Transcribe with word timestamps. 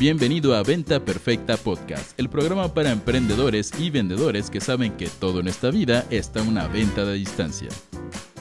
Bienvenido 0.00 0.54
a 0.54 0.62
Venta 0.62 1.04
Perfecta 1.04 1.58
Podcast, 1.58 2.18
el 2.18 2.30
programa 2.30 2.72
para 2.72 2.90
emprendedores 2.90 3.70
y 3.78 3.90
vendedores 3.90 4.48
que 4.48 4.58
saben 4.58 4.96
que 4.96 5.08
todo 5.08 5.40
en 5.40 5.48
esta 5.48 5.70
vida 5.70 6.06
está 6.08 6.40
una 6.40 6.68
venta 6.68 7.04
de 7.04 7.12
distancia. 7.12 7.68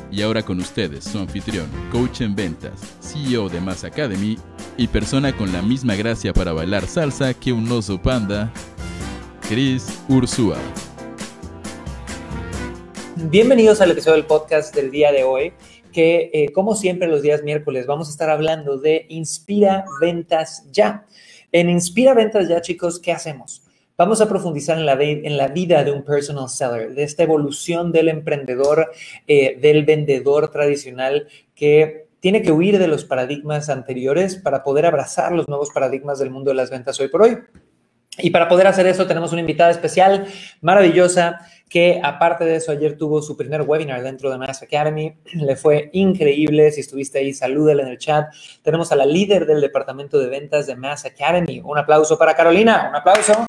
Y 0.10 0.22
ahora 0.22 0.42
con 0.42 0.62
ustedes, 0.62 1.04
su 1.04 1.18
anfitrión, 1.18 1.70
coach 1.92 2.22
en 2.22 2.34
ventas, 2.34 2.80
CEO 3.02 3.50
de 3.50 3.60
Mass 3.60 3.84
Academy 3.84 4.38
y 4.78 4.88
persona 4.88 5.36
con 5.36 5.52
la 5.52 5.62
misma 5.62 5.96
gracia 5.96 6.32
para 6.32 6.54
bailar 6.54 6.88
salsa 6.88 7.34
que 7.34 7.52
un 7.52 7.70
oso 7.70 8.02
panda, 8.02 8.54
Chris 9.50 10.02
Ursúa. 10.08 10.56
Bienvenidos 13.18 13.82
al 13.82 13.92
episodio 13.92 14.16
del 14.16 14.28
podcast 14.28 14.74
del 14.74 14.92
día 14.92 15.12
de 15.12 15.26
hoy, 15.26 15.52
que 15.92 16.32
eh, 16.32 16.54
como 16.54 16.74
siempre 16.74 17.10
los 17.10 17.22
días 17.22 17.44
miércoles 17.44 17.86
vamos 17.86 18.08
a 18.08 18.12
estar 18.12 18.30
hablando 18.30 18.78
de 18.78 19.08
Inspira 19.10 19.84
Ventas 20.00 20.66
Ya. 20.72 21.06
En 21.52 21.70
Inspira 21.70 22.14
Ventas 22.14 22.48
Ya, 22.48 22.62
chicos, 22.62 23.00
¿qué 23.00 23.12
hacemos? 23.12 23.64
Vamos 23.98 24.22
a 24.22 24.30
profundizar 24.30 24.78
en 24.78 24.86
la, 25.38 25.48
vida 25.48 25.84
de 25.84 25.92
un 25.92 26.04
personal 26.04 26.48
seller, 26.48 26.94
de 26.94 27.04
esta 27.04 27.24
evolución 27.24 27.92
del 27.92 28.08
emprendedor, 28.08 28.92
eh, 29.28 29.58
del 29.60 29.84
vendedor 29.84 30.52
tradicional 30.52 31.28
que 31.56 32.08
tiene 32.20 32.42
que 32.42 32.52
huir 32.52 32.80
de 32.80 32.88
los 32.88 33.04
paradigmas 33.04 33.68
anteriores 33.70 34.36
para 34.36 34.64
poder 34.64 34.86
abrazar 34.86 35.32
los 35.32 35.50
nuevos 35.50 35.72
paradigmas 35.72 36.20
del 36.20 36.30
mundo 36.30 36.52
de 36.52 36.56
las 36.56 36.70
ventas 36.70 37.00
hoy 37.00 37.08
por 37.10 37.24
hoy. 37.24 37.40
Y 38.20 38.30
para 38.30 38.48
poder 38.48 38.68
hacer 38.68 38.86
eso 38.88 39.08
tenemos 39.08 39.32
una 39.32 39.42
invitada 39.42 39.72
especial, 39.72 40.28
maravillosa, 40.62 41.40
que 41.70 42.02
aparte 42.04 42.44
de 42.46 42.56
eso 42.56 42.72
ayer 42.72 42.98
tuvo 42.98 43.22
su 43.22 43.38
primer 43.38 43.62
webinar 43.62 44.02
dentro 44.02 44.32
de 44.32 44.38
Mass 44.38 44.64
Academy. 44.64 45.16
Le 45.34 45.56
fue 45.56 45.90
increíble. 45.94 46.72
Si 46.72 46.82
estuviste 46.82 47.20
ahí, 47.20 47.34
salúdale 47.34 47.84
en 47.84 47.90
el 47.90 47.98
chat. 48.00 48.34
Tenemos 48.64 48.92
a 48.92 48.96
la 48.96 49.06
líder 49.06 49.46
del 49.46 49.62
departamento 49.62 50.20
de 50.20 50.28
ventas 50.28 50.66
de 50.66 50.76
Mass 50.76 51.06
Academy. 51.06 51.62
Un 51.64 51.78
aplauso 51.78 52.18
para 52.18 52.36
Carolina. 52.36 52.88
Un 52.90 52.96
aplauso. 52.96 53.48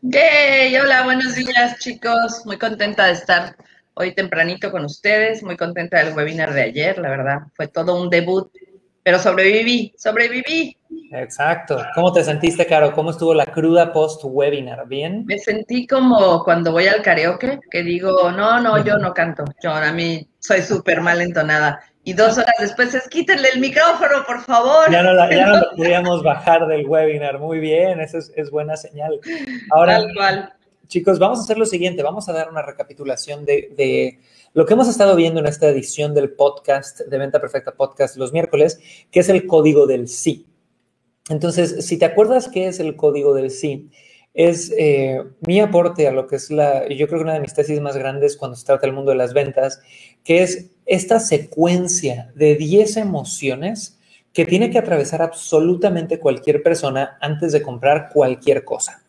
¡Yay! 0.00 0.74
Hola, 0.76 1.04
buenos 1.04 1.34
días 1.34 1.78
chicos. 1.78 2.42
Muy 2.46 2.56
contenta 2.56 3.06
de 3.06 3.12
estar 3.12 3.54
hoy 3.94 4.14
tempranito 4.14 4.70
con 4.70 4.86
ustedes. 4.86 5.42
Muy 5.42 5.56
contenta 5.56 6.02
del 6.02 6.14
webinar 6.14 6.54
de 6.54 6.62
ayer. 6.62 6.98
La 6.98 7.10
verdad, 7.10 7.40
fue 7.54 7.68
todo 7.68 8.00
un 8.00 8.08
debut. 8.08 8.50
Pero 9.02 9.18
sobreviví, 9.18 9.94
sobreviví. 9.98 10.77
Exacto. 11.10 11.82
¿Cómo 11.94 12.12
te 12.12 12.22
sentiste, 12.22 12.66
Caro? 12.66 12.92
¿Cómo 12.92 13.10
estuvo 13.10 13.32
la 13.34 13.46
cruda 13.46 13.92
post-webinar? 13.92 14.86
¿Bien? 14.86 15.24
Me 15.26 15.38
sentí 15.38 15.86
como 15.86 16.42
cuando 16.44 16.72
voy 16.72 16.86
al 16.86 17.02
karaoke, 17.02 17.60
que 17.70 17.82
digo, 17.82 18.30
no, 18.32 18.60
no, 18.60 18.82
yo 18.84 18.98
no 18.98 19.14
canto. 19.14 19.44
Yo 19.62 19.72
a 19.72 19.92
mí 19.92 20.28
soy 20.38 20.62
súper 20.62 21.00
mal 21.00 21.20
entonada. 21.20 21.80
Y 22.04 22.12
dos 22.12 22.38
horas 22.38 22.54
después 22.58 22.94
es, 22.94 23.08
quítenle 23.08 23.48
el 23.54 23.60
micrófono, 23.60 24.24
por 24.26 24.40
favor. 24.42 24.90
Ya 24.90 25.02
no, 25.02 25.14
ya 25.30 25.46
no 25.46 25.56
lo 25.58 25.70
podíamos 25.76 26.22
bajar 26.22 26.66
del 26.66 26.86
webinar. 26.86 27.38
Muy 27.38 27.58
bien, 27.58 28.00
eso 28.00 28.18
es, 28.18 28.50
buena 28.50 28.76
señal. 28.76 29.20
Ahora, 29.70 30.06
chicos, 30.86 31.18
vamos 31.18 31.38
a 31.38 31.42
hacer 31.42 31.58
lo 31.58 31.66
siguiente. 31.66 32.02
Vamos 32.02 32.28
a 32.28 32.32
dar 32.32 32.50
una 32.50 32.62
recapitulación 32.62 33.44
de, 33.44 33.72
de 33.76 34.20
lo 34.54 34.64
que 34.64 34.74
hemos 34.74 34.88
estado 34.88 35.16
viendo 35.16 35.40
en 35.40 35.46
esta 35.46 35.68
edición 35.68 36.14
del 36.14 36.30
podcast, 36.30 37.00
de 37.00 37.18
Venta 37.18 37.40
Perfecta 37.40 37.72
Podcast, 37.72 38.16
los 38.16 38.32
miércoles, 38.32 38.80
que 39.10 39.20
es 39.20 39.28
el 39.28 39.46
código 39.46 39.86
del 39.86 40.08
sí. 40.08 40.46
Entonces, 41.28 41.86
si 41.86 41.98
te 41.98 42.04
acuerdas 42.04 42.48
qué 42.48 42.68
es 42.68 42.80
el 42.80 42.96
código 42.96 43.34
del 43.34 43.50
sí, 43.50 43.90
es 44.34 44.72
eh, 44.78 45.22
mi 45.46 45.60
aporte 45.60 46.06
a 46.06 46.12
lo 46.12 46.26
que 46.26 46.36
es 46.36 46.50
la, 46.50 46.88
yo 46.88 47.08
creo 47.08 47.18
que 47.18 47.24
una 47.24 47.34
de 47.34 47.40
mis 47.40 47.54
tesis 47.54 47.80
más 47.80 47.96
grandes 47.96 48.36
cuando 48.36 48.56
se 48.56 48.64
trata 48.64 48.86
del 48.86 48.94
mundo 48.94 49.10
de 49.10 49.16
las 49.16 49.34
ventas, 49.34 49.80
que 50.24 50.42
es 50.42 50.70
esta 50.86 51.20
secuencia 51.20 52.32
de 52.34 52.54
10 52.54 52.98
emociones 52.98 53.98
que 54.32 54.46
tiene 54.46 54.70
que 54.70 54.78
atravesar 54.78 55.22
absolutamente 55.22 56.18
cualquier 56.18 56.62
persona 56.62 57.18
antes 57.20 57.52
de 57.52 57.62
comprar 57.62 58.10
cualquier 58.12 58.64
cosa. 58.64 59.02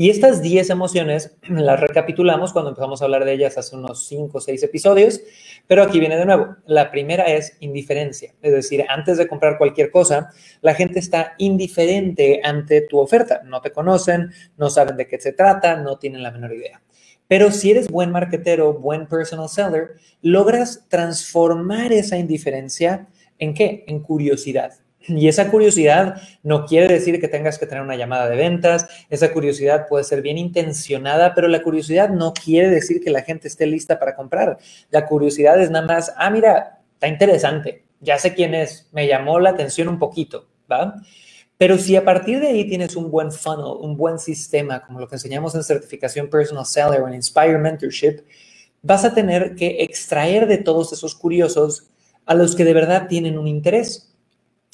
Y 0.00 0.08
estas 0.08 0.40
10 0.40 0.70
emociones 0.70 1.36
las 1.50 1.78
recapitulamos 1.78 2.54
cuando 2.54 2.70
empezamos 2.70 3.02
a 3.02 3.04
hablar 3.04 3.26
de 3.26 3.34
ellas 3.34 3.58
hace 3.58 3.76
unos 3.76 4.06
5 4.06 4.38
o 4.38 4.40
6 4.40 4.62
episodios, 4.62 5.20
pero 5.66 5.82
aquí 5.82 6.00
viene 6.00 6.16
de 6.16 6.24
nuevo. 6.24 6.56
La 6.64 6.90
primera 6.90 7.24
es 7.24 7.58
indiferencia, 7.60 8.32
es 8.40 8.50
decir, 8.50 8.82
antes 8.88 9.18
de 9.18 9.28
comprar 9.28 9.58
cualquier 9.58 9.90
cosa, 9.90 10.30
la 10.62 10.72
gente 10.72 11.00
está 11.00 11.34
indiferente 11.36 12.40
ante 12.42 12.80
tu 12.80 12.98
oferta. 12.98 13.42
No 13.44 13.60
te 13.60 13.72
conocen, 13.72 14.30
no 14.56 14.70
saben 14.70 14.96
de 14.96 15.06
qué 15.06 15.20
se 15.20 15.34
trata, 15.34 15.76
no 15.76 15.98
tienen 15.98 16.22
la 16.22 16.30
menor 16.30 16.54
idea. 16.54 16.80
Pero 17.28 17.50
si 17.50 17.70
eres 17.70 17.88
buen 17.88 18.10
marketero, 18.10 18.72
buen 18.72 19.06
personal 19.06 19.50
seller, 19.50 19.96
logras 20.22 20.86
transformar 20.88 21.92
esa 21.92 22.16
indiferencia 22.16 23.06
en 23.38 23.52
qué? 23.52 23.84
En 23.86 24.00
curiosidad. 24.00 24.72
Y 25.06 25.28
esa 25.28 25.50
curiosidad 25.50 26.20
no 26.42 26.66
quiere 26.66 26.92
decir 26.92 27.20
que 27.20 27.28
tengas 27.28 27.58
que 27.58 27.66
tener 27.66 27.82
una 27.82 27.96
llamada 27.96 28.28
de 28.28 28.36
ventas, 28.36 28.86
esa 29.08 29.32
curiosidad 29.32 29.88
puede 29.88 30.04
ser 30.04 30.20
bien 30.20 30.36
intencionada, 30.36 31.34
pero 31.34 31.48
la 31.48 31.62
curiosidad 31.62 32.10
no 32.10 32.34
quiere 32.34 32.68
decir 32.68 33.02
que 33.02 33.10
la 33.10 33.22
gente 33.22 33.48
esté 33.48 33.66
lista 33.66 33.98
para 33.98 34.14
comprar. 34.14 34.58
La 34.90 35.06
curiosidad 35.06 35.60
es 35.60 35.70
nada 35.70 35.86
más, 35.86 36.12
ah, 36.16 36.30
mira, 36.30 36.80
está 36.94 37.08
interesante, 37.08 37.84
ya 38.00 38.18
sé 38.18 38.34
quién 38.34 38.54
es, 38.54 38.88
me 38.92 39.06
llamó 39.06 39.40
la 39.40 39.50
atención 39.50 39.88
un 39.88 39.98
poquito, 39.98 40.46
¿va? 40.70 41.00
Pero 41.56 41.76
si 41.76 41.96
a 41.96 42.04
partir 42.04 42.40
de 42.40 42.48
ahí 42.48 42.68
tienes 42.68 42.96
un 42.96 43.10
buen 43.10 43.30
funnel, 43.32 43.76
un 43.80 43.96
buen 43.96 44.18
sistema, 44.18 44.80
como 44.80 45.00
lo 45.00 45.08
que 45.08 45.16
enseñamos 45.16 45.54
en 45.54 45.62
certificación 45.62 46.28
Personal 46.28 46.64
Seller 46.64 47.02
o 47.02 47.08
en 47.08 47.14
Inspire 47.14 47.58
Mentorship, 47.58 48.22
vas 48.82 49.04
a 49.04 49.12
tener 49.12 49.54
que 49.54 49.82
extraer 49.82 50.46
de 50.46 50.58
todos 50.58 50.92
esos 50.92 51.14
curiosos 51.14 51.90
a 52.24 52.34
los 52.34 52.56
que 52.56 52.64
de 52.64 52.72
verdad 52.72 53.08
tienen 53.08 53.38
un 53.38 53.46
interés. 53.46 54.09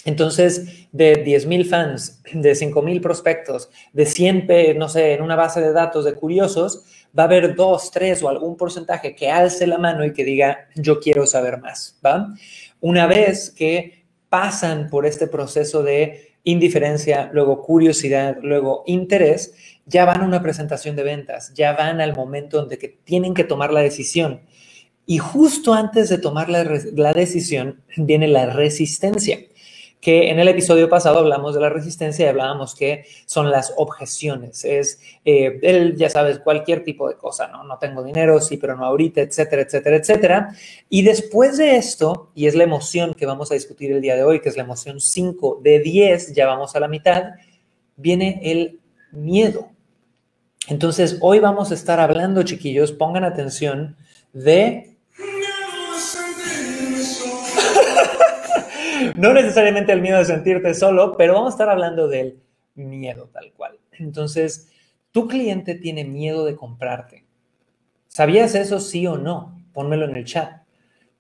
Entonces, 0.07 0.87
de 0.93 1.25
10.000 1.25 1.69
fans, 1.69 2.23
de 2.33 2.53
5.000 2.53 3.01
prospectos, 3.03 3.71
de 3.93 4.07
100, 4.07 4.79
no 4.79 4.89
sé, 4.89 5.15
en 5.15 5.23
una 5.23 5.35
base 5.35 5.61
de 5.61 5.73
datos 5.73 6.05
de 6.05 6.15
curiosos, 6.15 6.85
va 7.19 7.25
a 7.25 7.27
haber 7.27 7.57
dos, 7.57 7.91
tres 7.91 8.23
o 8.23 8.29
algún 8.29 8.57
porcentaje 8.57 9.17
que 9.17 9.33
alce 9.33 9.67
la 9.67 9.79
mano 9.79 10.05
y 10.05 10.13
que 10.13 10.25
diga, 10.25 10.69
yo 10.77 11.01
quiero 11.01 11.27
saber 11.27 11.59
más, 11.59 11.99
¿va? 12.07 12.33
Una 12.81 13.09
vez 13.09 13.51
que 13.51 14.05
pasan 14.29 14.89
por 14.91 15.07
este 15.07 15.27
proceso 15.27 15.83
de 15.83 16.35
indiferencia, 16.45 17.29
luego 17.33 17.61
curiosidad, 17.65 18.37
luego 18.41 18.85
interés, 18.87 19.55
ya 19.87 20.05
van 20.05 20.21
a 20.21 20.25
una 20.25 20.41
presentación 20.41 20.95
de 20.95 21.03
ventas, 21.03 21.53
ya 21.53 21.73
van 21.73 22.01
al 22.01 22.15
momento 22.15 22.59
donde 22.59 22.77
tienen 23.03 23.35
que 23.35 23.43
tomar 23.43 23.73
la 23.73 23.81
decisión. 23.81 24.43
Y 25.05 25.19
justo 25.19 25.75
antes 25.75 26.09
de 26.09 26.19
tomar 26.19 26.49
la, 26.49 26.63
la 26.95 27.13
decisión 27.13 27.83
viene 27.97 28.29
la 28.29 28.47
resistencia 28.47 29.39
que 30.01 30.31
en 30.31 30.39
el 30.39 30.49
episodio 30.49 30.89
pasado 30.89 31.19
hablamos 31.19 31.55
de 31.55 31.61
la 31.61 31.69
resistencia 31.69 32.27
y 32.27 32.29
hablábamos 32.29 32.75
que 32.75 33.07
son 33.27 33.51
las 33.51 33.73
objeciones. 33.77 34.65
Es, 34.65 35.01
eh, 35.25 35.59
el, 35.63 35.97
ya 35.97 36.11
sabes, 36.11 36.39
cualquier 36.39 36.85
tipo 36.85 37.09
de 37.09 37.17
cosa, 37.17 37.49
¿no? 37.49 37.65
No 37.65 37.79
tengo 37.79 38.03
dinero, 38.03 38.41
sí, 38.41 38.57
pero 38.57 38.77
no 38.77 38.85
ahorita, 38.85 39.21
etcétera, 39.23 39.63
etcétera, 39.63 39.97
etcétera. 39.97 40.49
Y 40.89 41.03
después 41.03 41.57
de 41.57 41.77
esto, 41.77 42.31
y 42.35 42.47
es 42.47 42.55
la 42.55 42.65
emoción 42.65 43.15
que 43.15 43.27
vamos 43.27 43.51
a 43.51 43.55
discutir 43.55 43.91
el 43.91 44.01
día 44.01 44.17
de 44.17 44.23
hoy, 44.23 44.41
que 44.41 44.49
es 44.49 44.57
la 44.57 44.63
emoción 44.63 45.01
5 45.01 45.61
de 45.63 45.81
10, 45.81 46.35
ya 46.35 46.47
vamos 46.47 46.77
a 46.77 46.81
la 46.81 46.89
mitad, 46.89 47.33
viene 47.97 48.41
el 48.45 48.81
miedo. 49.13 49.71
Entonces, 50.69 51.19
hoy 51.21 51.39
vamos 51.39 51.71
a 51.71 51.75
estar 51.75 52.01
hablando, 52.01 52.43
chiquillos, 52.43 52.93
pongan 52.93 53.25
atención, 53.25 53.97
de 54.33 54.96
no 59.17 59.33
necesariamente 59.33 59.93
el 59.93 60.03
miedo 60.03 60.19
de 60.19 60.25
sentirte 60.25 60.75
solo, 60.75 61.17
pero 61.17 61.35
vamos 61.35 61.53
a 61.53 61.55
estar 61.55 61.69
hablando 61.69 62.09
del 62.09 62.41
miedo 62.75 63.29
tal 63.33 63.53
cual. 63.53 63.79
Entonces, 63.93 64.69
tu 65.13 65.29
cliente 65.29 65.75
tiene 65.75 66.05
miedo 66.05 66.45
de 66.45 66.57
comprarte. 66.57 67.25
¿Sabías 68.09 68.55
eso 68.55 68.81
sí 68.81 69.07
o 69.07 69.17
no? 69.17 69.63
Pónmelo 69.73 70.07
en 70.07 70.17
el 70.17 70.25
chat. 70.25 70.63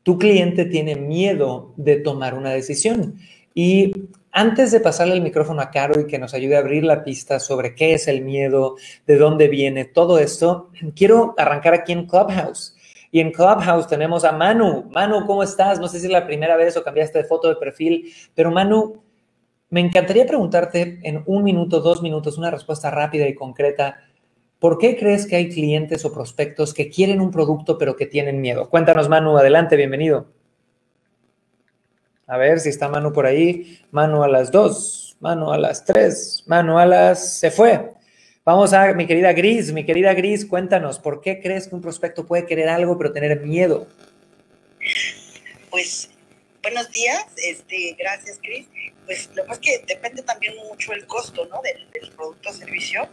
Tu 0.03 0.19
cliente 0.19 0.65
tiene 0.67 0.97
miedo 0.97 1.75
de 1.77 1.97
tomar 1.97 2.35
una 2.35 2.51
decisión. 2.51 3.19
Y 3.55 3.93
antes 4.33 4.71
de 4.71 4.81
pasarle 4.81 5.15
el 5.15 5.23
micrófono 5.23 5.63
a 5.63 5.71
Caro 5.71 5.99
y 5.99 6.07
que 6.07 6.19
nos 6.19 6.35
ayude 6.35 6.57
a 6.57 6.59
abrir 6.59 6.85
la 6.85 7.03
pista 7.03 7.41
sobre 7.41 7.75
qué 7.75 7.95
es 7.95 8.07
el 8.07 8.21
miedo, 8.21 8.77
de 9.07 9.17
dónde 9.17 9.49
viene 9.49 9.87
todo 9.87 10.19
esto, 10.19 10.71
quiero 10.95 11.35
arrancar 11.39 11.73
aquí 11.73 11.93
en 11.93 12.07
Clubhouse. 12.07 12.76
Y 13.11 13.21
en 13.21 13.33
Clubhouse 13.33 13.87
tenemos 13.87 14.25
a 14.25 14.33
Manu. 14.33 14.89
Manu, 14.91 15.27
¿cómo 15.27 15.43
estás? 15.43 15.81
No 15.81 15.89
sé 15.89 16.01
si 16.01 16.07
es 16.07 16.13
la 16.13 16.27
primera 16.27 16.57
vez 16.57 16.77
o 16.77 16.83
cambiaste 16.83 17.19
de 17.19 17.25
foto 17.25 17.49
de 17.49 17.57
perfil, 17.57 18.13
pero 18.35 18.51
Manu, 18.51 19.03
me 19.69 19.81
encantaría 19.81 20.27
preguntarte 20.27 21.01
en 21.03 21.23
un 21.27 21.43
minuto, 21.43 21.81
dos 21.81 22.03
minutos, 22.03 22.39
una 22.39 22.51
respuesta 22.51 22.91
rápida 22.91 23.27
y 23.27 23.35
concreta. 23.35 23.97
¿Por 24.59 24.79
qué 24.79 24.97
crees 24.97 25.27
que 25.27 25.37
hay 25.37 25.49
clientes 25.49 26.05
o 26.05 26.13
prospectos 26.13 26.73
que 26.73 26.89
quieren 26.89 27.21
un 27.21 27.31
producto 27.31 27.77
pero 27.77 27.97
que 27.97 28.07
tienen 28.07 28.41
miedo? 28.41 28.71
Cuéntanos, 28.71 29.09
Manu, 29.09 29.37
adelante, 29.37 29.77
bienvenido. 29.77 30.27
A 32.29 32.37
ver 32.39 32.61
si 32.61 32.71
está 32.71 32.89
Manu 32.89 33.13
por 33.13 33.27
ahí. 33.27 33.81
Manu 33.91 34.23
a 34.23 34.29
las 34.29 34.51
dos, 34.51 35.17
Manu 35.21 35.53
a 35.53 35.59
las 35.59 35.85
tres, 35.85 36.45
Manu 36.47 36.79
a 36.79 36.87
las... 36.87 37.39
Se 37.39 37.51
fue. 37.51 37.96
Vamos 38.47 38.73
a 38.75 38.93
mi 38.93 39.09
querida 39.09 39.33
Gris, 39.33 39.73
mi 39.73 39.85
querida 39.85 40.15
Gris, 40.15 40.47
cuéntanos, 40.47 41.01
¿por 41.01 41.21
qué 41.21 41.41
crees 41.41 41.67
que 41.67 41.75
un 41.75 41.83
prospecto 41.83 42.25
puede 42.29 42.47
querer 42.47 42.69
algo 42.69 42.97
pero 42.97 43.13
tener 43.13 43.41
miedo? 43.41 43.89
Pues 45.69 46.11
buenos 46.63 46.89
días, 46.93 47.27
este, 47.39 47.97
gracias 47.99 48.39
Cris. 48.41 48.69
pues 49.05 49.31
lo 49.35 49.45
más 49.47 49.59
que 49.59 49.83
depende 49.89 50.23
también 50.23 50.55
mucho 50.69 50.93
el 50.93 51.09
costo, 51.09 51.45
¿no? 51.47 51.61
Del, 51.61 51.89
producto 52.13 52.51
o 52.51 52.53
servicio. 52.53 53.09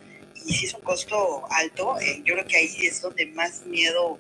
Y 0.46 0.54
si 0.54 0.68
es 0.68 0.76
un 0.76 0.82
costo 0.82 1.42
alto, 1.50 2.00
eh, 2.00 2.22
yo 2.24 2.36
creo 2.36 2.46
que 2.46 2.58
ahí 2.58 2.86
es 2.86 3.02
donde 3.02 3.26
más 3.26 3.66
miedo 3.66 4.20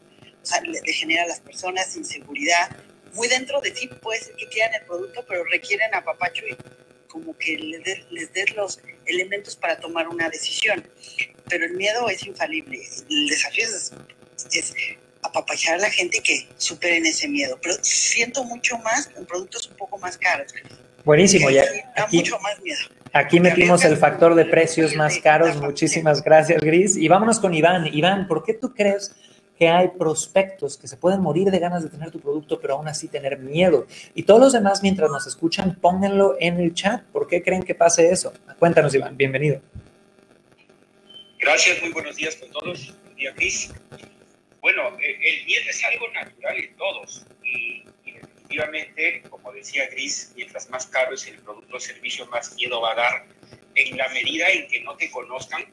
le, 0.63 0.93
genera 0.93 1.25
a 1.25 1.27
las 1.27 1.41
personas, 1.41 1.95
inseguridad. 1.95 2.75
Muy 3.13 3.27
dentro 3.27 3.61
de 3.61 3.69
ti 3.69 3.87
puede 4.01 4.19
ser 4.19 4.35
que 4.35 4.47
quieran 4.47 4.73
el 4.73 4.87
producto, 4.87 5.23
pero 5.27 5.43
requieren 5.43 5.93
apapacho 5.93 6.43
y 6.47 6.57
como 7.13 7.37
que 7.37 7.55
les 7.55 8.33
des 8.33 8.55
los 8.55 8.79
elementos 9.05 9.55
para 9.55 9.77
tomar 9.77 10.07
una 10.07 10.29
decisión. 10.29 10.83
Pero 11.47 11.65
el 11.65 11.73
miedo 11.73 12.09
es 12.09 12.25
infalible. 12.25 12.81
El 13.07 13.27
desafío 13.27 13.65
es, 13.65 13.93
es 14.51 14.73
apapachar 15.21 15.75
a 15.75 15.77
la 15.77 15.91
gente 15.91 16.19
que 16.23 16.47
superen 16.57 17.05
ese 17.05 17.27
miedo. 17.27 17.59
Pero 17.61 17.75
siento 17.83 18.43
mucho 18.43 18.79
más 18.79 19.11
en 19.15 19.27
productos 19.27 19.69
un 19.69 19.77
poco 19.77 19.99
más 19.99 20.17
caros. 20.17 20.51
Buenísimo, 21.05 21.51
ya. 21.51 21.65
Aquí, 21.97 22.23
Aquí 23.13 23.39
metimos 23.39 23.85
el 23.85 23.95
factor 23.97 24.33
de 24.33 24.45
precios 24.45 24.95
más 24.95 25.19
caros. 25.19 25.55
Muchísimas 25.57 26.23
gracias, 26.23 26.63
Gris. 26.63 26.97
Y 26.97 27.07
vámonos 27.09 27.39
con 27.39 27.53
Iván. 27.53 27.93
Iván, 27.93 28.27
¿por 28.27 28.43
qué 28.43 28.55
tú 28.55 28.73
crees 28.73 29.15
que 29.57 29.69
hay 29.69 29.89
prospectos 29.89 30.77
que 30.77 30.87
se 30.87 30.97
pueden 30.97 31.21
morir 31.21 31.51
de 31.51 31.59
ganas 31.59 31.83
de 31.83 31.89
tener 31.89 32.11
tu 32.11 32.19
producto, 32.19 32.59
pero 32.59 32.75
aún 32.75 32.87
así 32.87 33.07
tener 33.07 33.39
miedo? 33.39 33.87
Y 34.15 34.23
todos 34.23 34.39
los 34.39 34.53
demás, 34.53 34.81
mientras 34.81 35.09
nos 35.09 35.27
escuchan, 35.27 35.75
pónganlo 35.79 36.35
en 36.39 36.59
el 36.59 36.73
chat. 36.73 37.03
¿Por 37.05 37.27
qué 37.27 37.43
creen 37.43 37.63
que 37.63 37.75
pase 37.75 38.09
eso? 38.11 38.33
Cuéntanos, 38.59 38.93
Iván. 38.95 39.15
Bienvenido. 39.15 39.61
Gracias, 41.39 41.81
muy 41.81 41.91
buenos 41.91 42.15
días 42.15 42.35
con 42.37 42.49
todos. 42.51 42.93
Buen 43.03 43.15
día, 43.15 43.33
Cris. 43.35 43.73
Bueno, 44.61 44.97
eh, 44.99 45.19
el 45.21 45.45
miedo 45.45 45.63
es 45.69 45.83
algo 45.83 46.09
natural 46.13 46.57
en 46.57 46.75
todos. 46.77 47.25
Y 47.43 47.83
efectivamente, 48.05 49.23
como 49.29 49.51
decía 49.51 49.89
Gris, 49.89 50.31
mientras 50.35 50.69
más 50.69 50.87
caro 50.87 51.13
es 51.13 51.27
el 51.27 51.39
producto 51.39 51.75
o 51.75 51.79
servicio, 51.79 52.25
más 52.27 52.55
miedo 52.55 52.79
va 52.79 52.93
a 52.93 52.95
dar 52.95 53.25
en 53.75 53.97
la 53.97 54.07
medida 54.09 54.49
en 54.49 54.67
que 54.67 54.81
no 54.81 54.95
te 54.95 55.11
conozcan 55.11 55.65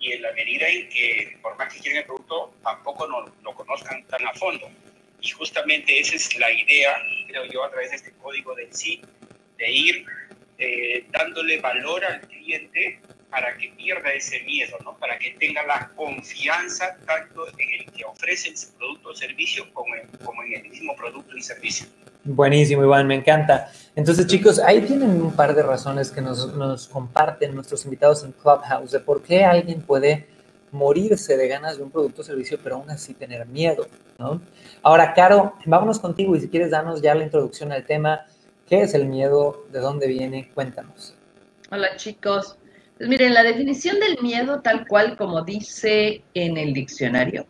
y 0.00 0.12
en 0.12 0.22
la 0.22 0.32
medida 0.32 0.66
en 0.66 0.88
que, 0.88 1.38
por 1.42 1.56
más 1.58 1.72
que 1.72 1.80
quieran 1.80 2.00
el 2.00 2.06
producto, 2.06 2.54
tampoco 2.62 3.06
no, 3.06 3.26
lo 3.42 3.54
conozcan 3.54 4.02
tan 4.06 4.26
a 4.26 4.32
fondo. 4.32 4.68
Y 5.20 5.28
justamente 5.28 6.00
esa 6.00 6.16
es 6.16 6.36
la 6.38 6.50
idea, 6.50 6.96
creo 7.28 7.44
yo, 7.44 7.62
a 7.62 7.70
través 7.70 7.90
de 7.90 7.96
este 7.96 8.12
código 8.12 8.54
del 8.54 8.72
sí, 8.74 9.02
de 9.58 9.70
ir 9.70 10.06
eh, 10.58 11.04
dándole 11.10 11.60
valor 11.60 12.02
al 12.04 12.22
cliente 12.22 12.98
para 13.30 13.56
que 13.56 13.72
pierda 13.76 14.12
ese 14.12 14.40
miedo, 14.42 14.76
¿no? 14.84 14.96
para 14.96 15.18
que 15.18 15.30
tenga 15.38 15.64
la 15.66 15.90
confianza 15.94 16.96
tanto 17.06 17.46
en 17.58 17.80
el 17.80 17.92
que 17.92 18.04
ofrece 18.04 18.56
su 18.56 18.72
producto 18.74 19.10
o 19.10 19.14
servicio 19.14 19.64
como 19.72 19.94
en, 19.94 20.08
como 20.24 20.42
en 20.42 20.54
el 20.54 20.68
mismo 20.68 20.94
producto 20.96 21.36
y 21.36 21.42
servicio. 21.42 21.86
Buenísimo, 22.24 22.84
Iván, 22.84 23.06
me 23.06 23.14
encanta. 23.14 23.72
Entonces, 23.96 24.26
chicos, 24.26 24.58
ahí 24.58 24.82
tienen 24.82 25.10
un 25.22 25.34
par 25.34 25.54
de 25.54 25.62
razones 25.62 26.10
que 26.10 26.20
nos, 26.20 26.54
nos 26.54 26.88
comparten 26.88 27.54
nuestros 27.54 27.84
invitados 27.84 28.24
en 28.24 28.32
Clubhouse 28.32 28.90
de 28.90 29.00
por 29.00 29.22
qué 29.22 29.44
alguien 29.44 29.80
puede 29.80 30.26
morirse 30.72 31.36
de 31.36 31.48
ganas 31.48 31.78
de 31.78 31.82
un 31.82 31.90
producto 31.90 32.20
o 32.20 32.24
servicio, 32.24 32.58
pero 32.62 32.76
aún 32.76 32.90
así 32.90 33.14
tener 33.14 33.46
miedo, 33.46 33.86
¿no? 34.18 34.40
Ahora, 34.82 35.14
Caro, 35.14 35.54
vámonos 35.64 35.98
contigo 35.98 36.36
y 36.36 36.40
si 36.40 36.48
quieres 36.48 36.70
darnos 36.70 37.00
ya 37.02 37.14
la 37.14 37.24
introducción 37.24 37.72
al 37.72 37.84
tema, 37.84 38.26
¿qué 38.68 38.82
es 38.82 38.94
el 38.94 39.06
miedo? 39.06 39.64
¿De 39.72 39.80
dónde 39.80 40.06
viene? 40.06 40.50
Cuéntanos. 40.54 41.14
Hola, 41.70 41.96
chicos. 41.96 42.56
Miren, 43.00 43.32
la 43.32 43.42
definición 43.42 43.98
del 43.98 44.18
miedo, 44.20 44.60
tal 44.60 44.86
cual 44.86 45.16
como 45.16 45.40
dice 45.40 46.22
en 46.34 46.58
el 46.58 46.74
diccionario, 46.74 47.46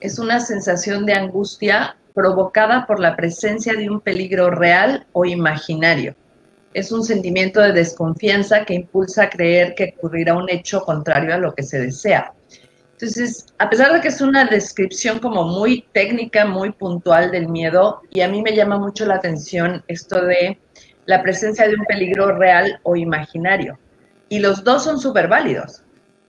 es 0.00 0.18
una 0.18 0.40
sensación 0.40 1.04
de 1.04 1.12
angustia 1.12 1.98
provocada 2.14 2.86
por 2.86 2.98
la 2.98 3.14
presencia 3.14 3.74
de 3.74 3.90
un 3.90 4.00
peligro 4.00 4.50
real 4.50 5.06
o 5.12 5.26
imaginario. 5.26 6.16
Es 6.72 6.92
un 6.92 7.04
sentimiento 7.04 7.60
de 7.60 7.72
desconfianza 7.72 8.64
que 8.64 8.72
impulsa 8.72 9.24
a 9.24 9.28
creer 9.28 9.74
que 9.74 9.94
ocurrirá 9.98 10.32
un 10.32 10.48
hecho 10.48 10.80
contrario 10.80 11.34
a 11.34 11.38
lo 11.38 11.54
que 11.54 11.62
se 11.62 11.78
desea. 11.78 12.32
Entonces, 12.92 13.44
a 13.58 13.68
pesar 13.68 13.92
de 13.92 14.00
que 14.00 14.08
es 14.08 14.22
una 14.22 14.46
descripción 14.46 15.18
como 15.18 15.44
muy 15.44 15.84
técnica, 15.92 16.46
muy 16.46 16.72
puntual 16.72 17.30
del 17.30 17.48
miedo, 17.48 18.00
y 18.12 18.22
a 18.22 18.28
mí 18.28 18.40
me 18.40 18.56
llama 18.56 18.78
mucho 18.78 19.04
la 19.04 19.16
atención 19.16 19.84
esto 19.88 20.24
de 20.24 20.58
la 21.04 21.22
presencia 21.22 21.68
de 21.68 21.74
un 21.74 21.84
peligro 21.84 22.32
real 22.32 22.80
o 22.82 22.96
imaginario 22.96 23.78
y 24.28 24.38
los 24.38 24.64
dos 24.64 24.84
son 24.84 24.98
súper 24.98 25.28
válidos. 25.28 25.82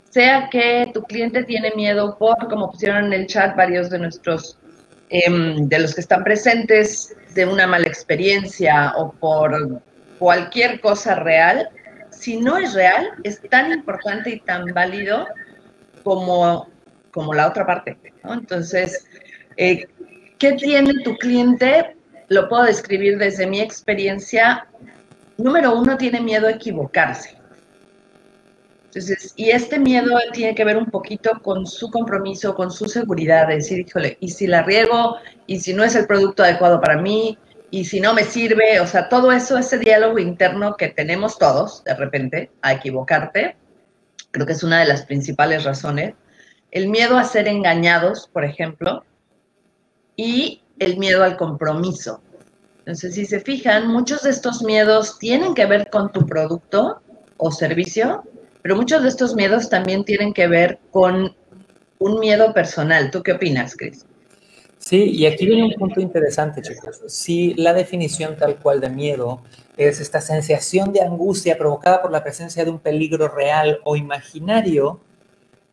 Sea 0.10 0.50
que 0.50 0.90
tu 0.94 1.04
cliente 1.04 1.44
tiene 1.44 1.72
miedo 1.76 2.18
por, 2.18 2.48
como 2.48 2.72
pusieron 2.72 3.06
en 3.06 3.14
el 3.14 3.28
chat 3.28 3.56
varios 3.56 3.90
de 3.90 4.00
nuestros, 4.00 4.58
em, 5.10 5.68
de 5.68 5.80
los 5.80 5.94
que 5.94 6.02
están 6.02 6.24
presentes, 6.24 7.16
de 7.34 7.46
una 7.46 7.68
mala 7.68 7.88
experiencia 7.88 8.94
o 8.98 9.12
por 9.12 9.82
cualquier 10.18 10.80
cosa 10.80 11.16
real, 11.16 11.70
si 12.10 12.38
no 12.38 12.58
es 12.58 12.74
real, 12.74 13.10
es 13.24 13.40
tan 13.50 13.72
importante 13.72 14.32
y 14.32 14.40
tan 14.40 14.66
válido 14.74 15.28
como, 16.04 16.68
como 17.12 17.34
la 17.34 17.48
otra 17.48 17.66
parte. 17.66 17.98
Entonces, 18.24 19.06
eh, 19.58 19.88
¿qué 20.40 20.54
tiene 20.54 20.94
tu 21.04 21.16
cliente? 21.18 21.96
Lo 22.30 22.50
puedo 22.50 22.64
describir 22.64 23.20
desde 23.20 23.46
mi 23.46 23.62
experiencia. 23.62 24.68
Número 25.38 25.78
uno, 25.78 25.96
tiene 25.98 26.22
miedo 26.22 26.48
a 26.48 26.52
equivocarse 26.52 27.37
y 29.36 29.50
este 29.50 29.80
miedo 29.80 30.12
tiene 30.34 30.56
que 30.56 30.64
ver 30.64 30.78
un 30.78 30.88
poquito 30.88 31.40
con 31.42 31.66
su 31.66 31.90
compromiso, 31.90 32.56
con 32.56 32.72
su 32.72 32.88
seguridad, 32.88 33.48
de 33.48 33.56
decir, 33.56 33.80
híjole, 33.80 34.18
y 34.20 34.30
si 34.30 34.48
la 34.48 34.64
riego, 34.64 35.18
y 35.46 35.60
si 35.60 35.74
no 35.74 35.84
es 35.84 35.96
el 35.96 36.08
producto 36.08 36.44
adecuado 36.44 36.80
para 36.82 37.02
mí, 37.02 37.38
y 37.70 37.86
si 37.86 38.00
no 38.00 38.14
me 38.14 38.24
sirve, 38.24 38.80
o 38.80 38.88
sea, 38.88 39.10
todo 39.10 39.32
eso, 39.32 39.58
ese 39.58 39.78
diálogo 39.78 40.20
interno 40.20 40.76
que 40.78 40.90
tenemos 40.90 41.38
todos, 41.38 41.84
de 41.84 41.96
repente, 41.96 42.52
a 42.62 42.74
equivocarte, 42.74 43.58
creo 44.32 44.46
que 44.46 44.54
es 44.54 44.64
una 44.64 44.80
de 44.80 44.86
las 44.86 45.06
principales 45.06 45.64
razones. 45.64 46.16
El 46.72 46.90
miedo 46.90 47.18
a 47.18 47.24
ser 47.24 47.48
engañados, 47.48 48.30
por 48.32 48.46
ejemplo, 48.46 49.04
y 50.16 50.62
el 50.80 50.98
miedo 50.98 51.24
al 51.24 51.38
compromiso. 51.38 52.22
Entonces, 52.80 53.16
si 53.16 53.26
se 53.26 53.42
fijan, 53.42 53.88
muchos 53.88 54.24
de 54.24 54.30
estos 54.30 54.64
miedos 54.64 55.20
tienen 55.20 55.54
que 55.54 55.66
ver 55.66 55.90
con 55.90 56.12
tu 56.12 56.26
producto 56.26 57.02
o 57.36 57.52
servicio, 57.52 58.24
pero 58.62 58.76
muchos 58.76 59.04
de 59.04 59.10
estos 59.10 59.36
miedos 59.36 59.70
también 59.70 60.04
tienen 60.04 60.34
que 60.34 60.48
ver 60.48 60.80
con 60.92 61.36
un 62.00 62.20
miedo 62.20 62.54
personal. 62.54 63.12
¿Tú 63.12 63.24
qué 63.24 63.34
opinas, 63.34 63.76
Cris? 63.76 64.06
Sí, 64.78 65.12
y 65.12 65.26
aquí 65.26 65.46
viene 65.46 65.66
un 65.66 65.74
punto 65.74 66.00
interesante, 66.00 66.62
chicos. 66.62 67.02
Si 67.08 67.54
la 67.56 67.74
definición 67.74 68.38
tal 68.38 68.58
cual 68.58 68.80
de 68.80 68.90
miedo 68.90 69.42
es 69.76 70.00
esta 70.00 70.22
sensación 70.22 70.94
de 70.94 71.02
angustia 71.02 71.58
provocada 71.58 72.02
por 72.02 72.12
la 72.12 72.24
presencia 72.24 72.64
de 72.64 72.72
un 72.72 72.80
peligro 72.80 73.28
real 73.28 73.80
o 73.84 73.96
imaginario, 73.96 75.02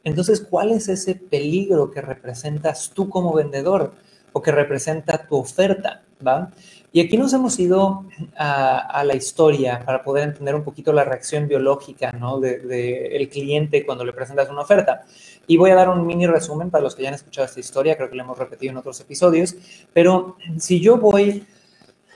entonces, 0.02 0.40
¿cuál 0.40 0.70
es 0.70 0.88
ese 0.88 1.14
peligro 1.14 1.90
que 1.90 2.02
representas 2.02 2.90
tú 2.94 3.08
como 3.08 3.32
vendedor 3.32 3.94
o 4.32 4.42
que 4.42 4.52
representa 4.52 5.26
tu 5.26 5.36
oferta? 5.36 6.02
¿va? 6.26 6.50
Y 6.94 7.00
aquí 7.00 7.16
nos 7.16 7.32
hemos 7.32 7.58
ido 7.58 8.04
a, 8.36 9.02
la 9.04 9.16
historia 9.16 9.82
para 9.84 10.04
poder 10.04 10.28
entender 10.28 10.54
un 10.54 10.62
poquito 10.62 10.92
la 10.92 11.02
reacción 11.02 11.48
biológica 11.48 12.12
¿no? 12.12 12.38
del 12.38 12.68
de, 12.68 13.16
el 13.16 13.28
cliente 13.28 13.84
cuando 13.84 14.04
le 14.04 14.12
presentas 14.12 14.48
una 14.48 14.60
oferta. 14.60 15.02
Y 15.48 15.56
voy 15.56 15.72
a 15.72 15.74
dar 15.74 15.88
un 15.88 16.06
mini 16.06 16.28
resumen 16.28 16.70
para 16.70 16.84
los 16.84 16.94
que 16.94 17.02
ya 17.02 17.08
han 17.08 17.16
escuchado 17.16 17.46
esta 17.46 17.58
historia, 17.58 17.96
creo 17.96 18.08
que 18.08 18.14
la 18.14 18.22
hemos 18.22 18.38
repetido 18.38 18.70
en 18.70 18.76
otros 18.76 19.00
episodios, 19.00 19.56
pero 19.92 20.36
si 20.56 20.78
yo 20.78 20.96
voy 20.96 21.44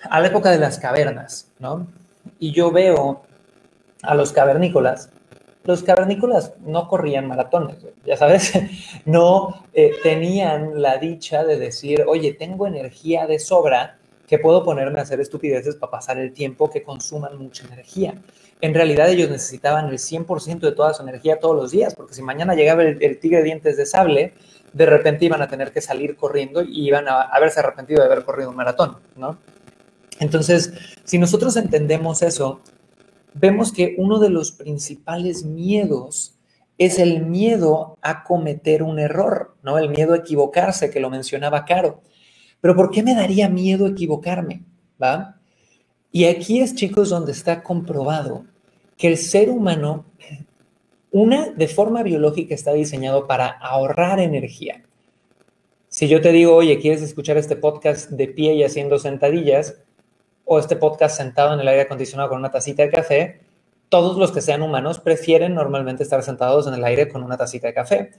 a 0.09 0.21
la 0.21 0.29
época 0.29 0.53
de 0.53 0.59
las 0.59 0.79
cavernas, 0.79 1.51
¿no? 1.59 1.89
Y 2.39 2.53
yo 2.53 2.71
veo 2.71 3.23
a 4.03 4.15
los 4.15 4.31
cavernícolas, 4.31 5.11
los 5.65 5.83
cavernícolas 5.83 6.53
no 6.65 6.87
corrían 6.87 7.27
maratones, 7.27 7.79
ya 8.07 8.17
sabes, 8.17 8.53
no 9.07 9.65
eh, 9.75 9.91
tenían 10.05 10.81
la 10.81 10.99
dicha 10.99 11.43
de 11.43 11.59
decir, 11.59 12.05
oye, 12.07 12.33
tengo 12.33 12.69
energía 12.69 13.27
de 13.27 13.41
sobra 13.41 13.99
que 14.29 14.39
puedo 14.39 14.63
ponerme 14.63 15.01
a 15.01 15.03
hacer 15.03 15.21
estupideces 15.21 15.75
para 15.75 15.91
pasar 15.91 16.19
el 16.19 16.33
tiempo 16.33 16.71
que 16.71 16.83
consuman 16.83 17.39
mucha 17.39 17.67
energía. 17.67 18.15
En 18.61 18.75
realidad 18.75 19.09
ellos 19.09 19.31
necesitaban 19.31 19.89
el 19.89 19.99
100% 19.99 20.61
de 20.61 20.73
toda 20.73 20.93
su 20.93 21.03
energía 21.03 21.41
todos 21.41 21.57
los 21.57 21.71
días, 21.71 21.95
porque 21.95 22.15
si 22.15 22.23
mañana 22.23 22.55
llegaba 22.55 22.83
el, 22.83 23.19
tigre 23.19 23.39
de 23.39 23.45
dientes 23.45 23.77
de 23.79 23.87
sable, 23.87 24.35
de 24.75 24.87
repente 24.87 25.25
iban 25.25 25.41
a 25.41 25.49
tener 25.49 25.73
que 25.73 25.81
salir 25.81 26.15
corriendo 26.15 26.63
y 26.63 26.87
iban 26.87 27.09
a 27.09 27.23
haberse 27.23 27.61
arrepentido 27.61 28.01
de 28.01 28.07
haber 28.07 28.25
corrido 28.25 28.51
un 28.51 28.57
maratón, 28.57 28.99
¿no? 29.17 29.39
Entonces, 30.21 30.75
si 31.05 31.19
nosotros 31.19 31.57
entendemos 31.57 32.23
eso, 32.23 32.61
vemos 33.33 33.73
que 33.73 33.95
uno 33.97 34.19
de 34.19 34.29
los 34.29 34.53
principales 34.53 35.45
miedos 35.45 36.35
es 36.77 36.99
el 36.99 37.25
miedo 37.25 37.97
a 38.03 38.25
cometer 38.25 38.83
un 38.83 38.99
error, 38.99 39.57
¿no? 39.63 39.79
El 39.79 39.89
miedo 39.89 40.13
a 40.13 40.19
equivocarse, 40.19 40.91
que 40.91 41.01
lo 41.01 41.09
mencionaba 41.09 41.65
Caro. 41.65 42.03
Pero 42.61 42.77
¿por 42.77 42.91
qué 42.91 43.03
me 43.03 43.15
daría 43.15 43.49
miedo 43.49 43.87
equivocarme? 43.87 44.63
¿Va? 45.03 45.37
Y 46.11 46.25
aquí 46.25 46.61
es, 46.61 46.75
chicos, 46.75 47.11
donde 47.11 47.33
está 47.33 47.63
comprobado 47.63 48.45
que 48.97 49.09
el 49.09 49.17
ser 49.17 49.51
humano, 49.51 50.05
una, 51.11 51.51
de 51.51 51.69
forma 51.69 52.03
biológica 52.03 52.55
está 52.55 52.73
diseñado 52.73 53.27
para 53.27 53.49
ahorrar 53.49 54.19
energía. 54.19 54.83
Si 55.89 56.09
yo 56.09 56.21
te 56.21 56.33
digo, 56.33 56.55
oye, 56.55 56.79
¿quieres 56.81 57.03
escuchar 57.03 57.37
este 57.37 57.57
podcast 57.57 58.11
de 58.11 58.29
pie 58.29 58.55
y 58.55 58.65
haciendo 58.65 58.99
sentadillas? 58.99 59.77
o 60.51 60.59
este 60.59 60.77
podcast 60.77 61.19
sentado 61.19 61.53
en 61.53 61.61
el 61.61 61.69
aire 61.69 61.83
acondicionado 61.83 62.31
con 62.31 62.39
una 62.39 62.51
tacita 62.51 62.83
de 62.83 62.91
café, 62.91 63.41
todos 63.91 64.17
los 64.17 64.33
que 64.33 64.41
sean 64.41 64.63
humanos 64.63 64.99
prefieren 64.99 65.55
normalmente 65.55 66.03
estar 66.03 66.23
sentados 66.23 66.67
en 66.67 66.73
el 66.73 66.85
aire 66.85 67.09
con 67.09 67.23
una 67.23 67.37
tacita 67.37 67.67
de 67.67 67.75
café. 67.75 68.11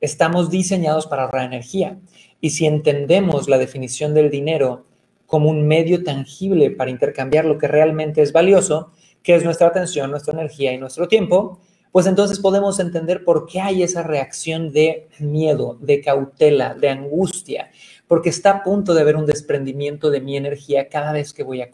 Estamos 0.00 0.50
diseñados 0.50 1.06
para 1.06 1.24
ahorrar 1.24 1.44
energía. 1.44 1.98
Y 2.40 2.50
si 2.50 2.66
entendemos 2.66 3.48
la 3.48 3.58
definición 3.58 4.14
del 4.14 4.30
dinero 4.30 4.84
como 5.26 5.50
un 5.50 5.66
medio 5.66 6.04
tangible 6.04 6.70
para 6.70 6.90
intercambiar 6.90 7.44
lo 7.44 7.58
que 7.58 7.68
realmente 7.68 8.22
es 8.22 8.32
valioso, 8.32 8.92
que 9.22 9.34
es 9.34 9.44
nuestra 9.44 9.68
atención, 9.68 10.10
nuestra 10.10 10.34
energía 10.34 10.72
y 10.72 10.78
nuestro 10.78 11.08
tiempo, 11.08 11.58
pues 11.94 12.06
entonces 12.06 12.40
podemos 12.40 12.80
entender 12.80 13.22
por 13.22 13.46
qué 13.46 13.60
hay 13.60 13.84
esa 13.84 14.02
reacción 14.02 14.72
de 14.72 15.08
miedo, 15.20 15.78
de 15.80 16.00
cautela, 16.00 16.74
de 16.74 16.88
angustia, 16.88 17.70
porque 18.08 18.30
está 18.30 18.50
a 18.50 18.62
punto 18.64 18.94
de 18.94 19.00
haber 19.00 19.14
un 19.14 19.26
desprendimiento 19.26 20.10
de 20.10 20.20
mi 20.20 20.36
energía 20.36 20.88
cada 20.88 21.12
vez 21.12 21.32
que 21.32 21.44
voy 21.44 21.62
a, 21.62 21.70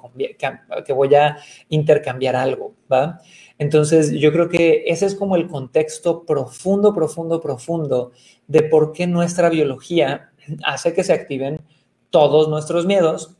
que 0.84 0.92
voy 0.92 1.14
a 1.14 1.38
intercambiar 1.70 2.36
algo, 2.36 2.74
¿va? 2.92 3.22
Entonces, 3.60 4.12
yo 4.12 4.32
creo 4.32 4.48
que 4.48 4.84
ese 4.86 5.04
es 5.04 5.14
como 5.14 5.36
el 5.36 5.46
contexto 5.46 6.24
profundo, 6.24 6.94
profundo, 6.94 7.42
profundo 7.42 8.12
de 8.46 8.62
por 8.62 8.92
qué 8.92 9.06
nuestra 9.06 9.50
biología 9.50 10.32
hace 10.64 10.94
que 10.94 11.04
se 11.04 11.12
activen 11.12 11.60
todos 12.08 12.48
nuestros 12.48 12.86
miedos 12.86 13.36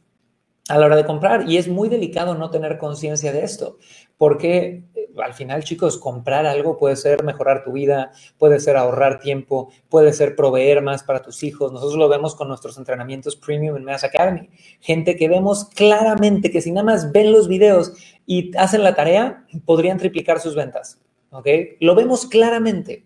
a 0.69 0.79
la 0.79 0.85
hora 0.85 0.97
de 0.97 1.07
comprar. 1.07 1.49
Y 1.49 1.57
es 1.57 1.69
muy 1.69 1.89
delicado 1.89 2.35
no 2.35 2.51
tener 2.51 2.77
conciencia 2.77 3.33
de 3.33 3.45
esto, 3.45 3.79
porque 4.19 4.85
eh, 4.95 5.09
al 5.25 5.33
final, 5.33 5.65
chicos, 5.65 5.97
comprar 5.97 6.45
algo 6.45 6.77
puede 6.77 6.97
ser 6.97 7.25
mejorar 7.25 7.65
tu 7.65 7.73
vida, 7.73 8.13
puede 8.37 8.61
ser 8.61 8.77
ahorrar 8.77 9.21
tiempo, 9.21 9.71
puede 9.89 10.13
ser 10.13 10.37
proveer 10.37 10.83
más 10.83 11.03
para 11.03 11.23
tus 11.23 11.43
hijos. 11.45 11.73
Nosotros 11.73 11.97
lo 11.97 12.11
vemos 12.11 12.35
con 12.35 12.49
nuestros 12.49 12.77
entrenamientos 12.77 13.37
premium 13.37 13.79
en 13.79 13.85
Mass 13.85 14.05
Academy. 14.05 14.51
Gente 14.81 15.17
que 15.17 15.31
vemos 15.31 15.65
claramente 15.65 16.51
que 16.51 16.61
si 16.61 16.73
nada 16.73 16.85
más 16.85 17.11
ven 17.11 17.33
los 17.33 17.49
videos 17.49 17.95
y 18.31 18.57
hacen 18.57 18.85
la 18.85 18.95
tarea, 18.95 19.45
podrían 19.65 19.99
triplicar 19.99 20.39
sus 20.39 20.55
ventas. 20.55 21.01
¿Ok? 21.31 21.49
Lo 21.81 21.97
vemos 21.97 22.27
claramente, 22.27 23.05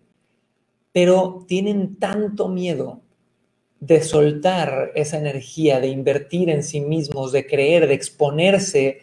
pero 0.91 1.45
tienen 1.47 1.95
tanto 1.95 2.47
miedo 2.47 3.01
de 3.79 4.03
soltar 4.03 4.91
esa 4.93 5.17
energía, 5.17 5.79
de 5.79 5.87
invertir 5.87 6.51
en 6.51 6.61
sí 6.61 6.79
mismos, 6.79 7.31
de 7.31 7.47
creer, 7.47 7.87
de 7.87 7.95
exponerse 7.95 8.99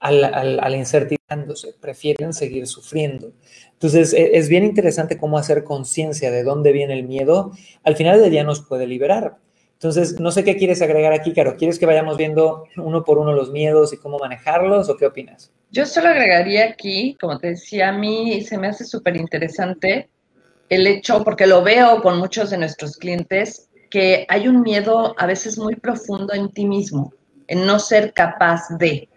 a 0.00 0.10
la, 0.10 0.76
incertidumbre, 0.76 1.54
prefieren 1.80 2.32
seguir 2.32 2.66
sufriendo. 2.66 3.32
Entonces, 3.74 4.12
e, 4.12 4.36
es 4.36 4.48
bien 4.48 4.64
interesante 4.64 5.16
cómo 5.16 5.38
hacer 5.38 5.62
conciencia 5.62 6.32
de 6.32 6.42
dónde 6.42 6.72
viene 6.72 6.94
el 6.94 7.04
miedo. 7.04 7.52
Al 7.84 7.94
final 7.94 8.20
del 8.20 8.32
día 8.32 8.42
nos 8.42 8.62
puede 8.62 8.88
liberar. 8.88 9.36
Entonces, 9.80 10.20
no 10.20 10.30
sé 10.30 10.44
qué 10.44 10.58
quieres 10.58 10.82
agregar 10.82 11.14
aquí, 11.14 11.32
Caro. 11.32 11.56
¿Quieres 11.56 11.78
que 11.78 11.86
vayamos 11.86 12.18
viendo 12.18 12.64
uno 12.76 13.02
por 13.02 13.16
uno 13.16 13.32
los 13.32 13.50
miedos 13.50 13.94
y 13.94 13.96
cómo 13.96 14.18
manejarlos 14.18 14.90
o 14.90 14.96
qué 14.98 15.06
opinas? 15.06 15.50
Yo 15.70 15.86
solo 15.86 16.10
agregaría 16.10 16.66
aquí, 16.66 17.16
como 17.18 17.38
te 17.38 17.48
decía, 17.48 17.88
a 17.88 17.92
mí 17.92 18.42
se 18.42 18.58
me 18.58 18.66
hace 18.66 18.84
súper 18.84 19.16
interesante 19.16 20.10
el 20.68 20.86
hecho, 20.86 21.24
porque 21.24 21.46
lo 21.46 21.62
veo 21.62 22.02
con 22.02 22.18
muchos 22.18 22.50
de 22.50 22.58
nuestros 22.58 22.98
clientes, 22.98 23.70
que 23.88 24.26
hay 24.28 24.48
un 24.48 24.60
miedo 24.60 25.14
a 25.16 25.24
veces 25.24 25.56
muy 25.56 25.76
profundo 25.76 26.34
en 26.34 26.50
ti 26.50 26.66
mismo, 26.66 27.14
en 27.46 27.64
no 27.64 27.78
ser 27.78 28.12
capaz 28.12 28.60
de. 28.78 29.08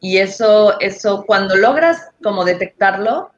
Y 0.00 0.16
eso, 0.16 0.80
eso 0.80 1.24
cuando 1.26 1.56
logras 1.56 2.08
como 2.22 2.46
detectarlo, 2.46 3.32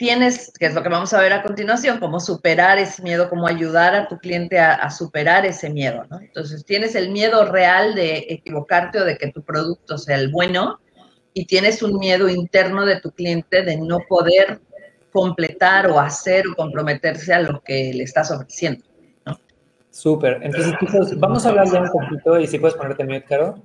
tienes, 0.00 0.50
que 0.58 0.64
es 0.64 0.74
lo 0.74 0.82
que 0.82 0.88
vamos 0.88 1.12
a 1.12 1.20
ver 1.20 1.34
a 1.34 1.42
continuación, 1.42 2.00
cómo 2.00 2.20
superar 2.20 2.78
ese 2.78 3.02
miedo, 3.02 3.28
cómo 3.28 3.46
ayudar 3.46 3.94
a 3.94 4.08
tu 4.08 4.16
cliente 4.16 4.58
a, 4.58 4.88
superar 4.88 5.44
ese 5.44 5.68
miedo, 5.68 6.06
¿no? 6.08 6.18
Entonces 6.18 6.64
tienes 6.64 6.94
el 6.94 7.10
miedo 7.10 7.44
real 7.52 7.94
de 7.94 8.24
equivocarte 8.30 8.98
o 8.98 9.04
de 9.04 9.18
que 9.18 9.30
tu 9.30 9.42
producto 9.42 9.98
sea 9.98 10.16
el 10.16 10.30
bueno 10.30 10.80
y 11.34 11.44
tienes 11.44 11.82
un 11.82 11.98
miedo 11.98 12.30
interno 12.30 12.86
de 12.86 12.98
tu 12.98 13.10
cliente 13.10 13.62
de 13.62 13.76
no 13.76 13.98
poder 14.08 14.62
completar 15.12 15.90
o 15.90 16.00
hacer 16.00 16.48
o 16.48 16.56
comprometerse 16.56 17.34
a 17.34 17.40
lo 17.40 17.60
que 17.60 17.92
le 17.92 18.04
estás 18.04 18.30
ofreciendo. 18.30 18.82
Súper. 19.90 20.40
Entonces, 20.42 21.20
vamos 21.20 21.44
a 21.44 21.50
hablar 21.50 21.70
ya 21.70 21.82
un 21.82 21.90
poquito, 21.90 22.40
y 22.40 22.46
si 22.46 22.58
puedes 22.58 22.74
ponerte 22.74 23.04
mute, 23.04 23.24
Caro, 23.24 23.60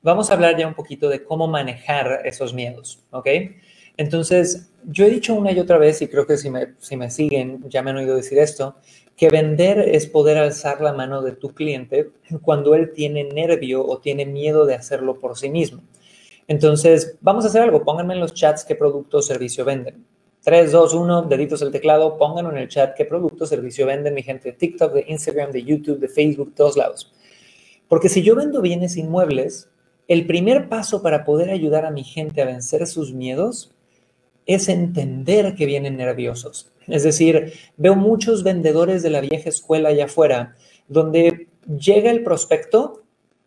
vamos 0.00 0.30
a 0.30 0.34
hablar 0.34 0.56
ya 0.56 0.68
un 0.68 0.74
poquito 0.74 1.08
de 1.08 1.24
cómo 1.24 1.48
manejar 1.48 2.20
esos 2.24 2.54
miedos, 2.54 3.02
¿ok? 3.10 3.26
Entonces, 3.96 4.70
yo 4.84 5.04
he 5.04 5.10
dicho 5.10 5.34
una 5.34 5.52
y 5.52 5.60
otra 5.60 5.78
vez, 5.78 6.02
y 6.02 6.08
creo 6.08 6.26
que 6.26 6.36
si 6.36 6.50
me, 6.50 6.74
si 6.78 6.96
me 6.96 7.10
siguen, 7.10 7.62
ya 7.68 7.82
me 7.82 7.90
han 7.90 7.98
oído 7.98 8.16
decir 8.16 8.38
esto, 8.38 8.76
que 9.16 9.28
vender 9.28 9.78
es 9.78 10.06
poder 10.06 10.38
alzar 10.38 10.80
la 10.80 10.92
mano 10.92 11.22
de 11.22 11.32
tu 11.32 11.54
cliente 11.54 12.10
cuando 12.42 12.74
él 12.74 12.92
tiene 12.92 13.24
nervio 13.24 13.86
o 13.86 13.98
tiene 13.98 14.26
miedo 14.26 14.64
de 14.64 14.74
hacerlo 14.74 15.18
por 15.18 15.36
sí 15.36 15.50
mismo. 15.50 15.82
Entonces, 16.48 17.18
vamos 17.20 17.44
a 17.44 17.48
hacer 17.48 17.62
algo, 17.62 17.84
pónganme 17.84 18.14
en 18.14 18.20
los 18.20 18.34
chats 18.34 18.64
qué 18.64 18.74
producto 18.74 19.18
o 19.18 19.22
servicio 19.22 19.64
venden. 19.64 20.04
3, 20.44 20.72
2, 20.72 20.94
1, 20.94 21.22
deditos 21.22 21.62
al 21.62 21.70
teclado, 21.70 22.18
pónganlo 22.18 22.50
en 22.50 22.58
el 22.58 22.68
chat 22.68 22.96
qué 22.96 23.04
producto 23.04 23.44
o 23.44 23.46
servicio 23.46 23.86
venden 23.86 24.14
mi 24.14 24.22
gente 24.22 24.50
de 24.50 24.58
TikTok, 24.58 24.92
de 24.92 25.04
Instagram, 25.06 25.52
de 25.52 25.62
YouTube, 25.62 26.00
de 26.00 26.08
Facebook, 26.08 26.52
todos 26.56 26.76
lados. 26.76 27.12
Porque 27.86 28.08
si 28.08 28.22
yo 28.22 28.34
vendo 28.34 28.60
bienes 28.60 28.96
inmuebles, 28.96 29.68
el 30.08 30.26
primer 30.26 30.68
paso 30.68 31.00
para 31.00 31.24
poder 31.24 31.50
ayudar 31.50 31.86
a 31.86 31.92
mi 31.92 32.02
gente 32.02 32.42
a 32.42 32.46
vencer 32.46 32.86
sus 32.88 33.12
miedos 33.12 33.72
es 34.46 34.68
entender 34.68 35.54
que 35.54 35.66
vienen 35.66 35.96
nerviosos. 35.96 36.72
Es 36.88 37.02
decir, 37.02 37.52
veo 37.76 37.94
muchos 37.94 38.42
vendedores 38.42 39.02
de 39.02 39.10
la 39.10 39.20
vieja 39.20 39.48
escuela 39.48 39.90
allá 39.90 40.06
afuera, 40.06 40.56
donde 40.88 41.48
llega 41.66 42.10
el 42.10 42.24
prospecto 42.24 43.02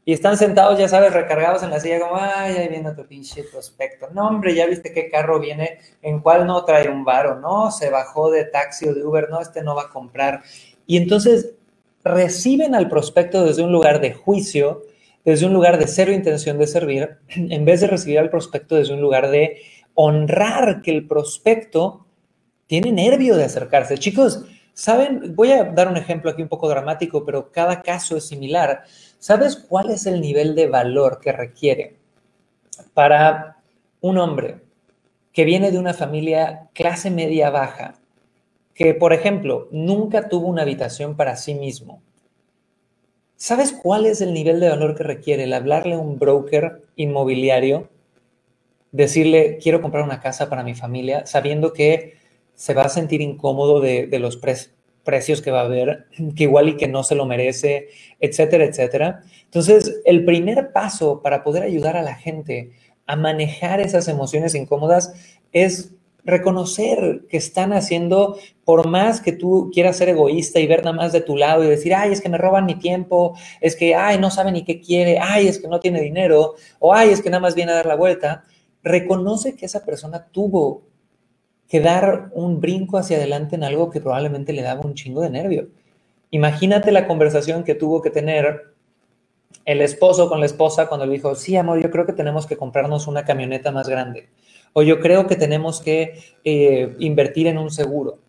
y 0.08 0.14
están 0.14 0.38
sentados, 0.38 0.78
ya 0.78 0.88
sabes, 0.88 1.14
recargados 1.14 1.64
en 1.64 1.72
la 1.72 1.80
silla, 1.80 2.00
como, 2.00 2.16
ay, 2.16 2.56
ahí 2.56 2.68
viene 2.68 2.90
otro 2.90 3.08
pinche 3.08 3.44
prospecto. 3.44 4.08
No, 4.14 4.28
hombre, 4.28 4.54
ya 4.54 4.68
viste 4.68 4.94
qué 4.94 5.10
carro 5.10 5.40
viene, 5.40 5.80
en 6.04 6.20
cuál 6.20 6.46
no 6.46 6.64
trae 6.64 6.90
un 6.90 7.04
varo, 7.04 7.40
no, 7.40 7.72
se 7.72 7.90
bajó 7.90 8.30
de 8.30 8.46
taxi 8.46 8.88
o 8.88 8.94
de 8.94 9.04
Uber, 9.04 9.30
no, 9.32 9.42
este 9.42 9.64
no 9.64 9.76
va 9.76 9.84
a 9.84 9.90
comprar. 9.90 10.44
Y 10.86 10.98
entonces 10.98 11.56
reciben 12.04 12.76
al 12.76 12.88
prospecto 12.88 13.44
desde 13.44 13.64
un 13.64 13.72
lugar 13.72 14.00
de 14.00 14.14
juicio, 14.14 14.84
desde 15.26 15.48
un 15.48 15.54
lugar 15.54 15.80
de 15.80 15.88
cero 15.88 16.12
intención 16.14 16.60
de 16.60 16.68
servir, 16.68 17.18
en 17.30 17.66
vez 17.66 17.82
de 17.82 17.88
recibir 17.88 18.20
al 18.20 18.30
prospecto 18.30 18.76
desde 18.76 18.94
un 18.94 19.02
lugar 19.02 19.32
de 19.32 19.58
honrar 19.96 20.82
que 20.82 20.92
el 20.92 21.08
prospecto 21.08 22.06
tiene 22.68 22.92
nervio 22.92 23.36
de 23.36 23.46
acercarse. 23.46 23.98
Chicos, 23.98 24.46
¿saben? 24.74 25.36
Voy 25.36 25.52
a 25.52 25.64
dar 25.64 25.88
un 25.88 25.98
ejemplo 25.98 26.30
aquí 26.30 26.42
un 26.42 26.50
poco 26.50 26.70
dramático, 26.70 27.26
pero 27.26 27.52
cada 27.52 27.82
caso 27.82 28.18
es 28.18 28.28
similar. 28.28 28.84
¿Sabes 29.18 29.56
cuál 29.56 29.90
es 29.90 30.06
el 30.06 30.22
nivel 30.22 30.54
de 30.54 30.68
valor 30.68 31.20
que 31.20 31.32
requiere 31.32 31.98
para 32.94 33.58
un 34.02 34.18
hombre 34.18 34.62
que 35.32 35.46
viene 35.46 35.72
de 35.72 35.80
una 35.80 35.94
familia 35.94 36.70
clase 36.74 37.10
media 37.10 37.50
baja, 37.50 37.96
que 38.74 38.94
por 38.94 39.14
ejemplo 39.14 39.68
nunca 39.72 40.30
tuvo 40.30 40.48
una 40.48 40.64
habitación 40.64 41.16
para 41.16 41.38
sí 41.38 41.56
mismo? 41.56 42.02
¿Sabes 43.38 43.74
cuál 43.74 44.06
es 44.06 44.22
el 44.22 44.34
nivel 44.34 44.60
de 44.60 44.70
valor 44.70 44.96
que 44.96 45.04
requiere 45.04 45.44
el 45.44 45.54
hablarle 45.54 45.96
a 45.96 46.00
un 46.00 46.18
broker 46.18 46.84
inmobiliario, 46.96 47.90
decirle 48.92 49.58
quiero 49.62 49.82
comprar 49.82 50.04
una 50.04 50.20
casa 50.20 50.50
para 50.50 50.64
mi 50.64 50.76
familia, 50.76 51.26
sabiendo 51.26 51.74
que 51.74 52.14
se 52.54 52.74
va 52.74 52.84
a 52.84 52.90
sentir 52.90 53.22
incómodo 53.22 53.82
de, 53.82 54.08
los 54.20 54.40
precios 55.04 55.42
que 55.42 55.52
va 55.52 55.62
a 55.62 55.66
haber, 55.66 56.08
que 56.36 56.44
igual 56.44 56.70
y 56.70 56.78
que 56.78 56.88
no 56.88 57.04
se 57.04 57.16
lo 57.16 57.26
merece, 57.26 57.90
etcétera, 58.20 58.66
etcétera. 58.66 59.22
Entonces, 59.44 60.02
el 60.06 60.26
primer 60.26 60.72
paso 60.72 61.22
para 61.22 61.44
poder 61.44 61.64
ayudar 61.64 61.98
a 61.98 62.02
la 62.02 62.16
gente 62.16 62.72
a 63.06 63.16
manejar 63.16 63.82
esas 63.82 64.08
emociones 64.08 64.56
incómodas 64.56 65.14
es 65.52 65.96
reconocer 66.26 67.22
que 67.30 67.38
están 67.38 67.72
haciendo, 67.72 68.38
por 68.64 68.88
más 68.88 69.22
que 69.22 69.32
tú 69.32 69.70
quieras 69.72 69.98
ser 69.98 70.10
egoísta 70.10 70.60
y 70.60 70.66
ver 70.66 70.84
nada 70.84 70.96
más 70.96 71.14
de 71.14 71.22
tu 71.22 71.38
lado 71.38 71.64
y 71.64 71.68
decir, 71.68 71.94
ay, 71.94 72.12
es 72.12 72.20
que 72.20 72.30
me 72.30 72.40
roban 72.40 72.66
mi 72.66 72.76
tiempo, 72.76 73.38
es 73.62 73.76
que, 73.76 73.94
ay, 73.94 74.18
no 74.18 74.32
sabe 74.32 74.52
ni 74.52 74.64
qué 74.64 74.82
quiere, 74.82 75.20
ay, 75.20 75.48
es 75.48 75.60
que 75.60 75.68
no 75.68 75.80
tiene 75.80 76.02
dinero, 76.02 76.56
o 76.80 76.94
ay, 76.94 77.10
es 77.10 77.22
que 77.22 77.30
nada 77.30 77.42
más 77.42 77.54
viene 77.54 77.74
a 77.74 77.76
dar 77.76 77.86
la 77.86 77.96
vuelta, 77.96 78.44
reconoce 78.86 79.56
que 79.56 79.66
esa 79.66 79.84
persona 79.84 80.28
tuvo 80.32 80.84
que 81.68 81.82
dar 81.82 82.30
un 82.34 82.62
brinco 82.62 82.98
hacia 82.98 83.18
adelante 83.18 83.56
en 83.56 83.64
algo 83.64 83.90
que 83.90 84.00
probablemente 84.00 84.54
le 84.54 84.62
daba 84.62 84.86
un 84.86 84.94
chingo 84.94 85.22
de 85.22 85.32
nervio. 85.32 85.68
Imagínate 86.30 86.92
la 86.92 87.08
conversación 87.08 87.64
que 87.64 87.74
tuvo 87.76 88.02
que 88.02 88.12
tener 88.12 88.76
el 89.66 89.82
esposo 89.82 90.30
con 90.30 90.40
la 90.40 90.46
esposa 90.46 90.88
cuando 90.88 91.08
le 91.08 91.14
dijo, 91.14 91.34
sí, 91.34 91.58
amor, 91.58 91.82
yo 91.82 91.90
creo 91.90 92.06
que 92.06 92.14
tenemos 92.14 92.46
que 92.46 92.56
comprarnos 92.56 93.08
una 93.08 93.26
camioneta 93.26 93.72
más 93.72 93.90
grande. 93.90 94.30
O 94.74 94.84
yo 94.84 95.00
creo 95.00 95.26
que 95.26 95.36
tenemos 95.36 95.82
que 95.82 96.20
eh, 96.44 96.96
invertir 97.00 97.48
en 97.48 97.58
un 97.58 97.72
seguro. 97.72 98.20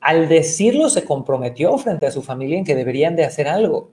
Al 0.00 0.28
decirlo, 0.28 0.90
se 0.90 1.04
comprometió 1.04 1.78
frente 1.78 2.06
a 2.06 2.10
su 2.10 2.22
familia 2.22 2.58
en 2.58 2.64
que 2.64 2.74
deberían 2.74 3.14
de 3.14 3.24
hacer 3.24 3.46
algo. 3.46 3.92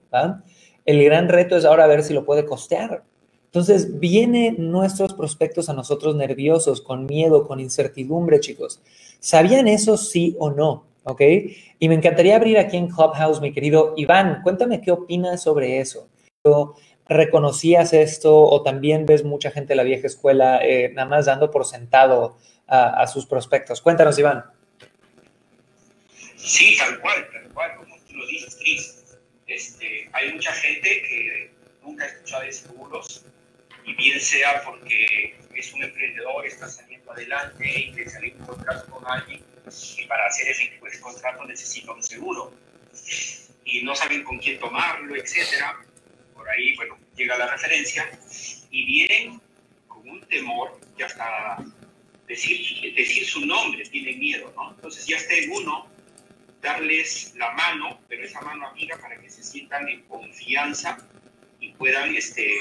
El 0.84 1.04
gran 1.04 1.28
reto 1.28 1.56
es 1.56 1.64
ahora 1.64 1.86
ver 1.86 2.02
si 2.02 2.14
lo 2.14 2.24
puede 2.24 2.44
costear. 2.44 3.04
Entonces, 3.50 3.98
vienen 3.98 4.70
nuestros 4.70 5.12
prospectos 5.12 5.68
a 5.68 5.72
nosotros 5.72 6.14
nerviosos, 6.14 6.80
con 6.80 7.06
miedo, 7.06 7.48
con 7.48 7.58
incertidumbre, 7.58 8.38
chicos. 8.38 8.80
¿Sabían 9.18 9.66
eso 9.66 9.96
sí 9.96 10.36
o 10.38 10.50
no? 10.50 10.86
¿Ok? 11.02 11.20
Y 11.80 11.88
me 11.88 11.96
encantaría 11.96 12.36
abrir 12.36 12.58
aquí 12.58 12.76
en 12.76 12.86
Clubhouse, 12.86 13.40
mi 13.40 13.52
querido 13.52 13.94
Iván. 13.96 14.42
Cuéntame 14.44 14.80
qué 14.80 14.92
opinas 14.92 15.42
sobre 15.42 15.80
eso. 15.80 16.08
reconocías 17.08 17.92
esto 17.92 18.38
o 18.38 18.62
también 18.62 19.04
ves 19.04 19.24
mucha 19.24 19.50
gente 19.50 19.70
de 19.70 19.76
la 19.76 19.82
vieja 19.82 20.06
escuela 20.06 20.60
eh, 20.64 20.92
nada 20.94 21.08
más 21.08 21.26
dando 21.26 21.50
por 21.50 21.66
sentado 21.66 22.36
a, 22.68 23.04
sus 23.08 23.26
prospectos? 23.26 23.80
Cuéntanos, 23.80 24.16
Iván. 24.16 24.44
Sí, 26.36 26.76
tal 26.78 27.00
cual, 27.00 27.28
tal 27.32 27.52
cual, 27.52 27.76
como 27.78 27.96
tú 28.08 28.14
lo 28.14 28.26
dices, 28.28 28.54
Cris. 28.54 29.18
Este, 29.48 30.08
hay 30.12 30.32
mucha 30.32 30.52
gente 30.52 31.02
que 31.02 31.50
nunca 31.82 32.04
ha 32.04 32.06
escuchado 32.06 32.42
de 32.44 32.52
seguros 32.52 33.24
y 33.90 33.94
bien 33.94 34.20
sea 34.20 34.62
porque 34.64 35.34
es 35.54 35.72
un 35.72 35.82
emprendedor, 35.82 36.46
está 36.46 36.68
saliendo 36.68 37.12
adelante 37.12 37.66
y 37.66 37.92
le 37.92 38.08
salió 38.08 38.32
un 38.34 38.46
contrato 38.46 38.90
con 38.90 39.06
alguien 39.06 39.42
y 39.98 40.04
para 40.06 40.26
hacer 40.26 40.48
ese 40.48 40.78
contrato 41.00 41.44
necesita 41.44 41.92
un 41.92 42.02
seguro 42.02 42.52
y 43.64 43.82
no 43.82 43.94
saben 43.94 44.22
con 44.24 44.38
quién 44.38 44.58
tomarlo, 44.58 45.14
etcétera. 45.16 45.80
Por 46.34 46.48
ahí, 46.48 46.74
bueno, 46.76 46.98
llega 47.16 47.36
la 47.36 47.50
referencia 47.50 48.10
y 48.70 48.84
vienen 48.84 49.40
con 49.86 50.08
un 50.08 50.20
temor 50.22 50.80
que 50.96 51.04
hasta 51.04 51.58
decir, 52.26 52.94
decir 52.94 53.26
su 53.26 53.44
nombre 53.44 53.84
tienen 53.84 54.18
miedo, 54.18 54.52
¿no? 54.56 54.70
Entonces 54.70 55.06
ya 55.06 55.16
está 55.16 55.34
en 55.34 55.50
uno 55.50 55.88
darles 56.60 57.34
la 57.36 57.52
mano, 57.52 58.00
pero 58.08 58.24
esa 58.24 58.40
mano 58.40 58.68
amiga 58.68 58.98
para 58.98 59.16
que 59.20 59.30
se 59.30 59.42
sientan 59.42 59.88
en 59.88 60.02
confianza 60.02 60.98
y 61.60 61.72
puedan 61.72 62.14
este, 62.14 62.58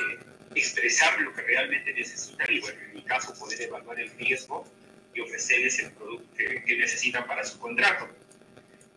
expresar 0.56 1.20
lo 1.22 1.34
que 1.34 1.42
realmente 1.42 1.94
necesitan 1.94 2.48
y, 2.50 2.60
bueno, 2.60 2.80
en 2.82 2.94
mi 2.96 3.02
caso, 3.04 3.34
poder 3.38 3.62
evaluar 3.62 4.00
el 4.00 4.10
riesgo 4.12 4.66
y 5.14 5.22
ofrecerles 5.22 5.80
el 5.80 5.92
producto 5.92 6.28
que, 6.36 6.78
necesitan 6.78 7.26
para 7.28 7.44
su 7.44 7.60
contrato. 7.60 8.08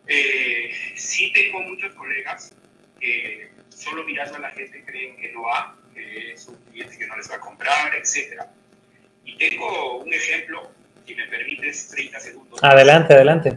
Eh, 0.06 0.73
sí 0.97 1.32
tengo 1.32 1.61
muchos 1.61 1.94
colegas 1.94 2.52
que 3.00 3.50
solo 3.68 4.04
mirando 4.04 4.37
a 4.37 4.40
la 4.40 4.50
gente 4.50 4.82
creen 4.85 5.16
que 5.16 5.32
no 5.32 5.52
ha, 5.52 5.76
que 5.94 6.32
es 6.32 6.47
un 6.47 6.56
cliente 6.71 6.99
que 6.99 7.06
no 7.06 7.16
les 7.16 7.30
va 7.30 7.37
a 7.37 7.40
comprar, 7.40 7.94
etc. 7.94 8.42
Y 9.25 9.37
tengo 9.37 9.99
un 9.99 10.12
ejemplo, 10.12 10.71
si 11.06 11.14
me 11.14 11.26
permites 11.26 11.88
30 11.88 12.21
segundos. 12.21 12.61
Adelante, 12.62 13.14
adelante. 13.14 13.56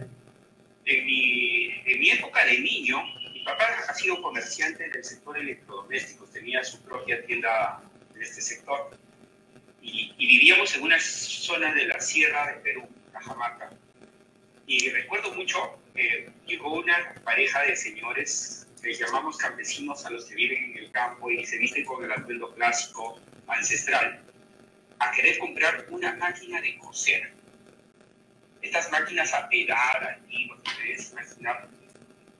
En 0.86 1.06
mi, 1.06 1.82
en 1.86 2.00
mi 2.00 2.12
época 2.12 2.46
de 2.46 2.60
niño, 2.60 2.98
papá 3.46 3.86
ha 3.88 3.94
sido 3.94 4.22
comerciante 4.22 4.90
del 4.90 5.04
sector 5.04 5.38
electrodomésticos, 5.38 6.32
tenía 6.32 6.64
su 6.64 6.82
propia 6.82 7.24
tienda 7.26 7.82
en 8.14 8.22
este 8.22 8.42
sector. 8.42 8.98
Y, 9.82 10.14
y, 10.18 10.28
vivíamos 10.28 10.76
en 10.76 10.82
una 10.82 11.00
zona 11.00 11.74
de 11.74 11.86
la 11.86 12.00
sierra 12.00 12.48
de 12.48 12.54
Perú, 12.62 12.90
Cajamarca. 13.14 13.70
Y 14.66 14.90
recuerdo 14.90 15.32
mucho 15.36 15.80
que 15.94 16.30
llegó 16.48 16.74
una 16.74 17.14
pareja 17.24 17.62
de 17.62 17.76
señores, 17.76 18.68
que 18.82 18.94
llamamos 18.94 19.38
campesinos 19.38 20.04
a 20.06 20.10
los 20.10 20.26
que 20.26 20.36
viven 20.36 20.72
en 20.72 20.78
el 20.80 20.92
campo 20.92 21.30
y 21.30 21.46
se 21.46 21.58
visten 21.60 21.86
con 21.86 22.04
el 22.04 22.12
atuendo 22.12 22.54
clásico 22.56 23.20
ancestral, 23.48 24.22
a 25.00 25.12
querer 25.12 25.38
comprar 25.38 25.86
una 25.90 26.16
máquina 26.16 26.60
de 26.62 26.78
coser. 26.80 27.32
Estas 28.64 28.92
máquinas 28.92 29.32
a 29.36 29.48
pedar, 29.48 30.18
antiguas, 30.18 30.60
ustedes 30.66 31.12
imaginar. 31.12 31.70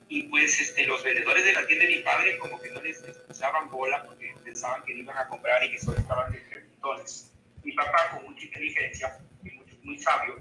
Y 0.08 0.24
pues 0.24 0.60
este, 0.60 0.86
los 0.86 1.02
vendedores 1.02 1.44
de 1.44 1.52
la 1.52 1.66
tienda 1.66 1.84
de 1.84 1.96
mi 1.96 2.02
padre 2.02 2.38
como 2.38 2.60
que 2.60 2.70
no 2.70 2.80
les 2.80 3.02
usaban 3.28 3.68
bola 3.70 4.04
porque 4.04 4.34
pensaban 4.44 4.84
que 4.84 4.94
no 4.94 5.00
iban 5.00 5.18
a 5.18 5.28
comprar 5.28 5.64
y 5.64 5.72
que 5.72 5.80
solo 5.80 5.98
estaban 5.98 6.32
de 6.32 6.42
entonces. 6.52 7.32
Mi 7.64 7.72
papá, 7.72 8.10
con 8.12 8.24
mucha 8.24 8.44
inteligencia 8.44 9.18
y 9.42 9.50
muy, 9.50 9.66
muy 9.82 9.98
sabio, 9.98 10.36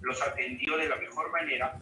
los 0.00 0.22
atendió 0.22 0.76
de 0.76 0.88
la 0.88 0.96
mejor 0.96 1.32
manera 1.32 1.80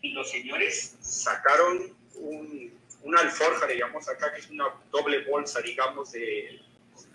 y 0.00 0.12
los 0.12 0.30
señores 0.30 0.96
sacaron 1.00 1.96
un, 2.14 2.78
una 3.02 3.20
alforja, 3.20 3.66
digamos 3.66 4.08
acá, 4.08 4.32
que 4.32 4.40
es 4.40 4.50
una 4.50 4.66
doble 4.90 5.24
bolsa, 5.24 5.60
digamos, 5.60 6.12
de 6.12 6.60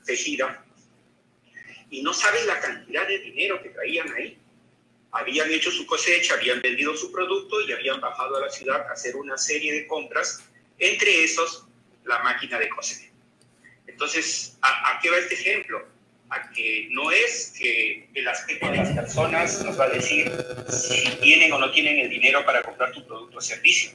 tejida, 0.06 0.64
y 1.90 2.02
no 2.02 2.14
saben 2.14 2.46
la 2.48 2.60
cantidad 2.60 3.08
de 3.08 3.20
dinero 3.20 3.62
que 3.62 3.70
traían 3.70 4.12
ahí. 4.14 4.40
Habían 5.16 5.50
hecho 5.50 5.72
su 5.72 5.86
cosecha, 5.86 6.34
habían 6.34 6.62
vendido 6.62 6.96
su 6.96 7.12
producto 7.12 7.62
y 7.62 7.72
habían 7.72 8.02
bajado 8.02 8.36
a 8.36 8.42
la 8.42 8.50
ciudad 8.50 8.86
a 8.90 8.92
hacer 8.92 9.16
una 9.16 9.38
serie 9.38 9.72
de 9.72 9.88
compras, 9.88 10.44
entre 10.78 11.24
esos 11.24 11.66
la 12.04 12.20
máquina 12.20 12.60
de 12.60 12.68
coser. 12.70 13.10
Entonces, 13.88 14.58
¿a, 14.62 15.00
qué 15.02 15.10
va 15.10 15.18
este 15.18 15.36
ejemplo? 15.36 15.88
a 16.30 16.50
que 16.52 16.88
no 16.90 17.12
es 17.12 17.54
que 17.58 18.10
el 18.16 18.28
aspecto 18.28 18.68
de 18.72 18.78
las 18.78 18.90
personas 18.90 19.64
nos 19.64 19.80
va 19.80 19.86
a 19.86 19.90
decir 19.90 20.32
si 20.70 21.08
tienen 21.22 21.54
o 21.54 21.60
no 21.60 21.70
tienen 21.70 22.00
el 22.00 22.10
dinero 22.10 22.44
para 22.44 22.64
comprar 22.64 22.92
tu 22.92 23.06
producto 23.06 23.38
o 23.38 23.42
servicio, 23.42 23.92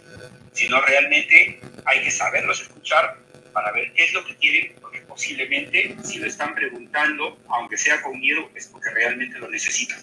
sino 0.53 0.81
realmente 0.81 1.61
hay 1.85 2.03
que 2.05 2.11
saberlos 2.11 2.61
escuchar 2.61 3.19
para 3.53 3.73
ver 3.73 3.93
qué 3.95 4.05
es 4.05 4.13
lo 4.13 4.25
que 4.25 4.37
quieren, 4.37 4.77
porque 4.81 5.01
posiblemente 5.01 5.97
si 6.05 6.21
lo 6.21 6.27
están 6.27 6.55
preguntando, 6.55 7.37
aunque 7.49 7.77
sea 7.77 8.01
con 8.01 8.19
miedo, 8.19 8.49
es 8.55 8.69
porque 8.69 8.91
realmente 8.91 9.39
lo 9.39 9.49
necesitan. 9.49 10.01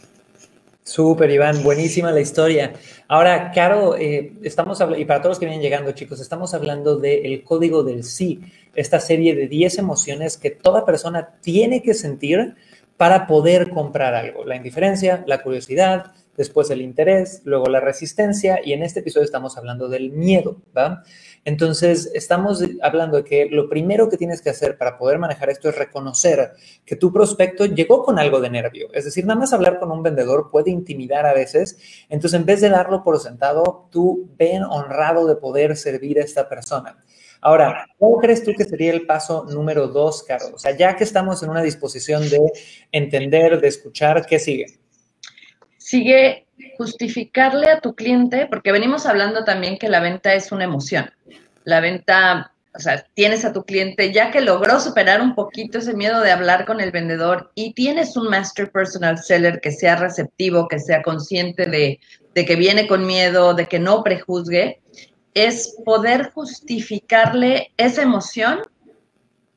Súper, 0.87 1.29
Iván, 1.29 1.63
buenísima 1.63 2.13
la 2.13 2.21
historia. 2.21 2.71
Ahora, 3.09 3.51
Caro, 3.51 3.97
eh, 3.97 4.31
estamos 4.41 4.79
hablando, 4.79 5.01
y 5.01 5.05
para 5.05 5.19
todos 5.19 5.31
los 5.31 5.39
que 5.39 5.45
vienen 5.45 5.61
llegando, 5.61 5.91
chicos, 5.91 6.21
estamos 6.21 6.53
hablando 6.53 6.95
del 6.95 7.43
código 7.43 7.83
del 7.83 8.05
sí, 8.05 8.39
esta 8.73 9.01
serie 9.01 9.35
de 9.35 9.49
10 9.49 9.79
emociones 9.79 10.37
que 10.37 10.49
toda 10.49 10.85
persona 10.85 11.35
tiene 11.41 11.81
que 11.81 11.93
sentir 11.93 12.55
para 12.95 13.27
poder 13.27 13.69
comprar 13.71 14.15
algo. 14.15 14.45
La 14.45 14.55
indiferencia, 14.55 15.25
la 15.27 15.43
curiosidad, 15.43 16.13
después 16.37 16.69
el 16.69 16.81
interés, 16.81 17.41
luego 17.43 17.65
la 17.67 17.81
resistencia, 17.81 18.61
y 18.63 18.71
en 18.71 18.81
este 18.81 19.01
episodio 19.01 19.25
estamos 19.25 19.57
hablando 19.57 19.89
del 19.89 20.11
miedo, 20.11 20.61
¿va? 20.75 21.03
Entonces, 21.47 22.11
estamos 22.13 22.61
hablando 22.81 23.15
de 23.15 23.23
que 23.23 23.45
lo 23.45 23.69
primero 23.69 24.09
que 24.09 24.17
tienes 24.17 24.41
que 24.41 24.49
hacer 24.49 24.77
para 24.77 24.97
poder 24.97 25.17
manejar 25.17 25.49
esto 25.49 25.69
es 25.69 25.77
reconocer 25.77 26.51
que 26.85 26.97
tu 26.97 27.13
prospecto 27.13 27.65
llegó 27.65 28.03
con 28.03 28.19
algo 28.19 28.41
de 28.41 28.49
nervio. 28.49 28.89
Es 28.91 29.05
decir, 29.05 29.25
nada 29.25 29.39
más 29.39 29.53
hablar 29.53 29.79
con 29.79 29.89
un 29.89 30.03
vendedor 30.03 30.51
puede 30.51 30.71
intimidar 30.71 31.25
a 31.25 31.33
veces. 31.33 31.77
Entonces, 32.09 32.37
en 32.37 32.45
vez 32.45 32.59
de 32.59 32.67
darlo 32.67 33.01
por 33.01 33.17
sentado, 33.21 33.87
tú 33.93 34.29
ven 34.37 34.61
honrado 34.63 35.25
de 35.25 35.37
poder 35.37 35.77
servir 35.77 36.19
a 36.19 36.25
esta 36.25 36.49
persona. 36.49 37.01
Ahora, 37.39 37.87
¿cuál 37.97 38.19
crees 38.19 38.43
tú 38.43 38.51
que 38.53 38.65
sería 38.65 38.91
el 38.91 39.05
paso 39.05 39.45
número 39.49 39.87
dos, 39.87 40.23
Carlos? 40.23 40.51
O 40.53 40.59
sea, 40.59 40.75
ya 40.75 40.97
que 40.97 41.05
estamos 41.05 41.41
en 41.43 41.49
una 41.49 41.61
disposición 41.61 42.29
de 42.29 42.41
entender, 42.91 43.61
de 43.61 43.69
escuchar, 43.69 44.25
¿qué 44.25 44.37
sigue? 44.37 44.65
Sigue 45.77 46.46
justificarle 46.77 47.69
a 47.69 47.79
tu 47.79 47.95
cliente, 47.95 48.47
porque 48.47 48.71
venimos 48.71 49.05
hablando 49.05 49.43
también 49.43 49.77
que 49.77 49.89
la 49.89 49.99
venta 49.99 50.33
es 50.33 50.51
una 50.51 50.63
emoción. 50.63 51.09
La 51.63 51.79
venta, 51.79 52.53
o 52.73 52.79
sea, 52.79 53.05
tienes 53.13 53.43
a 53.45 53.53
tu 53.53 53.63
cliente 53.63 54.13
ya 54.13 54.31
que 54.31 54.41
logró 54.41 54.79
superar 54.79 55.21
un 55.21 55.35
poquito 55.35 55.79
ese 55.79 55.93
miedo 55.93 56.21
de 56.21 56.31
hablar 56.31 56.65
con 56.65 56.79
el 56.79 56.91
vendedor 56.91 57.51
y 57.55 57.73
tienes 57.73 58.15
un 58.15 58.29
master 58.29 58.71
personal 58.71 59.17
seller 59.17 59.59
que 59.61 59.71
sea 59.71 59.95
receptivo, 59.95 60.67
que 60.67 60.79
sea 60.79 61.01
consciente 61.01 61.65
de, 61.65 61.99
de 62.33 62.45
que 62.45 62.55
viene 62.55 62.87
con 62.87 63.05
miedo, 63.05 63.53
de 63.53 63.65
que 63.65 63.79
no 63.79 64.03
prejuzgue, 64.03 64.79
es 65.33 65.75
poder 65.85 66.31
justificarle 66.31 67.71
esa 67.77 68.01
emoción 68.01 68.61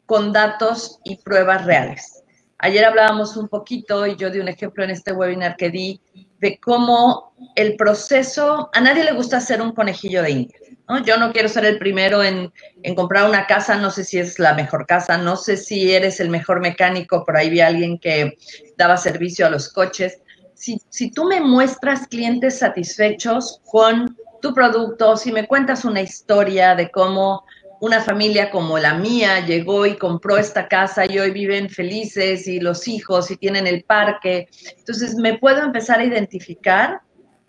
con 0.06 0.32
datos 0.32 0.98
y 1.04 1.16
pruebas 1.16 1.64
reales. 1.64 2.24
Ayer 2.58 2.84
hablábamos 2.84 3.36
un 3.38 3.48
poquito 3.48 4.06
y 4.06 4.16
yo 4.16 4.28
di 4.28 4.38
un 4.38 4.48
ejemplo 4.48 4.84
en 4.84 4.90
este 4.90 5.12
webinar 5.12 5.56
que 5.56 5.70
di 5.70 6.00
de 6.40 6.58
cómo 6.58 7.34
el 7.54 7.76
proceso, 7.76 8.70
a 8.72 8.80
nadie 8.80 9.04
le 9.04 9.12
gusta 9.12 9.36
hacer 9.36 9.60
un 9.60 9.72
conejillo 9.72 10.22
de 10.22 10.30
India. 10.30 10.58
¿no? 10.88 11.04
Yo 11.04 11.16
no 11.18 11.32
quiero 11.32 11.48
ser 11.48 11.64
el 11.66 11.78
primero 11.78 12.22
en, 12.22 12.52
en, 12.82 12.94
comprar 12.94 13.28
una 13.28 13.46
casa, 13.46 13.76
no 13.76 13.90
sé 13.90 14.04
si 14.04 14.18
es 14.18 14.38
la 14.38 14.54
mejor 14.54 14.86
casa, 14.86 15.18
no 15.18 15.36
sé 15.36 15.56
si 15.56 15.92
eres 15.92 16.18
el 16.18 16.30
mejor 16.30 16.60
mecánico, 16.60 17.24
por 17.24 17.36
ahí 17.36 17.50
vi 17.50 17.60
a 17.60 17.68
alguien 17.68 17.98
que 17.98 18.38
daba 18.76 18.96
servicio 18.96 19.46
a 19.46 19.50
los 19.50 19.68
coches. 19.68 20.20
Si, 20.54 20.80
si 20.88 21.10
tú 21.10 21.24
me 21.24 21.40
muestras 21.40 22.06
clientes 22.06 22.58
satisfechos 22.58 23.60
con 23.70 24.16
tu 24.40 24.54
producto, 24.54 25.16
si 25.16 25.32
me 25.32 25.46
cuentas 25.46 25.84
una 25.84 26.00
historia 26.00 26.74
de 26.74 26.90
cómo 26.90 27.44
una 27.80 28.02
familia 28.02 28.50
como 28.50 28.78
la 28.78 28.94
mía 28.94 29.44
llegó 29.46 29.86
y 29.86 29.96
compró 29.96 30.36
esta 30.36 30.68
casa 30.68 31.06
y 31.06 31.18
hoy 31.18 31.30
viven 31.30 31.70
felices 31.70 32.46
y 32.46 32.60
los 32.60 32.86
hijos 32.86 33.30
y 33.30 33.36
tienen 33.36 33.66
el 33.66 33.84
parque. 33.84 34.48
Entonces 34.78 35.14
me 35.16 35.38
puedo 35.38 35.62
empezar 35.62 35.98
a 35.98 36.04
identificar 36.04 37.00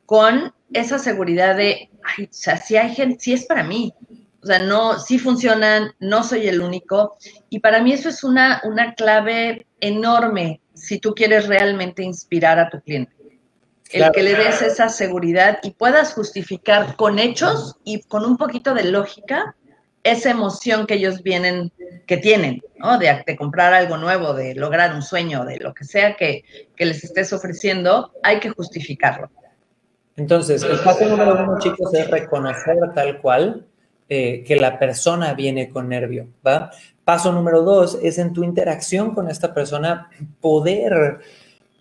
con 0.06 0.54
esa 0.74 1.00
seguridad 1.00 1.58
de, 1.58 1.90
ay, 2.04 2.26
o 2.26 2.28
sea, 2.32 2.58
si 2.58 2.78
hay 2.78 2.96
gente, 2.96 3.20
si 3.20 3.34
es 3.34 3.46
para 3.46 3.64
mí. 3.64 3.94
O 4.42 4.48
sea, 4.48 4.60
no, 4.60 4.98
si 4.98 5.20
funcionan, 5.20 5.92
no 6.00 6.24
soy 6.24 6.48
el 6.48 6.62
único. 6.62 7.18
Y 7.50 7.60
para 7.60 7.82
mí 7.82 7.92
eso 7.92 8.10
es 8.10 8.24
una, 8.24 8.62
una 8.64 8.96
clave 8.96 9.68
enorme 9.82 10.62
si 10.74 10.98
tú 11.00 11.14
quieres 11.14 11.48
realmente 11.48 12.04
inspirar 12.04 12.58
a 12.58 12.70
tu 12.70 12.80
cliente. 12.82 13.14
El 13.92 14.10
que 14.14 14.24
le 14.24 14.36
des 14.36 14.62
esa 14.62 14.88
seguridad 14.88 15.60
y 15.64 15.72
puedas 15.72 16.14
justificar 16.14 16.96
con 16.96 17.20
hechos 17.20 17.76
y 17.84 18.02
con 18.04 18.24
un 18.24 18.38
poquito 18.38 18.74
de 18.74 18.86
lógica 18.86 19.56
esa 20.04 20.32
emoción 20.32 20.88
que 20.88 20.96
ellos 20.96 21.22
vienen, 21.22 21.72
que 22.06 22.18
tienen, 22.18 22.62
¿no? 22.78 22.98
De, 22.98 23.36
comprar 23.38 23.74
algo 23.74 23.98
nuevo, 23.98 24.34
de 24.34 24.56
lograr 24.56 24.96
un 24.96 25.02
sueño, 25.02 25.46
de 25.46 25.58
lo 25.58 25.74
que 25.74 25.86
sea 25.86 26.16
que, 26.16 26.44
les 26.78 27.04
estés 27.04 27.32
ofreciendo, 27.34 28.12
hay 28.24 28.40
que 28.40 28.50
justificarlo. 28.50 29.30
Entonces, 30.18 30.64
el 30.64 30.80
paso 30.80 31.06
número 31.06 31.44
uno, 31.44 31.58
chicos, 31.60 31.94
es 31.94 32.10
reconocer 32.10 32.78
tal 32.94 33.22
cual 33.22 33.66
eh, 34.10 34.44
que 34.46 34.56
la 34.58 34.78
persona 34.78 35.34
viene 35.34 35.70
con 35.70 35.88
nervio, 35.88 36.28
¿va? 36.46 36.72
Paso 37.06 37.32
número 37.32 37.62
dos 37.62 37.98
es 38.02 38.18
en 38.18 38.34
tu 38.34 38.44
interacción 38.44 39.14
con 39.14 39.30
esta 39.30 39.54
persona 39.54 40.10
poder 40.40 41.20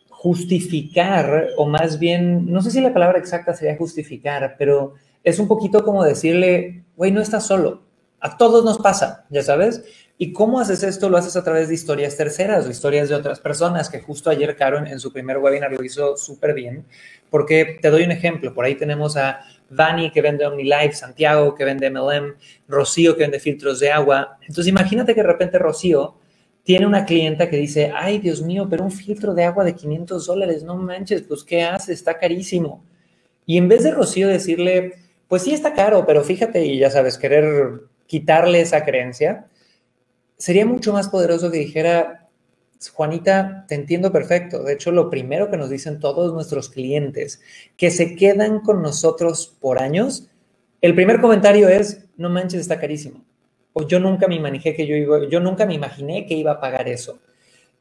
justificar, 0.09 1.49
o 1.57 1.67
más 1.67 1.99
bien, 1.99 2.51
no 2.53 2.61
sé 2.63 2.71
si 2.71 2.81
la 2.81 2.93
palabra 2.93 3.19
exacta 3.19 3.55
sería 3.55 3.77
justificar, 3.77 4.55
pero 4.59 4.95
es 5.25 5.39
un 5.39 5.49
poquito 5.49 5.83
como 5.83 6.05
decirle, 6.05 6.85
güey, 6.97 7.11
no 7.11 7.21
estás 7.21 7.47
solo, 7.47 7.83
a 8.21 8.37
todos 8.37 8.65
nos 8.65 8.79
pasa, 8.79 9.25
ya 9.31 9.43
sabes. 9.43 9.83
¿Y 10.23 10.35
cómo 10.35 10.61
haces 10.61 10.83
esto? 10.83 11.09
Lo 11.09 11.17
haces 11.17 11.35
a 11.37 11.43
través 11.43 11.69
de 11.69 11.75
historias 11.75 12.15
terceras 12.15 12.67
o 12.67 12.71
historias 12.71 13.09
de 13.09 13.15
otras 13.15 13.41
personas, 13.41 13.89
que 13.89 14.01
justo 14.01 14.29
ayer 14.29 14.55
Caro 14.55 14.85
en, 14.85 15.01
su 15.01 15.15
primer 15.15 15.39
webinar 15.39 15.73
lo 15.73 15.83
hizo 15.83 16.15
súper 16.19 16.53
bien, 16.53 16.85
porque 17.31 17.79
te 17.81 17.89
doy 17.89 18.03
un 18.03 18.11
ejemplo, 18.11 18.53
por 18.53 18.67
ahí 18.67 18.75
tenemos 18.75 19.17
a 19.17 19.41
Vani 19.71 20.11
que 20.11 20.21
vende 20.21 20.45
OmniLife, 20.45 20.93
Santiago 20.93 21.55
que 21.55 21.65
vende 21.65 21.89
MLM, 21.89 22.35
Rocío 22.69 23.17
que 23.17 23.23
vende 23.23 23.41
filtros 23.41 23.81
de 23.81 23.91
agua. 23.91 24.37
Entonces 24.43 24.67
imagínate 24.67 25.15
que 25.15 25.23
de 25.23 25.27
repente 25.27 25.59
Rocío 25.59 26.17
tiene 26.65 26.87
una 26.87 27.07
clienta 27.07 27.49
que 27.49 27.57
dice, 27.57 27.91
ay 27.97 28.19
Dios 28.19 28.43
mío, 28.43 28.67
pero 28.69 28.85
un 28.85 28.93
filtro 28.93 29.33
de 29.33 29.45
agua 29.45 29.65
de 29.65 29.75
500 29.75 30.27
dólares, 30.27 30.63
no 30.65 30.77
manches, 30.77 31.23
pues 31.23 31.45
¿qué 31.45 31.63
hace? 31.63 31.95
Está 31.95 32.19
carísimo. 32.19 32.85
Y 33.47 33.57
en 33.57 33.69
vez 33.69 33.85
de 33.85 33.93
Rocío 33.93 34.29
decirle, 34.29 34.97
pues 35.29 35.45
sí 35.45 35.55
está 35.55 35.73
caro, 35.73 36.05
pero 36.07 36.23
fíjate 36.23 36.67
y 36.67 36.79
ya 36.79 36.91
sabes, 36.91 37.17
querer 37.17 37.81
quitarle 38.11 38.61
esa 38.61 38.85
creencia, 38.85 39.47
sería 40.37 40.67
mucho 40.67 40.93
más 40.93 41.09
poderoso 41.09 41.49
que 41.49 41.59
dijera, 41.59 42.29
Juanita, 42.93 43.67
te 43.69 43.77
entiendo 43.77 44.11
perfecto. 44.11 44.65
De 44.65 44.73
hecho, 44.73 44.91
lo 44.91 45.09
primero 45.09 45.49
que 45.49 45.57
nos 45.57 45.71
dicen 45.71 46.01
todos 46.01 46.35
nuestros 46.35 46.71
clientes 46.71 47.41
que 47.77 47.93
se 47.93 48.17
quedan 48.17 48.63
con 48.63 48.83
nosotros 48.83 49.57
por 49.61 49.81
años, 49.81 50.29
el 50.81 50.97
primer 50.97 51.21
comentario 51.21 51.69
es, 51.69 52.05
no 52.17 52.31
manches, 52.31 52.63
está 52.63 52.81
carísimo. 52.81 53.25
O 53.75 53.87
yo 53.87 54.01
nunca 54.01 54.27
me 54.27 54.35
imaginé 54.35 54.75
que 54.75 54.89
yo 54.89 54.97
iba, 54.97 55.29
yo 55.29 55.39
nunca 55.39 55.65
me 55.65 55.75
imaginé 55.75 56.27
que 56.27 56.35
iba 56.35 56.51
a 56.51 56.61
pagar 56.61 56.89
eso. 56.89 57.21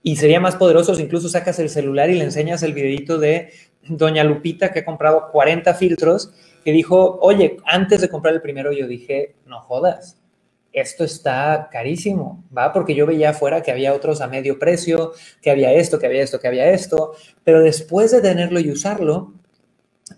Y 0.04 0.18
sería 0.18 0.40
más 0.40 0.58
poderoso 0.58 0.94
si 0.94 1.02
incluso 1.02 1.28
sacas 1.28 1.58
el 1.58 1.70
celular 1.70 2.12
y 2.12 2.20
le 2.20 2.26
enseñas 2.26 2.62
el 2.62 2.74
videito 2.74 3.18
de 3.18 3.50
Doña 3.88 4.24
Lupita 4.24 4.72
que 4.72 4.80
ha 4.80 4.86
comprado 4.86 5.32
40 5.32 5.74
filtros, 5.74 6.32
que 6.64 6.72
dijo, 6.72 7.18
oye, 7.20 7.58
antes 7.66 8.02
de 8.02 8.10
comprar 8.10 8.36
el 8.36 8.42
primero 8.42 8.72
yo 8.72 8.88
dije, 8.88 9.34
no 9.48 9.62
jodas, 9.62 10.19
esto 10.74 11.04
está 11.04 11.70
carísimo, 11.72 12.44
¿va? 12.56 12.72
Porque 12.74 12.96
yo 12.96 13.06
veía 13.06 13.32
afuera 13.32 13.62
que 13.62 13.72
había 13.72 13.94
otros 13.94 14.22
a 14.22 14.28
medio 14.28 14.60
precio, 14.60 15.14
que 15.42 15.52
había 15.52 15.74
esto, 15.74 16.00
que 16.00 16.06
había 16.06 16.22
esto, 16.22 16.40
que 16.40 16.48
había 16.48 16.70
esto, 16.70 17.14
pero 17.44 17.62
después 17.62 18.12
de 18.12 18.22
tenerlo 18.22 18.60
y 18.60 18.72
usarlo, 18.72 19.34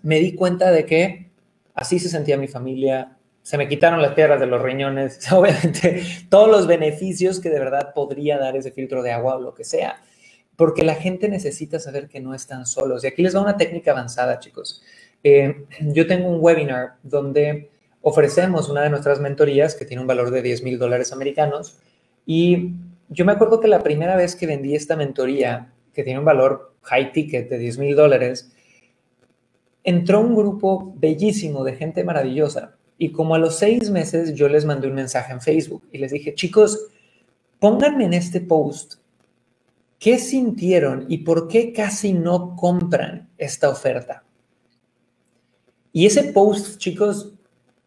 me 0.02 0.20
di 0.20 0.34
cuenta 0.34 0.70
de 0.70 0.86
que 0.86 1.30
así 1.74 1.98
se 1.98 2.08
sentía 2.08 2.36
mi 2.36 2.48
familia, 2.48 3.16
se 3.42 3.58
me 3.58 3.68
quitaron 3.68 4.00
las 4.00 4.12
piedras 4.12 4.38
de 4.40 4.46
los 4.46 4.62
riñones, 4.62 5.20
obviamente 5.32 6.02
todos 6.28 6.48
los 6.48 6.66
beneficios 6.66 7.40
que 7.40 7.50
de 7.50 7.58
verdad 7.58 7.92
podría 7.94 8.38
dar 8.38 8.56
ese 8.56 8.70
filtro 8.70 9.02
de 9.02 9.12
agua 9.12 9.36
o 9.36 9.40
lo 9.40 9.54
que 9.54 9.64
sea, 9.64 10.00
porque 10.56 10.84
la 10.84 10.94
gente 10.94 11.28
necesita 11.28 11.80
saber 11.80 12.08
que 12.08 12.20
no 12.20 12.34
están 12.34 12.66
solos. 12.66 13.02
Y 13.02 13.08
aquí 13.08 13.22
les 13.22 13.34
va 13.34 13.40
una 13.40 13.56
técnica 13.56 13.92
avanzada, 13.92 14.38
chicos. 14.38 14.82
Eh, 15.24 15.66
yo 15.80 16.06
tengo 16.06 16.28
un 16.28 16.38
webinar 16.40 16.96
donde 17.02 17.70
ofrecemos 18.02 18.68
una 18.68 18.82
de 18.82 18.90
nuestras 18.90 19.20
mentorías 19.20 19.74
que 19.74 19.84
tiene 19.84 20.00
un 20.00 20.06
valor 20.06 20.30
de 20.30 20.42
10 20.42 20.62
mil 20.62 20.78
dólares 20.78 21.12
americanos 21.12 21.78
y 22.26 22.72
yo 23.08 23.24
me 23.24 23.32
acuerdo 23.32 23.60
que 23.60 23.68
la 23.68 23.82
primera 23.82 24.16
vez 24.16 24.36
que 24.36 24.46
vendí 24.46 24.74
esta 24.74 24.96
mentoría, 24.96 25.72
que 25.92 26.02
tiene 26.02 26.18
un 26.18 26.24
valor 26.24 26.74
high 26.82 27.12
ticket 27.12 27.48
de 27.48 27.58
10 27.58 27.78
mil 27.78 27.96
dólares, 27.96 28.52
entró 29.84 30.20
un 30.20 30.34
grupo 30.34 30.94
bellísimo 30.96 31.64
de 31.64 31.74
gente 31.74 32.04
maravillosa 32.04 32.76
y 32.98 33.10
como 33.10 33.34
a 33.34 33.38
los 33.38 33.56
seis 33.56 33.90
meses 33.90 34.34
yo 34.34 34.48
les 34.48 34.64
mandé 34.64 34.88
un 34.88 34.94
mensaje 34.94 35.32
en 35.32 35.40
Facebook 35.40 35.82
y 35.92 35.98
les 35.98 36.12
dije, 36.12 36.34
chicos, 36.34 36.88
pónganme 37.58 38.04
en 38.04 38.14
este 38.14 38.40
post 38.40 38.94
qué 39.98 40.18
sintieron 40.18 41.06
y 41.08 41.18
por 41.18 41.48
qué 41.48 41.72
casi 41.72 42.12
no 42.12 42.56
compran 42.56 43.28
esta 43.38 43.68
oferta. 43.68 44.24
Y 45.92 46.06
ese 46.06 46.32
post, 46.32 46.78
chicos, 46.78 47.34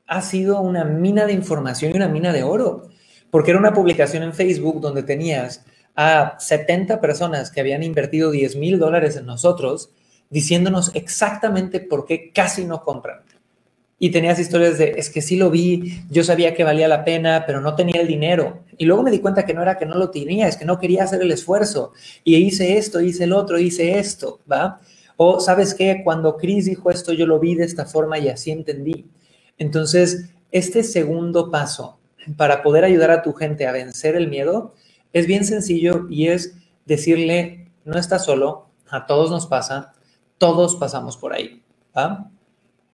ha 0.08 0.22
sido 0.22 0.62
una 0.62 0.84
mina 0.84 1.26
de 1.26 1.34
información 1.34 1.92
y 1.92 1.96
una 1.96 2.08
mina 2.08 2.32
de 2.32 2.44
oro, 2.44 2.90
porque 3.32 3.52
era 3.52 3.60
una 3.60 3.74
publicación 3.74 4.24
en 4.24 4.34
Facebook 4.34 4.80
donde 4.82 5.04
tenías 5.04 5.66
a 5.96 6.36
70 6.40 7.00
personas 7.02 7.52
que 7.52 7.62
habían 7.62 7.84
invertido 7.84 8.32
10 8.32 8.56
mil 8.58 8.80
dólares 8.80 9.16
en 9.16 9.26
nosotros, 9.26 9.90
diciéndonos 10.30 10.92
exactamente 10.96 11.80
por 11.80 12.06
qué 12.06 12.32
casi 12.32 12.66
no 12.66 12.84
compran. 12.84 13.22
Y 13.98 14.12
tenías 14.12 14.40
historias 14.40 14.78
de, 14.78 14.96
es 14.98 15.10
que 15.10 15.22
sí 15.22 15.38
lo 15.38 15.50
vi, 15.50 16.04
yo 16.10 16.24
sabía 16.26 16.54
que 16.54 16.66
valía 16.66 16.90
la 16.90 17.06
pena, 17.06 17.46
pero 17.48 17.62
no 17.62 17.76
tenía 17.76 18.02
el 18.02 18.08
dinero. 18.08 18.64
Y 18.78 18.86
luego 18.86 19.04
me 19.04 19.12
di 19.12 19.20
cuenta 19.20 19.46
que 19.46 19.54
no 19.54 19.62
era 19.62 19.78
que 19.78 19.86
no 19.86 19.96
lo 19.96 20.12
tenía, 20.12 20.50
es 20.50 20.58
que 20.58 20.66
no 20.66 20.78
quería 20.78 21.06
hacer 21.06 21.22
el 21.22 21.32
esfuerzo. 21.32 21.94
Y 22.26 22.36
hice 22.36 22.78
esto, 22.78 23.00
hice 23.00 23.24
el 23.24 23.32
otro, 23.32 23.58
hice 23.58 23.98
esto, 23.98 24.42
¿va? 24.52 24.82
O 25.16 25.40
sabes 25.40 25.74
qué, 25.74 26.02
cuando 26.04 26.36
Chris 26.36 26.66
dijo 26.66 26.92
esto, 26.92 27.14
yo 27.14 27.26
lo 27.26 27.40
vi 27.40 27.56
de 27.56 27.64
esta 27.64 27.86
forma 27.86 28.20
y 28.20 28.28
así 28.28 28.52
entendí. 28.52 29.06
Entonces, 29.58 30.30
este 30.52 30.84
segundo 30.84 31.52
paso 31.52 32.00
para 32.38 32.64
poder 32.64 32.84
ayudar 32.84 33.12
a 33.12 33.22
tu 33.22 33.34
gente 33.34 33.68
a 33.68 33.72
vencer 33.72 34.16
el 34.16 34.30
miedo 34.30 34.74
es 35.14 35.28
bien 35.28 35.46
sencillo 35.46 36.08
y 36.10 36.28
es 36.28 36.56
decirle, 36.86 37.72
no 37.84 37.98
estás 37.98 38.26
solo, 38.26 38.70
a 38.90 39.06
todos 39.06 39.32
nos 39.32 39.48
pasa, 39.48 39.94
todos 40.38 40.76
pasamos 40.76 41.18
por 41.18 41.34
ahí. 41.34 41.64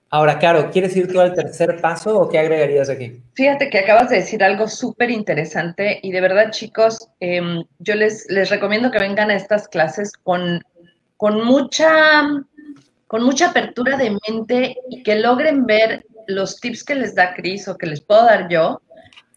Ahora, 0.10 0.40
Caro, 0.40 0.70
¿quieres 0.72 0.96
ir 0.98 1.12
tú 1.12 1.20
al 1.20 1.34
tercer 1.34 1.80
paso 1.82 2.20
o 2.20 2.30
qué 2.30 2.38
agregarías 2.38 2.90
aquí? 2.90 3.22
Fíjate 3.34 3.70
que 3.70 3.80
acabas 3.80 4.10
de 4.10 4.18
decir 4.18 4.44
algo 4.44 4.68
súper 4.68 5.10
interesante 5.10 6.00
y 6.04 6.12
de 6.12 6.22
verdad, 6.22 6.52
chicos, 6.52 7.10
em, 7.20 7.64
yo 7.80 7.96
les, 7.96 8.30
les 8.30 8.50
recomiendo 8.50 8.92
que 8.92 9.00
vengan 9.00 9.30
a 9.30 9.36
estas 9.36 9.68
clases 9.70 10.12
con, 10.12 10.62
con, 11.16 11.44
mucha, 11.46 12.24
con 13.08 13.24
mucha 13.24 13.50
apertura 13.50 13.98
de 13.98 14.18
mente 14.28 14.76
y 14.90 15.02
que 15.02 15.16
logren 15.16 15.66
ver 15.66 16.06
los 16.28 16.60
tips 16.60 16.84
que 16.84 16.96
les 16.96 17.16
da 17.16 17.34
Cris 17.34 17.68
o 17.68 17.78
que 17.78 17.88
les 17.88 18.02
puedo 18.02 18.26
dar 18.26 18.50
yo, 18.50 18.82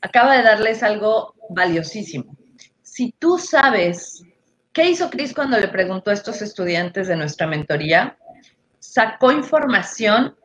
acaba 0.01 0.37
de 0.37 0.43
darles 0.43 0.83
algo 0.83 1.35
valiosísimo. 1.51 2.37
Si 2.83 3.13
tú 3.19 3.39
sabes 3.39 4.23
qué 4.73 4.91
hizo 4.91 5.11
Cris 5.11 5.35
cuando 5.35 5.59
le 5.59 5.69
preguntó 5.69 6.11
a 6.11 6.15
estos 6.15 6.43
estudiantes 6.43 7.09
de 7.09 7.17
nuestra 7.17 7.47
mentoría, 7.47 8.17
sacó 8.79 9.33
información 9.33 10.37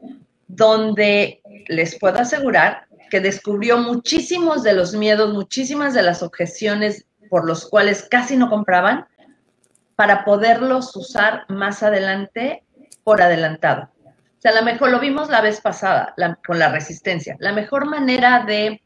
donde 0.47 1.41
les 1.67 1.99
puedo 1.99 2.19
asegurar 2.19 2.87
que 3.09 3.19
descubrió 3.19 3.77
muchísimos 3.77 4.63
de 4.63 4.73
los 4.73 4.93
miedos, 4.93 5.33
muchísimas 5.33 5.93
de 5.93 6.03
las 6.03 6.23
objeciones 6.23 7.05
por 7.29 7.45
los 7.45 7.67
cuales 7.67 8.07
casi 8.09 8.37
no 8.37 8.49
compraban 8.49 9.05
para 9.95 10.23
poderlos 10.23 10.95
usar 10.95 11.43
más 11.49 11.83
adelante 11.83 12.63
por 13.03 13.21
adelantado. 13.21 13.89
O 14.39 14.41
sea, 14.41 14.53
la 14.53 14.61
mejor, 14.61 14.89
lo 14.89 15.01
vimos 15.01 15.29
la 15.29 15.41
vez 15.41 15.59
pasada 15.59 16.15
con 16.47 16.59
la 16.59 16.69
resistencia. 16.69 17.35
La 17.39 17.51
mejor 17.51 17.85
manera 17.87 18.45
de, 18.47 18.81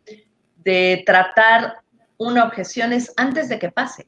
de 0.58 1.04
tratar 1.06 1.76
una 2.18 2.44
objeción 2.44 2.92
es 2.92 3.13
antes 3.18 3.50
de 3.50 3.60
que 3.60 3.70
pase. 3.70 4.08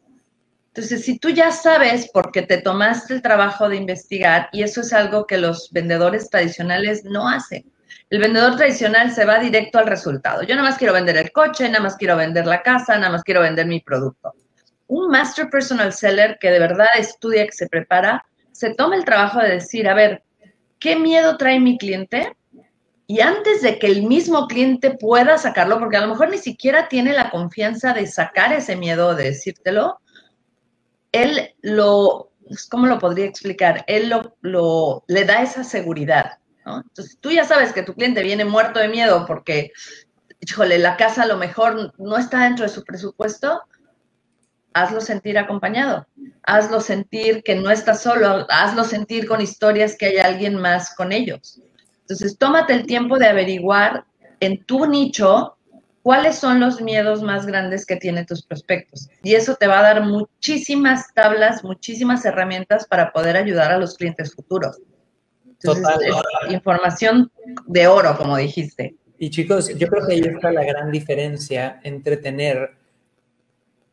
Entonces, 0.69 1.05
si 1.05 1.19
tú 1.19 1.29
ya 1.29 1.51
sabes 1.51 2.09
porque 2.11 2.41
te 2.41 2.57
tomaste 2.57 3.13
el 3.13 3.21
trabajo 3.21 3.69
de 3.69 3.75
investigar, 3.75 4.49
y 4.53 4.63
eso 4.63 4.81
es 4.81 4.91
algo 4.91 5.27
que 5.27 5.37
los 5.37 5.69
vendedores 5.71 6.31
tradicionales 6.31 7.05
no 7.05 7.29
hacen. 7.29 7.63
El 8.09 8.21
vendedor 8.21 8.55
tradicional 8.55 9.11
se 9.11 9.23
va 9.23 9.37
directo 9.37 9.77
al 9.77 9.85
resultado. 9.85 10.41
Yo 10.41 10.55
nada 10.55 10.67
más 10.67 10.79
quiero 10.79 10.93
vender 10.93 11.15
el 11.15 11.31
coche, 11.31 11.69
nada 11.69 11.83
más 11.83 11.95
quiero 11.95 12.17
vender 12.17 12.47
la 12.47 12.63
casa, 12.63 12.97
nada 12.97 13.11
más 13.11 13.23
quiero 13.23 13.41
vender 13.41 13.67
mi 13.67 13.81
producto. 13.81 14.33
Un 14.87 15.09
master 15.09 15.47
personal 15.51 15.93
seller 15.93 16.39
que 16.41 16.49
de 16.49 16.59
verdad 16.59 16.87
estudia, 16.97 17.45
que 17.45 17.51
se 17.51 17.69
prepara, 17.69 18.25
se 18.51 18.73
toma 18.73 18.95
el 18.95 19.05
trabajo 19.05 19.39
de 19.39 19.49
decir, 19.49 19.87
a 19.87 19.93
ver, 19.93 20.23
qué 20.85 20.95
miedo 20.95 21.35
trae 21.37 21.59
mi 21.59 21.79
cliente 21.79 22.37
y 23.07 23.21
antes 23.21 23.63
de 23.63 23.79
que 23.79 23.87
el 23.87 24.03
mismo 24.03 24.45
cliente 24.45 24.91
pueda 24.91 25.39
sacarlo, 25.39 25.79
porque 25.79 25.97
a 25.97 26.01
lo 26.01 26.09
mejor 26.09 26.29
ni 26.29 26.37
siquiera 26.37 26.87
tiene 26.87 27.11
la 27.11 27.31
confianza 27.31 27.91
de 27.91 28.05
sacar 28.05 28.53
ese 28.53 28.75
miedo 28.75 29.15
de 29.15 29.23
decírtelo, 29.23 29.99
él 31.11 31.55
lo, 31.63 32.29
¿cómo 32.69 32.85
lo 32.85 32.99
podría 32.99 33.25
explicar? 33.25 33.83
Él 33.87 34.13
lo, 34.41 35.03
le 35.07 35.25
da 35.25 35.41
esa 35.41 35.63
seguridad. 35.63 36.37
Entonces, 36.67 37.17
tú 37.19 37.31
ya 37.31 37.45
sabes 37.45 37.73
que 37.73 37.81
tu 37.81 37.95
cliente 37.95 38.21
viene 38.21 38.45
muerto 38.45 38.79
de 38.79 38.87
miedo 38.87 39.25
porque, 39.25 39.71
híjole, 40.39 40.77
la 40.77 40.97
casa 40.97 41.23
a 41.23 41.27
lo 41.27 41.37
mejor 41.37 41.93
no 41.97 42.15
está 42.15 42.43
dentro 42.43 42.63
de 42.63 42.69
su 42.71 42.83
presupuesto, 42.83 43.63
hazlo 44.75 44.99
sentir 44.99 45.37
acompañado, 45.37 46.05
hazlo 46.43 46.81
sentir 46.81 47.41
que 47.43 47.55
no 47.55 47.71
estás 47.71 48.03
solo, 48.03 48.45
hazlo 48.49 48.83
sentir 48.83 49.25
con 49.25 49.41
historias 49.41 49.95
que 49.97 50.07
hay 50.07 50.17
alguien 50.17 50.55
más 50.55 50.93
con 50.93 51.13
ellos. 51.13 51.61
Entonces, 52.01 52.37
tómate 52.37 52.73
el 52.73 52.85
tiempo 52.85 53.17
de 53.17 53.27
averiguar 53.27 54.03
en 54.41 54.63
tu 54.65 54.85
nicho 54.85 55.55
cuáles 56.03 56.35
son 56.35 56.59
los 56.59 56.81
miedos 56.81 57.23
más 57.23 57.45
grandes 57.45 57.85
que 57.85 57.95
tienen 57.95 58.25
tus 58.25 58.45
prospectos. 58.45 59.09
Y 59.23 59.33
eso 59.35 59.55
te 59.55 59.65
va 59.65 59.79
a 59.79 59.93
dar 59.93 60.03
muchísimas 60.03 61.11
tablas, 61.13 61.63
muchísimas 61.63 62.25
herramientas 62.25 62.85
para 62.85 63.13
poder 63.13 63.37
ayudar 63.37 63.71
a 63.71 63.77
los 63.77 63.95
clientes 63.95 64.35
futuros. 64.35 64.77
Total. 65.63 65.99
información 66.49 67.31
de 67.65 67.87
oro, 67.87 68.15
como 68.17 68.35
dijiste. 68.35 68.97
Y 69.17 69.29
chicos, 69.29 69.69
yo 69.69 69.87
creo 69.87 70.05
que 70.05 70.13
ahí 70.13 70.19
está 70.19 70.51
la 70.51 70.65
gran 70.65 70.91
diferencia 70.91 71.79
entre 71.83 72.17
tener 72.17 72.84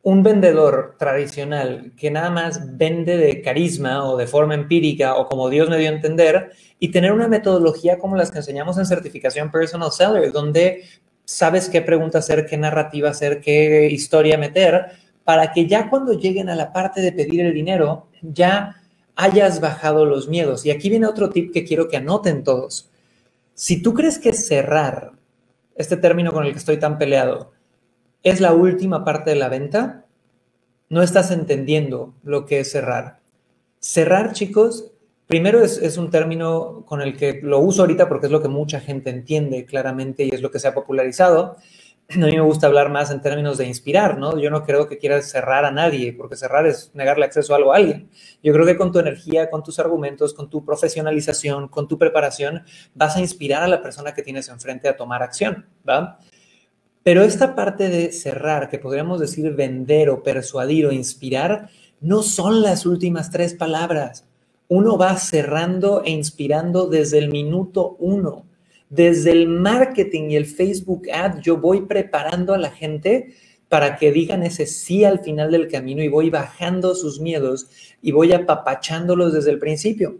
un 0.03 0.21
vendedor 0.21 0.95
tradicional 0.99 1.93
que 1.97 2.11
nada 2.11 2.29
más 2.29 2.77
vende 2.77 3.17
de 3.17 3.41
carisma 3.41 4.05
o 4.05 4.17
de 4.17 4.27
forma 4.27 4.53
empírica 4.53 5.15
o 5.15 5.27
como 5.27 5.49
Dios 5.49 5.69
me 5.69 5.77
dio 5.77 5.89
a 5.89 5.93
entender 5.93 6.51
y 6.77 6.91
tener 6.91 7.13
una 7.13 7.29
metodología 7.29 7.97
como 7.97 8.17
las 8.17 8.29
que 8.29 8.39
enseñamos 8.39 8.77
en 8.77 8.85
certificación 8.85 9.49
personal 9.49 9.93
seller, 9.93 10.33
donde 10.33 10.83
sabes 11.23 11.69
qué 11.69 11.81
pregunta 11.81 12.17
hacer, 12.17 12.45
qué 12.45 12.57
narrativa 12.57 13.09
hacer, 13.09 13.39
qué 13.39 13.87
historia 13.89 14.37
meter, 14.37 14.87
para 15.23 15.53
que 15.53 15.67
ya 15.67 15.89
cuando 15.89 16.11
lleguen 16.11 16.49
a 16.49 16.55
la 16.55 16.73
parte 16.73 16.99
de 16.99 17.13
pedir 17.13 17.39
el 17.39 17.53
dinero, 17.53 18.07
ya 18.21 18.81
hayas 19.15 19.61
bajado 19.61 20.05
los 20.05 20.27
miedos. 20.27 20.65
Y 20.65 20.71
aquí 20.71 20.89
viene 20.89 21.07
otro 21.07 21.29
tip 21.29 21.53
que 21.53 21.63
quiero 21.63 21.87
que 21.87 21.95
anoten 21.95 22.43
todos. 22.43 22.89
Si 23.53 23.81
tú 23.81 23.93
crees 23.93 24.19
que 24.19 24.33
cerrar, 24.33 25.13
este 25.75 25.95
término 25.95 26.33
con 26.33 26.45
el 26.45 26.51
que 26.51 26.59
estoy 26.59 26.77
tan 26.77 26.97
peleado, 26.97 27.51
es 28.23 28.39
la 28.39 28.53
última 28.53 29.03
parte 29.03 29.31
de 29.31 29.35
la 29.35 29.49
venta, 29.49 30.05
no 30.89 31.01
estás 31.01 31.31
entendiendo 31.31 32.13
lo 32.23 32.45
que 32.45 32.61
es 32.61 32.71
cerrar. 32.71 33.19
Cerrar, 33.79 34.31
chicos, 34.31 34.91
primero 35.27 35.61
es, 35.61 35.97
un 35.97 36.09
término 36.09 36.83
con 36.85 37.01
el 37.01 37.17
que 37.17 37.41
lo 37.41 37.59
uso 37.59 37.81
ahorita 37.81 38.07
porque 38.07 38.27
es 38.27 38.31
lo 38.31 38.41
que 38.41 38.47
mucha 38.47 38.79
gente 38.79 39.09
entiende 39.09 39.65
claramente 39.65 40.23
y 40.23 40.29
es 40.29 40.41
lo 40.41 40.51
que 40.51 40.59
se 40.59 40.69
ha 40.69 40.73
popularizado. 40.73 41.57
A 42.09 42.17
mí 42.17 42.31
me 42.31 42.41
gusta 42.41 42.67
hablar 42.67 42.89
más 42.89 43.11
en 43.11 43.21
términos 43.21 43.57
de 43.57 43.65
inspirar, 43.65 44.17
¿no? 44.17 44.37
Yo 44.37 44.49
no 44.49 44.63
creo 44.63 44.87
que 44.87 44.97
quieras 44.97 45.29
cerrar 45.29 45.65
a 45.65 45.71
nadie, 45.71 46.13
porque 46.13 46.35
cerrar 46.35 46.67
es 46.67 46.91
negarle 46.93 47.25
acceso 47.25 47.53
a 47.53 47.57
algo 47.57 47.73
a 47.73 47.77
alguien. 47.77 48.09
Yo 48.43 48.53
creo 48.53 48.65
que 48.65 48.77
con 48.77 48.91
tu 48.91 48.99
energía, 48.99 49.49
con 49.49 49.63
tus 49.63 49.79
argumentos, 49.79 50.33
con 50.33 50.49
tu 50.49 50.63
profesionalización, 50.63 51.69
con 51.69 51.87
tu 51.87 51.97
preparación, 51.97 52.63
vas 52.93 53.15
a 53.15 53.19
inspirar 53.19 53.63
a 53.63 53.67
la 53.67 53.81
persona 53.81 54.13
que 54.13 54.21
tienes 54.21 54.49
enfrente 54.49 54.87
a 54.87 54.95
tomar 54.95 55.23
acción, 55.23 55.65
¿va? 55.87 56.19
Pero 57.03 57.23
esta 57.23 57.53
parte 57.53 57.89
de 57.89 58.11
cerrar, 58.11 58.69
que 58.69 58.79
podríamos 58.79 59.19
decir 59.19 59.51
vender 59.53 60.09
o 60.09 60.23
persuadir 60.23 60.85
o 60.85 60.91
inspirar, 60.91 61.69
no 61.99 62.23
son 62.23 62.61
las 62.61 62.85
últimas 62.85 63.29
tres 63.29 63.53
palabras. 63.53 64.25
Uno 64.69 64.97
va 64.97 65.17
cerrando 65.17 66.03
e 66.05 66.11
inspirando 66.11 66.87
desde 66.87 67.17
el 67.17 67.29
minuto 67.29 67.97
uno. 67.99 68.45
Desde 68.89 69.31
el 69.31 69.47
marketing 69.47 70.29
y 70.29 70.35
el 70.37 70.45
Facebook 70.45 71.09
Ad, 71.11 71.39
yo 71.41 71.57
voy 71.57 71.81
preparando 71.81 72.53
a 72.53 72.57
la 72.57 72.71
gente 72.71 73.33
para 73.67 73.97
que 73.97 74.11
digan 74.11 74.43
ese 74.43 74.65
sí 74.65 75.03
al 75.03 75.19
final 75.19 75.51
del 75.51 75.67
camino 75.67 76.03
y 76.03 76.07
voy 76.07 76.29
bajando 76.29 76.93
sus 76.93 77.19
miedos 77.19 77.67
y 78.01 78.11
voy 78.11 78.31
apapachándolos 78.31 79.33
desde 79.33 79.51
el 79.51 79.59
principio. 79.59 80.19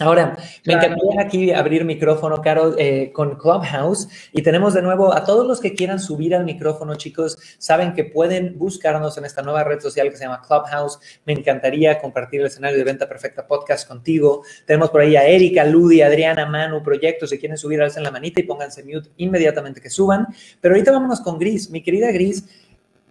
Ahora, 0.00 0.36
me 0.64 0.74
encantaría 0.74 1.20
aquí 1.20 1.50
abrir 1.50 1.84
micrófono, 1.84 2.40
Caro, 2.40 2.74
eh, 2.78 3.10
con 3.12 3.36
Clubhouse. 3.36 4.08
Y 4.32 4.42
tenemos 4.42 4.74
de 4.74 4.82
nuevo 4.82 5.12
a 5.12 5.24
todos 5.24 5.46
los 5.46 5.60
que 5.60 5.74
quieran 5.74 5.98
subir 5.98 6.34
al 6.34 6.44
micrófono, 6.44 6.94
chicos, 6.94 7.36
saben 7.58 7.94
que 7.94 8.04
pueden 8.04 8.56
buscarnos 8.58 9.18
en 9.18 9.24
esta 9.24 9.42
nueva 9.42 9.64
red 9.64 9.80
social 9.80 10.10
que 10.10 10.16
se 10.16 10.24
llama 10.24 10.42
Clubhouse. 10.46 10.98
Me 11.24 11.32
encantaría 11.32 11.98
compartir 11.98 12.40
el 12.40 12.46
escenario 12.46 12.78
de 12.78 12.84
Venta 12.84 13.08
Perfecta 13.08 13.46
Podcast 13.46 13.88
contigo. 13.88 14.42
Tenemos 14.66 14.90
por 14.90 15.00
ahí 15.00 15.16
a 15.16 15.26
Erika, 15.26 15.64
Ludi, 15.64 16.00
Adriana, 16.02 16.46
Manu, 16.46 16.82
proyectos. 16.82 17.30
Si 17.30 17.38
quieren 17.38 17.58
subir, 17.58 17.82
alcen 17.82 18.04
la 18.04 18.10
manita 18.10 18.40
y 18.40 18.44
pónganse 18.44 18.84
mute 18.84 19.10
inmediatamente 19.16 19.80
que 19.80 19.90
suban. 19.90 20.26
Pero 20.60 20.74
ahorita 20.74 20.92
vámonos 20.92 21.20
con 21.20 21.38
Gris. 21.38 21.70
Mi 21.70 21.82
querida 21.82 22.12
Gris, 22.12 22.44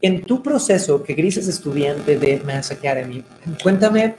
en 0.01 0.21
tu 0.21 0.41
proceso, 0.41 1.03
que 1.03 1.15
Gris 1.15 1.37
es 1.37 1.47
estudiante 1.47 2.17
de 2.17 2.39
Mass 2.45 2.71
Academy, 2.71 3.23
cuéntame 3.61 4.15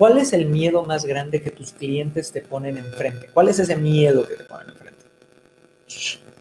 ¿Cuál 0.00 0.16
es 0.16 0.32
el 0.32 0.46
miedo 0.46 0.82
más 0.82 1.04
grande 1.04 1.42
que 1.42 1.50
tus 1.50 1.72
clientes 1.72 2.32
te 2.32 2.40
ponen 2.40 2.78
enfrente? 2.78 3.26
¿Cuál 3.34 3.50
es 3.50 3.58
ese 3.58 3.76
miedo 3.76 4.26
que 4.26 4.34
te 4.34 4.44
ponen 4.44 4.70
enfrente? 4.70 5.04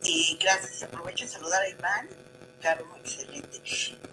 Y 0.01 0.37
gracias, 0.41 0.83
aprovecho 0.83 1.25
de 1.25 1.29
saludar 1.31 1.61
a 1.63 1.67
Iván. 1.67 2.07
Claro, 2.61 2.87
excelente. 3.03 3.59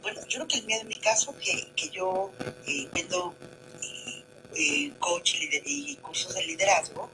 Bueno, 0.03 0.21
yo 0.27 0.39
creo 0.39 0.49
que 0.49 0.59
el 0.59 0.67
miedo 0.67 0.81
en 0.81 0.89
mi 0.89 0.97
caso, 0.97 1.33
que, 1.39 1.69
que 1.77 1.91
yo 1.91 2.33
eh, 2.67 2.89
vendo 2.93 3.37
eh, 3.85 4.25
eh 4.57 4.93
coach 4.99 5.37
y 5.41 5.95
cursos 6.03 6.35
de 6.35 6.45
liderazgo, 6.45 7.09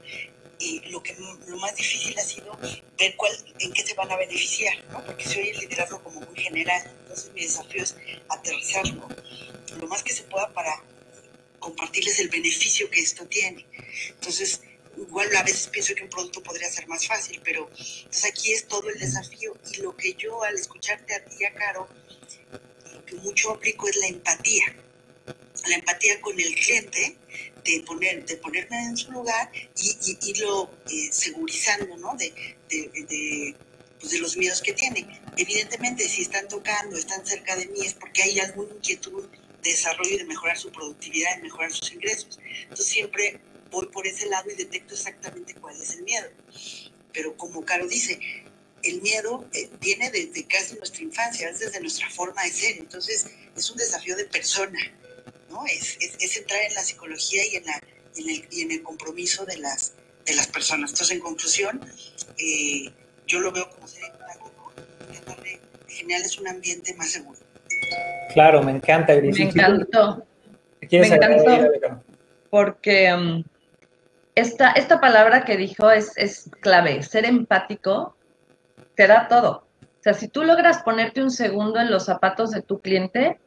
y 0.57 0.79
lo 0.89 1.03
que 1.03 1.15
lo 1.45 1.57
más 1.57 1.75
difícil 1.75 2.17
ha 2.17 2.23
sido 2.23 2.57
ver 2.97 3.15
cuál, 3.15 3.31
en 3.59 3.71
qué 3.73 3.83
se 3.83 3.93
van 3.93 4.11
a 4.11 4.17
beneficiar, 4.17 4.73
¿no? 4.91 5.05
Porque 5.05 5.23
soy 5.25 5.49
el 5.49 5.59
liderazgo 5.59 6.01
como 6.01 6.21
muy 6.21 6.35
general, 6.35 6.81
entonces 7.01 7.31
mi 7.31 7.43
desafío 7.43 7.83
es 7.83 7.95
aterrizarlo 8.27 9.07
lo 9.79 9.87
más 9.87 10.01
que 10.01 10.13
se 10.13 10.23
pueda 10.23 10.49
para 10.49 10.81
compartirles 11.63 12.19
el 12.19 12.27
beneficio 12.27 12.89
que 12.89 12.99
esto 12.99 13.25
tiene. 13.25 13.65
Entonces, 14.09 14.61
igual 14.97 15.33
a 15.35 15.43
veces 15.43 15.67
pienso 15.67 15.95
que 15.95 16.03
un 16.03 16.09
producto 16.09 16.43
podría 16.43 16.69
ser 16.69 16.87
más 16.87 17.07
fácil, 17.07 17.39
pero 17.43 17.69
entonces 17.77 18.25
aquí 18.25 18.51
es 18.51 18.67
todo 18.67 18.89
el 18.89 18.99
desafío 18.99 19.57
y 19.71 19.81
lo 19.81 19.95
que 19.95 20.13
yo 20.13 20.43
al 20.43 20.55
escucharte 20.55 21.15
a 21.15 21.23
ti, 21.23 21.45
a 21.45 21.53
Caro, 21.53 21.87
que 23.05 23.15
mucho 23.15 23.51
aplico 23.51 23.87
es 23.87 23.95
la 23.95 24.07
empatía. 24.07 24.75
La 25.69 25.75
empatía 25.75 26.19
con 26.19 26.37
el 26.37 26.53
cliente, 26.55 27.15
de, 27.63 27.79
poner, 27.87 28.25
de 28.25 28.35
ponerme 28.35 28.77
en 28.83 28.97
su 28.97 29.09
lugar 29.13 29.49
y, 29.53 30.17
irlo 30.29 30.69
eh, 30.91 31.09
segurizando, 31.11 31.95
¿no? 31.95 32.13
De, 32.17 32.33
de, 32.67 33.55
pues 33.97 34.11
de 34.11 34.19
los 34.19 34.35
miedos 34.35 34.61
que 34.61 34.73
tiene. 34.73 35.21
Evidentemente, 35.37 36.09
si 36.09 36.23
están 36.23 36.49
tocando, 36.49 36.97
están 36.97 37.25
cerca 37.25 37.55
de 37.55 37.67
mí, 37.67 37.85
es 37.85 37.93
porque 37.93 38.23
hay 38.23 38.39
alguna 38.41 38.73
inquietud 38.73 39.29
desarrollo 39.63 40.15
y 40.15 40.17
de 40.17 40.25
mejorar 40.25 40.57
su 40.57 40.71
productividad, 40.71 41.37
y 41.37 41.41
mejorar 41.41 41.71
sus 41.71 41.91
ingresos. 41.91 42.39
Entonces 42.63 42.85
siempre 42.85 43.39
voy 43.71 43.87
por 43.87 44.05
ese 44.05 44.27
lado 44.27 44.49
y 44.51 44.55
detecto 44.55 44.93
exactamente 44.93 45.55
cuál 45.55 45.79
es 45.81 45.95
el 45.95 46.03
miedo. 46.03 46.29
Pero 47.11 47.35
como 47.37 47.63
Caro 47.65 47.87
dice, 47.87 48.19
el 48.83 49.01
miedo 49.01 49.47
eh, 49.53 49.69
viene 49.79 50.11
desde 50.11 50.45
casi 50.45 50.75
nuestra 50.75 51.01
infancia, 51.01 51.49
es 51.49 51.59
desde 51.59 51.79
nuestra 51.79 52.09
forma 52.09 52.43
de 52.43 52.51
ser. 52.51 52.77
Entonces 52.77 53.25
es 53.55 53.69
un 53.71 53.77
desafío 53.77 54.15
de 54.15 54.25
persona, 54.25 54.79
¿no? 55.49 55.65
Es, 55.65 55.97
es, 55.99 56.37
entrar 56.37 56.61
en 56.63 56.73
la 56.73 56.83
psicología 56.83 57.45
y 57.45 57.55
en, 57.55 58.71
el, 58.71 58.83
compromiso 58.83 59.45
de 59.45 59.57
las, 59.57 59.93
de 60.25 60.35
las 60.35 60.47
personas. 60.47 60.91
Entonces, 60.91 61.15
en 61.15 61.21
conclusión, 61.21 61.85
eh, 62.37 62.91
yo 63.27 63.39
lo 63.39 63.51
veo 63.51 63.69
como 63.69 63.87
ser 63.87 64.03
empático, 64.03 64.73
tratar 65.11 65.43
general 65.93 66.23
es 66.23 66.37
un 66.37 66.47
ambiente 66.47 66.93
más 66.95 67.11
seguro. 67.11 67.39
Claro, 68.33 68.63
me 68.63 68.71
encanta, 68.71 69.13
Gris. 69.15 69.37
Me 69.37 69.45
encantó. 69.45 70.23
Me 70.91 71.07
encantó. 71.07 72.03
Porque 72.49 73.13
um, 73.13 73.43
esta, 74.35 74.71
esta 74.71 74.99
palabra 74.99 75.43
que 75.45 75.57
dijo 75.57 75.89
es, 75.89 76.17
es 76.17 76.49
clave. 76.59 77.01
Ser 77.03 77.25
empático 77.25 78.15
te 78.95 79.07
da 79.07 79.27
todo. 79.27 79.65
O 79.81 80.03
sea, 80.03 80.13
si 80.13 80.27
tú 80.27 80.43
logras 80.43 80.83
ponerte 80.83 81.23
un 81.23 81.31
segundo 81.31 81.79
en 81.79 81.89
los 81.89 82.05
zapatos 82.05 82.51
de 82.51 82.61
tu 82.61 82.79
cliente, 82.79 83.39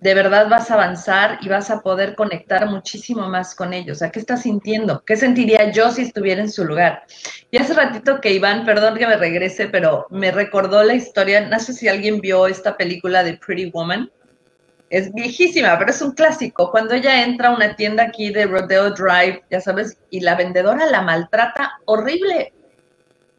de 0.00 0.14
verdad 0.14 0.48
vas 0.48 0.70
a 0.70 0.74
avanzar 0.74 1.38
y 1.42 1.48
vas 1.48 1.70
a 1.70 1.80
poder 1.80 2.14
conectar 2.14 2.66
muchísimo 2.66 3.28
más 3.28 3.54
con 3.54 3.74
ellos. 3.74 3.98
Sea, 3.98 4.10
¿qué 4.10 4.18
estás 4.18 4.42
sintiendo? 4.42 5.02
¿Qué 5.04 5.16
sentiría 5.16 5.70
yo 5.70 5.90
si 5.90 6.02
estuviera 6.02 6.40
en 6.40 6.50
su 6.50 6.64
lugar? 6.64 7.04
Y 7.50 7.58
hace 7.58 7.74
ratito 7.74 8.20
que 8.20 8.32
Iván, 8.32 8.64
perdón 8.64 8.96
que 8.96 9.06
me 9.06 9.16
regrese, 9.16 9.68
pero 9.68 10.06
me 10.10 10.30
recordó 10.30 10.82
la 10.82 10.94
historia, 10.94 11.46
no 11.46 11.60
sé 11.60 11.74
si 11.74 11.86
alguien 11.86 12.20
vio 12.20 12.46
esta 12.46 12.76
película 12.76 13.22
de 13.22 13.34
Pretty 13.34 13.70
Woman. 13.70 14.10
Es 14.88 15.12
viejísima, 15.12 15.78
pero 15.78 15.90
es 15.90 16.00
un 16.00 16.12
clásico. 16.12 16.70
Cuando 16.70 16.94
ella 16.94 17.22
entra 17.22 17.50
a 17.50 17.54
una 17.54 17.76
tienda 17.76 18.04
aquí 18.04 18.30
de 18.30 18.46
Rodeo 18.46 18.90
Drive, 18.90 19.44
ya 19.50 19.60
sabes, 19.60 19.98
y 20.08 20.20
la 20.20 20.34
vendedora 20.34 20.86
la 20.86 21.02
maltrata 21.02 21.72
horrible, 21.84 22.52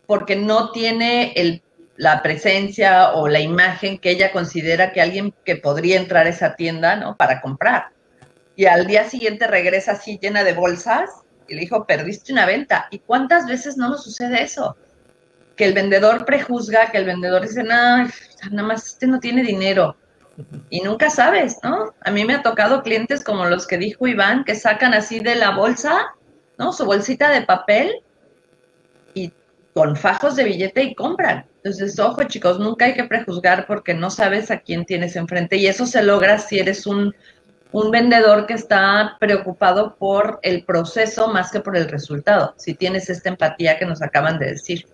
porque 0.05 0.35
no 0.35 0.71
tiene 0.71 1.33
el 1.35 1.61
la 2.01 2.23
presencia 2.23 3.11
o 3.11 3.27
la 3.27 3.39
imagen 3.39 3.99
que 3.99 4.09
ella 4.09 4.31
considera 4.31 4.91
que 4.91 5.01
alguien 5.01 5.35
que 5.45 5.57
podría 5.57 5.99
entrar 5.99 6.25
a 6.25 6.29
esa 6.29 6.55
tienda, 6.55 6.95
¿no? 6.95 7.15
Para 7.15 7.41
comprar. 7.41 7.89
Y 8.55 8.65
al 8.65 8.87
día 8.87 9.07
siguiente 9.07 9.45
regresa 9.45 9.91
así 9.91 10.17
llena 10.19 10.43
de 10.43 10.53
bolsas 10.53 11.11
y 11.47 11.53
le 11.53 11.61
dijo, 11.61 11.85
perdiste 11.85 12.33
una 12.33 12.47
venta. 12.47 12.87
¿Y 12.89 12.97
cuántas 12.97 13.45
veces 13.45 13.77
no 13.77 13.89
nos 13.89 14.03
sucede 14.03 14.41
eso? 14.41 14.75
Que 15.55 15.65
el 15.65 15.73
vendedor 15.75 16.25
prejuzga, 16.25 16.89
que 16.89 16.97
el 16.97 17.05
vendedor 17.05 17.43
dice, 17.43 17.61
no, 17.61 17.69
nada 17.69 18.09
más 18.49 18.87
este 18.87 19.05
no 19.05 19.19
tiene 19.19 19.43
dinero. 19.43 19.95
Y 20.71 20.81
nunca 20.81 21.11
sabes, 21.11 21.59
¿no? 21.61 21.93
A 22.01 22.09
mí 22.09 22.25
me 22.25 22.33
ha 22.33 22.41
tocado 22.41 22.81
clientes 22.81 23.23
como 23.23 23.45
los 23.45 23.67
que 23.67 23.77
dijo 23.77 24.07
Iván, 24.07 24.43
que 24.43 24.55
sacan 24.55 24.95
así 24.95 25.19
de 25.19 25.35
la 25.35 25.51
bolsa, 25.51 26.15
¿no? 26.57 26.73
Su 26.73 26.83
bolsita 26.83 27.29
de 27.29 27.43
papel 27.43 28.01
con 29.73 29.95
fajos 29.95 30.35
de 30.35 30.43
billete 30.43 30.83
y 30.83 30.95
compran. 30.95 31.45
Entonces, 31.63 31.97
ojo 31.99 32.23
chicos, 32.23 32.59
nunca 32.59 32.85
hay 32.85 32.93
que 32.93 33.03
prejuzgar 33.03 33.67
porque 33.67 33.93
no 33.93 34.09
sabes 34.09 34.51
a 34.51 34.59
quién 34.59 34.85
tienes 34.85 35.15
enfrente 35.15 35.57
y 35.57 35.67
eso 35.67 35.85
se 35.85 36.03
logra 36.03 36.39
si 36.39 36.59
eres 36.59 36.85
un, 36.87 37.13
vendedor 37.91 38.47
que 38.47 38.53
está 38.53 39.15
preocupado 39.19 39.95
por 39.95 40.39
el 40.41 40.65
proceso 40.65 41.29
más 41.29 41.51
que 41.51 41.61
por 41.61 41.77
el 41.77 41.87
resultado, 41.87 42.53
si 42.57 42.73
tienes 42.73 43.09
esta 43.09 43.29
empatía 43.29 43.77
que 43.79 43.85
nos 43.85 44.01
acaban 44.01 44.39
de 44.39 44.47
decir. 44.47 44.85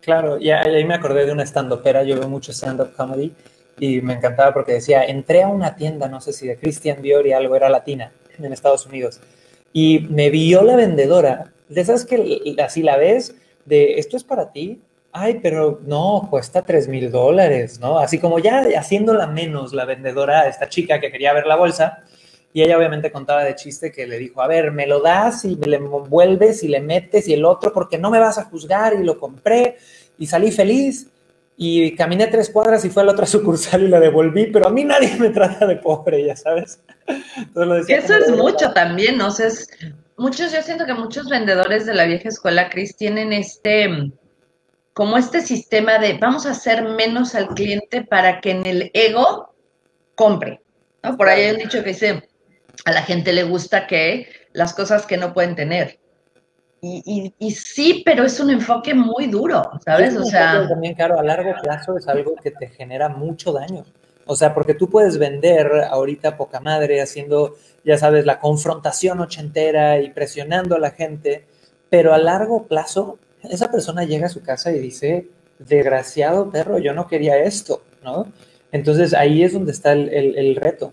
Claro, 0.00 0.38
y 0.38 0.50
ahí 0.50 0.84
me 0.84 0.94
acordé 0.94 1.26
de 1.26 1.32
una 1.32 1.42
stand-upera, 1.42 2.04
yo 2.04 2.18
veo 2.18 2.28
mucho 2.28 2.52
stand-up 2.52 2.94
comedy 2.96 3.34
y 3.78 4.00
me 4.00 4.14
encantaba 4.14 4.54
porque 4.54 4.72
decía, 4.72 5.04
entré 5.04 5.42
a 5.42 5.48
una 5.48 5.74
tienda, 5.74 6.08
no 6.08 6.22
sé 6.22 6.32
si 6.32 6.46
de 6.46 6.56
Christian 6.56 7.02
Dior 7.02 7.26
y 7.26 7.32
algo, 7.32 7.54
era 7.54 7.68
latina, 7.68 8.12
en 8.38 8.52
Estados 8.52 8.86
Unidos, 8.86 9.20
y 9.74 10.06
me 10.08 10.30
vio 10.30 10.62
la 10.62 10.76
vendedora, 10.76 11.52
de 11.68 11.80
esas 11.80 12.06
que 12.06 12.54
así 12.64 12.82
la 12.82 12.96
ves, 12.96 13.34
de 13.66 13.98
esto 13.98 14.16
es 14.16 14.24
para 14.24 14.50
ti, 14.50 14.80
ay, 15.12 15.40
pero 15.42 15.80
no, 15.84 16.26
cuesta 16.30 16.62
tres 16.62 16.88
mil 16.88 17.10
dólares, 17.10 17.80
¿no? 17.80 17.98
Así 17.98 18.18
como 18.18 18.38
ya 18.38 18.64
haciéndola 18.76 19.26
menos 19.26 19.72
la 19.72 19.84
vendedora, 19.84 20.48
esta 20.48 20.68
chica 20.68 21.00
que 21.00 21.10
quería 21.10 21.32
ver 21.32 21.46
la 21.46 21.56
bolsa, 21.56 22.02
y 22.52 22.62
ella 22.62 22.78
obviamente 22.78 23.12
contaba 23.12 23.44
de 23.44 23.54
chiste 23.54 23.92
que 23.92 24.06
le 24.06 24.18
dijo, 24.18 24.40
a 24.40 24.46
ver, 24.46 24.72
me 24.72 24.86
lo 24.86 25.00
das 25.00 25.44
y 25.44 25.56
me 25.56 25.66
le 25.66 25.76
envuelves 25.76 26.62
y 26.62 26.68
le 26.68 26.80
metes 26.80 27.28
y 27.28 27.34
el 27.34 27.44
otro, 27.44 27.72
porque 27.72 27.98
no 27.98 28.10
me 28.10 28.18
vas 28.18 28.38
a 28.38 28.44
juzgar 28.44 28.94
y 28.94 29.04
lo 29.04 29.18
compré 29.18 29.76
y 30.18 30.26
salí 30.26 30.50
feliz 30.50 31.08
y 31.58 31.94
caminé 31.96 32.26
tres 32.28 32.50
cuadras 32.50 32.84
y 32.84 32.90
fue 32.90 33.02
a 33.02 33.06
la 33.06 33.12
otra 33.12 33.26
sucursal 33.26 33.82
y 33.82 33.88
la 33.88 34.00
devolví, 34.00 34.46
pero 34.46 34.68
a 34.68 34.70
mí 34.70 34.84
nadie 34.84 35.16
me 35.16 35.30
trata 35.30 35.66
de 35.66 35.76
pobre, 35.76 36.24
ya 36.24 36.36
sabes. 36.36 36.80
Eso 37.88 38.14
es 38.14 38.30
mucho 38.30 38.72
también, 38.72 39.18
¿no? 39.18 39.30
sé, 39.30 39.48
muchos, 40.16 40.52
yo 40.52 40.62
siento 40.62 40.86
que 40.86 40.94
muchos 40.94 41.28
vendedores 41.28 41.86
de 41.86 41.94
la 41.94 42.04
vieja 42.04 42.28
escuela, 42.28 42.68
Cris, 42.70 42.96
tienen 42.96 43.32
este, 43.32 44.12
como 44.92 45.16
este 45.16 45.42
sistema 45.42 45.98
de 45.98 46.14
vamos 46.14 46.46
a 46.46 46.50
hacer 46.50 46.82
menos 46.82 47.34
al 47.34 47.48
cliente 47.48 48.02
para 48.02 48.40
que 48.40 48.52
en 48.52 48.66
el 48.66 48.90
ego 48.94 49.54
compre. 50.14 50.60
¿no? 51.02 51.16
Por 51.16 51.28
ahí 51.28 51.42
hay 51.42 51.52
un 51.52 51.58
dicho 51.58 51.82
que 51.82 51.90
dice, 51.90 52.28
a 52.84 52.92
la 52.92 53.02
gente 53.02 53.32
le 53.32 53.44
gusta 53.44 53.86
que 53.86 54.28
las 54.52 54.74
cosas 54.74 55.06
que 55.06 55.16
no 55.16 55.32
pueden 55.34 55.54
tener. 55.54 55.98
Y, 56.82 57.34
y, 57.38 57.50
sí, 57.50 58.02
pero 58.06 58.22
es 58.22 58.38
un 58.38 58.50
enfoque 58.50 58.94
muy 58.94 59.26
duro, 59.26 59.62
¿sabes? 59.84 60.16
o 60.16 60.24
sea... 60.24 60.68
También, 60.68 60.94
claro, 60.94 61.18
a 61.18 61.22
largo 61.22 61.52
plazo 61.60 61.96
es 61.96 62.06
algo 62.06 62.36
que 62.36 62.52
te 62.52 62.68
genera 62.68 63.08
mucho 63.08 63.52
daño. 63.52 63.84
O 64.26 64.36
sea, 64.36 64.54
porque 64.54 64.74
tú 64.74 64.90
puedes 64.90 65.18
vender 65.18 65.70
ahorita 65.88 66.36
poca 66.36 66.60
madre 66.60 67.00
haciendo, 67.00 67.56
ya 67.84 67.96
sabes, 67.96 68.26
la 68.26 68.38
confrontación 68.40 69.20
ochentera 69.20 70.00
y 70.00 70.10
presionando 70.10 70.76
a 70.76 70.80
la 70.80 70.90
gente, 70.90 71.46
pero 71.88 72.12
a 72.12 72.18
largo 72.18 72.66
plazo 72.66 73.18
esa 73.42 73.70
persona 73.70 74.04
llega 74.04 74.26
a 74.26 74.30
su 74.30 74.42
casa 74.42 74.72
y 74.72 74.78
dice, 74.80 75.28
desgraciado 75.58 76.50
perro, 76.50 76.78
yo 76.78 76.92
no 76.92 77.06
quería 77.06 77.38
esto, 77.38 77.82
¿no? 78.02 78.26
Entonces 78.72 79.14
ahí 79.14 79.44
es 79.44 79.52
donde 79.52 79.72
está 79.72 79.92
el, 79.92 80.10
el 80.10 80.56
reto 80.56 80.92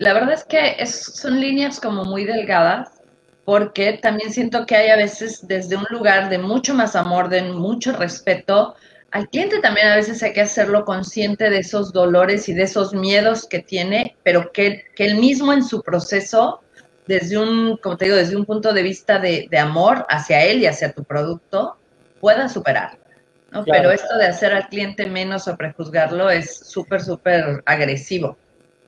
la 0.00 0.14
verdad 0.14 0.34
es 0.34 0.44
que 0.44 0.84
son 0.86 1.40
líneas 1.40 1.80
como 1.80 2.04
muy 2.04 2.24
delgadas, 2.24 2.90
porque 3.44 3.98
también 4.02 4.32
siento 4.32 4.66
que 4.66 4.74
hay 4.74 4.90
a 4.90 4.96
veces 4.96 5.46
desde 5.46 5.76
un 5.76 5.86
lugar 5.90 6.28
de 6.28 6.38
mucho 6.38 6.74
más 6.74 6.96
amor, 6.96 7.28
de 7.28 7.42
mucho 7.42 7.92
respeto, 7.92 8.74
al 9.10 9.28
cliente 9.28 9.60
también 9.60 9.88
a 9.88 9.96
veces 9.96 10.22
hay 10.22 10.32
que 10.32 10.40
hacerlo 10.40 10.84
consciente 10.84 11.48
de 11.48 11.58
esos 11.58 11.92
dolores 11.92 12.48
y 12.48 12.54
de 12.54 12.64
esos 12.64 12.92
miedos 12.92 13.46
que 13.46 13.60
tiene, 13.60 14.16
pero 14.22 14.52
que, 14.52 14.84
que 14.94 15.06
él 15.06 15.16
mismo 15.16 15.52
en 15.52 15.62
su 15.62 15.82
proceso, 15.82 16.60
desde 17.06 17.38
un, 17.38 17.76
como 17.78 17.96
te 17.96 18.06
digo, 18.06 18.16
desde 18.16 18.36
un 18.36 18.44
punto 18.44 18.72
de 18.72 18.82
vista 18.82 19.18
de, 19.18 19.48
amor 19.58 20.04
hacia 20.08 20.44
él 20.44 20.60
y 20.60 20.66
hacia 20.66 20.92
tu 20.92 21.04
producto, 21.04 21.76
pueda 22.20 22.48
superar. 22.48 22.98
Pero 23.64 23.90
esto 23.90 24.18
de 24.18 24.26
hacer 24.26 24.52
al 24.52 24.68
cliente 24.68 25.06
menos 25.06 25.48
o 25.48 25.56
prejuzgarlo 25.56 26.28
es 26.28 26.54
súper, 26.54 27.00
súper 27.00 27.62
agresivo. 27.64 28.36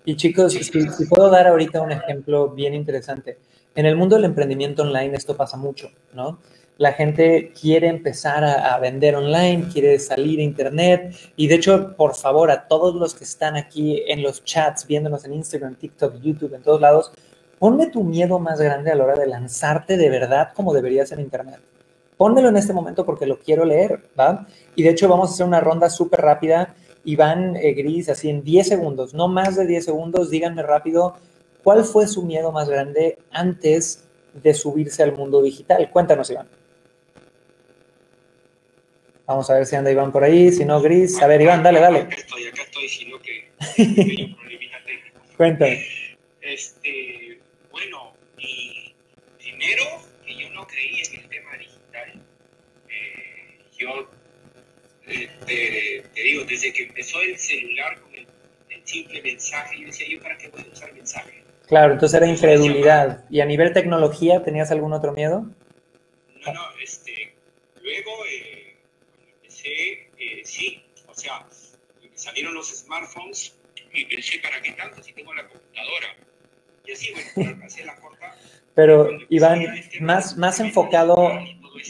Y 0.04 0.16
chicos, 0.16 0.52
si, 0.52 1.06
puedo 1.06 1.30
dar 1.30 1.46
ahorita 1.46 1.80
un 1.80 1.92
ejemplo 1.92 2.50
bien 2.50 2.74
interesante. 2.74 3.38
En 3.74 3.86
el 3.86 3.96
mundo 3.96 4.16
del 4.16 4.26
emprendimiento 4.26 4.82
online 4.82 5.16
esto 5.16 5.36
pasa 5.36 5.56
mucho, 5.56 5.90
¿no? 6.12 6.38
La 6.78 6.92
gente 6.92 7.52
quiere 7.60 7.88
empezar 7.88 8.44
a, 8.44 8.78
vender 8.78 9.16
online, 9.16 9.66
quiere 9.72 9.98
salir 9.98 10.38
a 10.38 10.44
internet 10.44 11.12
y 11.36 11.48
de 11.48 11.56
hecho, 11.56 11.96
por 11.96 12.14
favor, 12.14 12.52
a 12.52 12.68
todos 12.68 12.94
los 12.94 13.16
que 13.16 13.24
están 13.24 13.56
aquí 13.56 14.04
en 14.06 14.22
los 14.22 14.44
chats, 14.44 14.86
viéndonos 14.86 15.24
en 15.24 15.34
Instagram, 15.34 15.74
TikTok, 15.74 16.20
YouTube, 16.20 16.54
en 16.54 16.62
todos 16.62 16.80
lados, 16.80 17.10
ponme 17.58 17.88
tu 17.88 18.04
miedo 18.04 18.38
más 18.38 18.60
grande 18.60 18.92
a 18.92 18.94
la 18.94 19.02
hora 19.02 19.16
de 19.16 19.26
lanzarte 19.26 19.96
de 19.96 20.08
verdad 20.08 20.50
como 20.54 20.72
deberías 20.72 21.10
en 21.10 21.18
internet. 21.18 21.58
Pónmelo 22.16 22.48
en 22.48 22.56
este 22.56 22.72
momento 22.72 23.04
porque 23.04 23.26
lo 23.26 23.40
quiero 23.40 23.64
leer, 23.64 24.00
¿va? 24.18 24.46
Y 24.76 24.84
de 24.84 24.90
hecho 24.90 25.08
vamos 25.08 25.30
a 25.30 25.34
hacer 25.34 25.46
una 25.46 25.58
ronda 25.58 25.90
súper 25.90 26.20
rápida 26.20 26.76
Iván 27.02 27.56
eh, 27.56 27.72
Gris, 27.72 28.08
así 28.08 28.30
en 28.30 28.44
10 28.44 28.68
segundos, 28.68 29.14
no 29.14 29.26
más 29.26 29.56
de 29.56 29.66
10 29.66 29.84
segundos, 29.84 30.30
díganme 30.30 30.62
rápido, 30.62 31.16
¿cuál 31.64 31.82
fue 31.82 32.06
su 32.06 32.22
miedo 32.22 32.52
más 32.52 32.68
grande 32.68 33.18
antes 33.32 34.04
de 34.32 34.54
subirse 34.54 35.02
al 35.02 35.16
mundo 35.16 35.42
digital? 35.42 35.90
Cuéntanos, 35.90 36.30
Iván. 36.30 36.57
Vamos 39.28 39.50
a 39.50 39.54
ver 39.56 39.66
si 39.66 39.76
anda 39.76 39.92
Iván 39.92 40.10
por 40.10 40.24
ahí, 40.24 40.50
si 40.50 40.64
no, 40.64 40.80
Gris. 40.80 41.20
A 41.20 41.26
ver, 41.26 41.42
Iván, 41.42 41.62
dale, 41.62 41.80
dale. 41.80 41.98
Acá 41.98 42.16
estoy, 42.16 42.46
acá 42.46 42.62
estoy, 42.62 42.88
sino 42.88 43.20
que 43.20 43.50
un 43.76 44.34
problemita 44.36 44.78
técnico. 44.86 45.20
Cuéntame. 45.36 45.86
Este, 46.40 47.38
bueno, 47.70 48.14
y 48.38 48.94
primero 49.38 49.84
que 50.24 50.34
yo 50.34 50.48
no 50.48 50.66
creía 50.66 51.02
en 51.12 51.20
el 51.20 51.28
tema 51.28 51.50
digital. 51.58 52.22
Eh, 52.88 53.58
yo 53.76 54.08
te, 55.04 56.22
digo, 56.22 56.44
desde 56.44 56.72
que 56.72 56.84
empezó 56.84 57.20
el 57.20 57.38
celular 57.38 58.00
con 58.00 58.14
el, 58.14 58.26
simple 58.84 59.20
mensaje, 59.20 59.78
yo 59.78 59.86
decía, 59.88 60.06
¿yo 60.08 60.22
para 60.22 60.38
qué 60.38 60.48
voy 60.48 60.64
a 60.66 60.72
usar 60.72 60.90
mensaje? 60.94 61.44
Claro, 61.66 61.92
entonces 61.92 62.16
era 62.16 62.26
incredulidad. 62.26 63.26
¿Y 63.28 63.40
a 63.40 63.44
nivel 63.44 63.74
tecnología 63.74 64.42
tenías 64.42 64.70
algún 64.70 64.94
otro 64.94 65.12
miedo? 65.12 65.44
No, 66.46 66.52
no, 66.54 66.62
este, 66.82 67.34
luego 67.82 68.10
eh, 68.24 68.47
sí, 70.48 70.82
o 71.06 71.14
sea, 71.14 71.46
salieron 72.14 72.54
los 72.54 72.68
smartphones 72.68 73.54
y 73.92 74.04
pensé, 74.04 74.38
¿para 74.40 74.60
qué 74.60 74.72
tanto 74.72 75.02
si 75.02 75.12
tengo 75.12 75.34
la 75.34 75.46
computadora? 75.46 76.16
Y 76.84 76.92
así, 76.92 77.12
bueno, 77.34 77.64
hacer 77.64 77.86
la 77.86 77.96
corta. 77.96 78.34
Pero, 78.74 79.08
Iván, 79.28 79.62
este 79.62 80.00
más, 80.00 80.36
más 80.36 80.60
enfocado, 80.60 81.16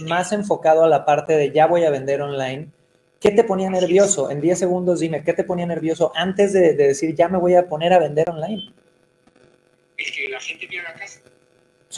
más 0.06 0.32
enfocado 0.32 0.84
a 0.84 0.88
la 0.88 1.04
parte 1.04 1.34
de 1.34 1.52
ya 1.52 1.66
voy 1.66 1.84
a 1.84 1.90
vender 1.90 2.22
online, 2.22 2.70
¿Qué 3.20 3.32
te 3.32 3.42
ponía 3.42 3.68
nervioso? 3.68 4.30
En 4.30 4.40
10 4.40 4.58
segundos 4.58 5.00
dime, 5.00 5.24
¿qué 5.24 5.32
te 5.32 5.42
ponía 5.42 5.66
nervioso 5.66 6.12
antes 6.14 6.52
de, 6.52 6.74
decir 6.74 7.16
ya 7.16 7.28
me 7.28 7.38
voy 7.38 7.56
a 7.56 7.68
poner 7.68 7.92
a 7.92 7.98
vender 7.98 8.30
online? 8.30 8.72
El 9.96 10.12
que 10.12 10.28
la 10.28 10.40
gente 10.40 10.68
me 10.68 10.78
haga 10.78 10.94
caso. 10.94 11.20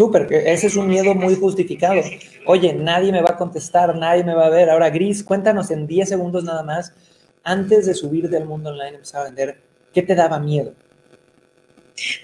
Súper, 0.01 0.33
ese 0.33 0.69
es 0.69 0.77
un 0.77 0.89
miedo 0.89 1.15
muy 1.15 1.35
justificado. 1.37 2.01
Oye, 2.47 2.73
nadie 2.73 3.13
me 3.13 3.21
va 3.21 3.33
a 3.33 3.37
contestar, 3.37 3.95
nadie 3.95 4.25
me 4.25 4.35
va 4.35 4.47
a 4.47 4.49
ver. 4.49 4.71
Ahora, 4.71 4.89
Gris, 4.89 5.23
cuéntanos 5.23 5.71
en 5.71 5.87
10 5.87 6.09
segundos 6.09 6.43
nada 6.43 6.63
más, 6.63 6.95
antes 7.45 7.85
de 7.85 7.93
subir 7.93 8.31
del 8.31 8.47
mundo 8.47 8.71
online 8.71 8.93
y 8.93 8.95
empezar 8.95 9.21
a 9.21 9.25
vender, 9.25 9.61
¿qué 9.93 10.01
te 10.01 10.15
daba 10.15 10.39
miedo? 10.39 10.73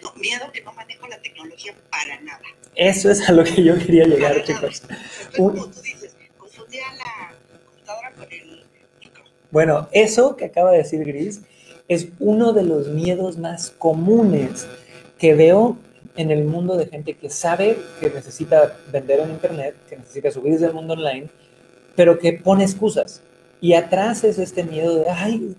No, 0.03 0.11
miedo 0.15 0.51
que 0.55 0.63
no 0.63 0.73
manejo 0.73 1.07
la 1.07 1.21
tecnología 1.21 1.75
para 1.91 2.19
nada. 2.23 2.41
Eso 2.75 3.11
es 3.11 3.29
a 3.29 3.33
lo 3.33 3.45
que 3.45 3.63
yo 3.63 3.79
quería 3.79 4.07
llegar, 4.07 4.43
chicos. 4.43 4.83
como 5.37 5.67
tú 5.67 5.83
dices, 5.83 6.17
confundía 6.39 6.85
la 6.97 7.35
computadora 7.67 8.13
con 8.13 8.33
el 8.33 8.65
bueno, 9.51 9.87
eso 9.93 10.35
que 10.35 10.47
acaba 10.47 10.71
de 10.71 10.79
decir 10.79 11.05
Gris 11.05 11.43
es 11.89 12.09
uno 12.21 12.55
de 12.55 12.63
los 12.63 12.89
miedos 12.89 13.37
más 13.37 13.69
comunes 13.69 14.67
que 15.19 15.35
veo 15.35 15.77
en 16.17 16.31
el 16.31 16.45
mundo 16.45 16.77
de 16.77 16.87
gente 16.87 17.15
que 17.15 17.31
sabe 17.31 17.79
que 18.01 18.11
necesita 18.11 18.77
vender 18.93 19.21
en 19.21 19.31
Internet, 19.31 19.75
que 19.89 19.97
necesita 19.97 20.31
subirse 20.31 20.67
al 20.67 20.75
mundo 20.75 20.95
online, 20.95 21.29
pero 21.95 22.19
que 22.19 22.33
pone 22.33 22.65
excusas. 22.65 23.23
Y 23.59 23.73
atrás 23.73 24.23
es 24.23 24.39
este 24.39 24.65
miedo 24.65 24.97
de, 24.97 25.09
ay, 25.09 25.57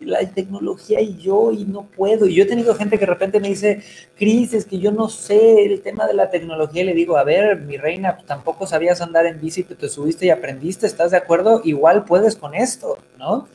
la 0.00 0.20
tecnología 0.28 1.00
y 1.00 1.16
yo 1.16 1.50
y 1.50 1.64
no 1.64 1.84
puedo. 1.84 2.26
Y 2.26 2.34
yo 2.34 2.42
he 2.42 2.46
tenido 2.46 2.74
gente 2.74 2.98
que 2.98 3.06
de 3.06 3.12
repente 3.12 3.40
me 3.40 3.48
dice, 3.48 3.80
Cris, 4.16 4.52
es 4.52 4.66
que 4.66 4.78
yo 4.78 4.92
no 4.92 5.08
sé 5.08 5.64
el 5.64 5.80
tema 5.80 6.06
de 6.06 6.12
la 6.12 6.30
tecnología. 6.30 6.82
Y 6.82 6.86
le 6.86 6.94
digo, 6.94 7.16
a 7.16 7.24
ver, 7.24 7.58
mi 7.62 7.78
reina, 7.78 8.18
tampoco 8.26 8.66
sabías 8.66 9.00
andar 9.00 9.24
en 9.24 9.40
bici, 9.40 9.62
pero 9.62 9.80
te 9.80 9.88
subiste 9.88 10.26
y 10.26 10.30
aprendiste, 10.30 10.86
¿estás 10.86 11.12
de 11.12 11.16
acuerdo? 11.16 11.62
Igual 11.64 12.04
puedes 12.04 12.36
con 12.36 12.54
esto, 12.54 12.98
¿no? 13.18 13.48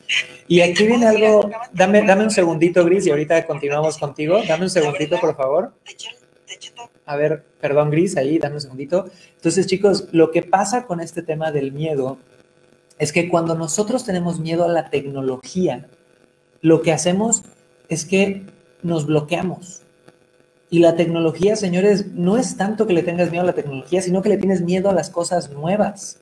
Y 0.48 0.60
aquí 0.60 0.86
viene 0.86 1.06
algo, 1.06 1.48
dame, 1.72 2.02
dame 2.02 2.24
un 2.24 2.30
segundito, 2.30 2.84
Gris, 2.84 3.06
y 3.06 3.10
ahorita 3.10 3.46
continuamos 3.46 3.96
contigo. 3.96 4.40
Dame 4.46 4.64
un 4.64 4.70
segundito, 4.70 5.20
por 5.20 5.36
favor. 5.36 5.72
A 7.06 7.16
ver, 7.16 7.44
perdón, 7.60 7.90
Gris, 7.90 8.16
ahí, 8.16 8.38
dame 8.38 8.56
un 8.56 8.60
segundito. 8.60 9.06
Entonces, 9.36 9.66
chicos, 9.66 10.08
lo 10.12 10.30
que 10.30 10.42
pasa 10.42 10.86
con 10.86 11.00
este 11.00 11.22
tema 11.22 11.52
del 11.52 11.72
miedo 11.72 12.18
es 12.98 13.12
que 13.12 13.28
cuando 13.28 13.54
nosotros 13.54 14.04
tenemos 14.04 14.40
miedo 14.40 14.64
a 14.64 14.68
la 14.68 14.90
tecnología, 14.90 15.86
lo 16.60 16.80
que 16.80 16.92
hacemos 16.92 17.42
es 17.88 18.06
que 18.06 18.44
nos 18.82 19.06
bloqueamos. 19.06 19.82
Y 20.70 20.78
la 20.78 20.96
tecnología, 20.96 21.56
señores, 21.56 22.06
no 22.14 22.38
es 22.38 22.56
tanto 22.56 22.86
que 22.86 22.94
le 22.94 23.02
tengas 23.02 23.30
miedo 23.30 23.42
a 23.42 23.46
la 23.46 23.52
tecnología, 23.54 24.00
sino 24.00 24.22
que 24.22 24.30
le 24.30 24.38
tienes 24.38 24.62
miedo 24.62 24.88
a 24.88 24.94
las 24.94 25.10
cosas 25.10 25.50
nuevas. 25.50 26.20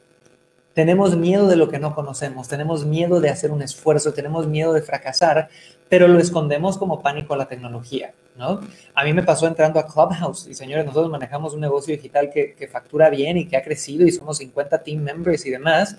Tenemos 0.74 1.16
miedo 1.16 1.49
de 1.49 1.57
lo 1.57 1.68
que 1.68 1.78
no 1.78 1.95
conocemos, 1.95 2.49
tenemos 2.49 2.87
miedo 2.87 3.20
de 3.20 3.28
hacer 3.28 3.51
un 3.51 3.62
esfuerzo, 3.62 4.14
tenemos 4.14 4.47
miedo 4.47 4.72
de 4.72 4.83
fracasar, 4.83 5.49
pero 5.93 6.09
lo 6.09 6.18
escondemos 6.18 6.78
como 6.78 7.03
pánico 7.03 7.34
a 7.34 7.36
la 7.36 7.47
tecnología, 7.47 8.14
¿no? 8.38 8.62
A 8.95 9.05
mí 9.05 9.12
me 9.12 9.22
pasó 9.22 9.47
entrando 9.47 9.78
a 9.78 9.86
Clubhouse 9.86 10.47
y 10.47 10.55
señores, 10.55 10.86
nosotros 10.86 11.11
manejamos 11.11 11.53
un 11.53 11.61
negocio 11.61 11.95
digital 11.95 12.30
que, 12.30 12.55
que 12.55 12.66
factura 12.66 13.11
bien 13.11 13.36
y 13.36 13.47
que 13.47 13.59
ha 13.59 13.62
crecido 13.62 14.07
y 14.07 14.11
somos 14.11 14.38
50 14.38 14.82
team 14.82 15.03
members 15.03 15.45
y 15.45 15.51
demás, 15.51 15.95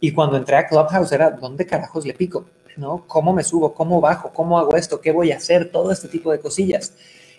y 0.00 0.12
cuando 0.12 0.38
entré 0.38 0.56
a 0.56 0.66
Clubhouse 0.66 1.12
era, 1.12 1.30
¿dónde 1.30 1.66
carajos 1.66 2.06
le 2.06 2.14
pico? 2.14 2.46
¿No? 2.78 3.04
¿Cómo 3.06 3.34
me 3.34 3.44
subo? 3.44 3.74
¿Cómo 3.74 4.00
bajo? 4.00 4.32
¿Cómo 4.32 4.58
hago 4.58 4.78
esto? 4.78 4.98
¿Qué 4.98 5.12
voy 5.12 5.30
a 5.30 5.36
hacer? 5.36 5.70
Todo 5.70 5.92
este 5.92 6.08
tipo 6.08 6.32
de 6.32 6.40
cosillas. 6.40 6.94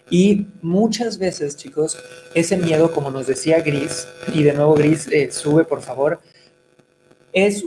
Y 0.08 0.46
muchas 0.62 1.18
veces, 1.18 1.58
chicos, 1.58 1.98
ese 2.36 2.56
miedo, 2.56 2.92
como 2.92 3.10
nos 3.10 3.26
decía 3.26 3.62
Gris, 3.62 4.08
y 4.32 4.44
de 4.44 4.54
nuevo 4.54 4.76
Gris, 4.76 5.08
eh, 5.08 5.32
sube 5.32 5.66
por 5.66 5.82
favor, 5.82 6.20
es 7.34 7.66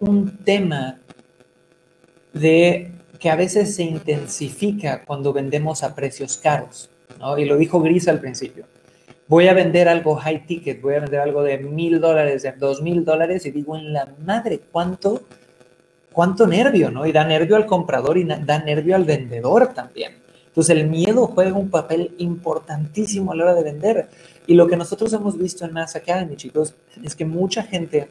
un 0.00 0.36
tema 0.38 0.98
de 2.32 2.97
que 3.18 3.30
a 3.30 3.36
veces 3.36 3.74
se 3.74 3.82
intensifica 3.82 5.04
cuando 5.04 5.32
vendemos 5.32 5.82
a 5.82 5.94
precios 5.94 6.36
caros, 6.36 6.90
¿no? 7.18 7.38
Y 7.38 7.44
lo 7.44 7.56
dijo 7.56 7.80
Gris 7.80 8.08
al 8.08 8.20
principio. 8.20 8.64
Voy 9.26 9.48
a 9.48 9.54
vender 9.54 9.88
algo 9.88 10.14
high 10.16 10.46
ticket, 10.46 10.80
voy 10.80 10.94
a 10.94 11.00
vender 11.00 11.20
algo 11.20 11.42
de 11.42 11.58
mil 11.58 12.00
dólares, 12.00 12.42
de 12.42 12.52
dos 12.52 12.80
mil 12.80 13.04
dólares, 13.04 13.44
y 13.44 13.50
digo, 13.50 13.76
en 13.76 13.92
la 13.92 14.08
madre, 14.24 14.60
¿cuánto, 14.72 15.22
cuánto 16.12 16.46
nervio, 16.46 16.90
¿no? 16.90 17.06
Y 17.06 17.12
da 17.12 17.24
nervio 17.24 17.56
al 17.56 17.66
comprador 17.66 18.16
y 18.16 18.24
da 18.24 18.58
nervio 18.60 18.96
al 18.96 19.04
vendedor 19.04 19.74
también. 19.74 20.12
Entonces 20.46 20.76
el 20.76 20.88
miedo 20.88 21.26
juega 21.26 21.52
un 21.52 21.70
papel 21.70 22.14
importantísimo 22.18 23.32
a 23.32 23.36
la 23.36 23.44
hora 23.44 23.54
de 23.54 23.64
vender. 23.64 24.08
Y 24.46 24.54
lo 24.54 24.66
que 24.66 24.76
nosotros 24.76 25.12
hemos 25.12 25.36
visto 25.36 25.64
en 25.64 25.72
Mass 25.72 25.94
Academy, 25.94 26.34
chicos, 26.36 26.74
es 27.04 27.14
que 27.14 27.24
mucha 27.24 27.62
gente 27.62 28.08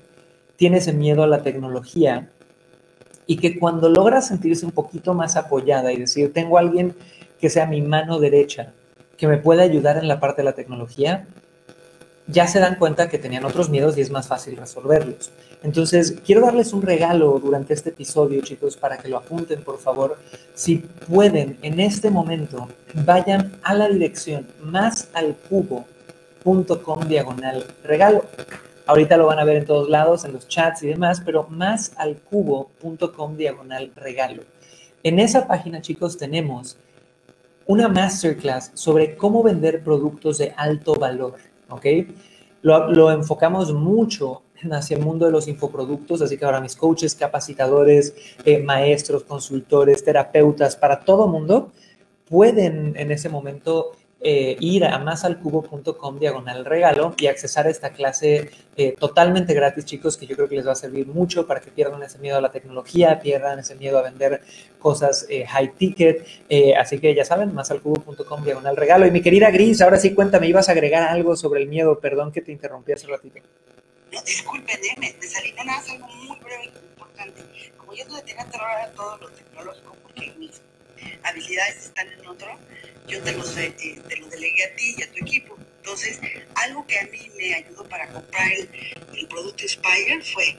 tiene 0.55 0.77
ese 0.77 0.93
miedo 0.93 1.23
a 1.23 1.27
la 1.27 1.41
tecnología 1.41 2.29
y 3.27 3.37
que 3.37 3.59
cuando 3.59 3.89
logra 3.89 4.21
sentirse 4.21 4.65
un 4.65 4.71
poquito 4.71 5.13
más 5.13 5.35
apoyada 5.35 5.91
y 5.91 5.97
decir, 5.97 6.33
tengo 6.33 6.57
a 6.57 6.61
alguien 6.61 6.95
que 7.39 7.49
sea 7.49 7.67
mi 7.67 7.81
mano 7.81 8.19
derecha, 8.19 8.73
que 9.17 9.27
me 9.27 9.37
pueda 9.37 9.63
ayudar 9.63 9.97
en 9.97 10.07
la 10.07 10.19
parte 10.19 10.41
de 10.41 10.45
la 10.45 10.53
tecnología, 10.53 11.27
ya 12.27 12.47
se 12.47 12.59
dan 12.59 12.75
cuenta 12.75 13.09
que 13.09 13.17
tenían 13.17 13.45
otros 13.45 13.69
miedos 13.69 13.97
y 13.97 14.01
es 14.01 14.11
más 14.11 14.27
fácil 14.27 14.57
resolverlos. 14.57 15.31
Entonces, 15.63 16.15
quiero 16.25 16.41
darles 16.41 16.73
un 16.73 16.81
regalo 16.81 17.39
durante 17.39 17.73
este 17.73 17.89
episodio, 17.89 18.41
chicos, 18.41 18.75
para 18.77 18.97
que 18.97 19.07
lo 19.09 19.17
apunten, 19.17 19.63
por 19.63 19.79
favor. 19.79 20.17
Si 20.53 20.77
pueden, 20.77 21.57
en 21.61 21.79
este 21.79 22.11
momento, 22.11 22.67
vayan 23.05 23.53
a 23.63 23.73
la 23.73 23.87
dirección 23.87 24.45
másalcubo.com 24.61 25.87
diagonal 27.07 27.65
regalo. 27.83 28.25
Ahorita 28.87 29.17
lo 29.17 29.25
van 29.25 29.39
a 29.39 29.43
ver 29.43 29.57
en 29.57 29.65
todos 29.65 29.89
lados, 29.89 30.23
en 30.23 30.31
los 30.31 30.47
chats 30.47 30.81
y 30.83 30.87
demás, 30.87 31.21
pero 31.23 31.45
másalcubo.com 31.49 33.35
diagonal 33.35 33.91
regalo. 33.95 34.43
En 35.03 35.19
esa 35.19 35.45
página, 35.45 35.81
chicos, 35.81 36.17
tenemos 36.17 36.77
una 37.65 37.89
masterclass 37.89 38.71
sobre 38.73 39.17
cómo 39.17 39.43
vender 39.43 39.83
productos 39.83 40.37
de 40.37 40.53
alto 40.55 40.95
valor, 40.95 41.35
¿ok? 41.69 41.85
Lo, 42.61 43.11
enfocamos 43.11 43.73
mucho 43.73 44.43
hacia 44.71 44.97
el 44.97 45.03
mundo 45.03 45.25
de 45.25 45.33
los 45.33 45.49
infoproductos, 45.49 46.21
así 46.21 46.37
que 46.37 46.45
ahora 46.45 46.61
mis 46.61 46.75
coaches, 46.75 47.13
capacitadores, 47.13 48.15
eh, 48.45 48.63
maestros, 48.63 49.23
consultores, 49.23 50.03
terapeutas, 50.03 50.77
para 50.77 51.01
todo 51.01 51.27
mundo, 51.27 51.71
pueden 52.29 52.93
en 52.95 53.11
ese 53.11 53.27
momento 53.27 53.91
eh, 54.19 54.57
ir 54.59 54.83
a 54.83 54.97
masalcubo.com 54.97 56.19
diagonal 56.19 56.65
regalo 56.65 57.13
y 57.17 57.27
accesar 57.27 57.67
a 57.67 57.69
esta 57.69 57.91
clase 57.91 58.49
eh, 58.75 58.95
totalmente 58.99 59.53
gratis, 59.53 59.85
chicos, 59.85 60.17
que 60.17 60.25
yo 60.25 60.35
creo 60.35 60.49
que 60.49 60.55
les 60.55 60.67
va 60.67 60.71
a 60.71 60.75
servir 60.75 61.05
mucho 61.05 61.45
para 61.45 61.59
que 61.59 61.69
pierdan 61.69 62.01
ese 62.01 62.17
miedo 62.17 62.37
a 62.37 62.41
la 62.41 62.51
tecnología, 62.51 63.19
pierdan 63.19 63.59
ese 63.59 63.75
miedo 63.75 63.99
a 63.99 64.01
vender 64.01 64.41
cosas 64.79 65.27
eh, 65.29 65.45
high 65.45 65.73
ticket. 65.75 66.25
así 66.77 66.99
que 66.99 67.13
ya 67.13 67.25
saben, 67.25 67.53
masalcubo.com 67.53 68.43
diagonal 68.43 68.75
regalo. 68.75 69.05
Y 69.05 69.11
mi 69.11 69.21
querida 69.21 69.51
Gris, 69.51 69.81
ahora 69.81 69.99
sí 69.99 70.15
cuéntame, 70.15 70.47
ibas 70.47 70.69
a 70.69 70.71
agregar 70.71 71.03
algo 71.03 71.35
sobre 71.35 71.61
el 71.61 71.67
miedo. 71.67 71.99
Perdón 71.99 72.31
que 72.31 72.41
te 72.41 72.51
interrumpí 72.51 72.93
hace 72.93 73.07
ratito. 73.07 73.39
No, 74.11 74.21
disculpen, 74.23 74.79
me, 74.99 75.13
me 75.13 75.27
salí 75.27 75.51
no 75.53 75.63
nada, 75.63 75.83
algo 75.91 76.07
muy 76.07 76.39
breve 76.39 76.71
y 76.73 76.89
importante. 76.89 77.41
Como 77.77 77.93
yo 77.93 78.05
no 78.07 78.19
tenía 78.21 78.45
terror 78.45 78.71
a 78.71 78.87
todo 78.91 79.17
lo 79.17 79.29
tecnológico, 79.29 79.95
porque 80.01 80.33
mis 80.37 80.61
habilidades 81.23 81.85
están 81.85 82.07
en 82.07 82.27
otro, 82.27 82.47
yo 83.07 83.23
te, 83.23 83.31
eh, 83.31 84.01
te 84.07 84.17
lo 84.17 84.27
delegué 84.27 84.65
a 84.65 84.75
ti 84.75 84.95
y 84.97 85.03
a 85.03 85.11
tu 85.11 85.17
equipo. 85.19 85.57
Entonces, 85.77 86.19
algo 86.55 86.85
que 86.85 86.99
a 86.99 87.03
mí 87.05 87.31
me 87.37 87.53
ayudó 87.53 87.87
para 87.87 88.07
comprar 88.09 88.51
el, 88.51 89.27
producto 89.27 89.67
Spire 89.67 90.21
fue, 90.21 90.57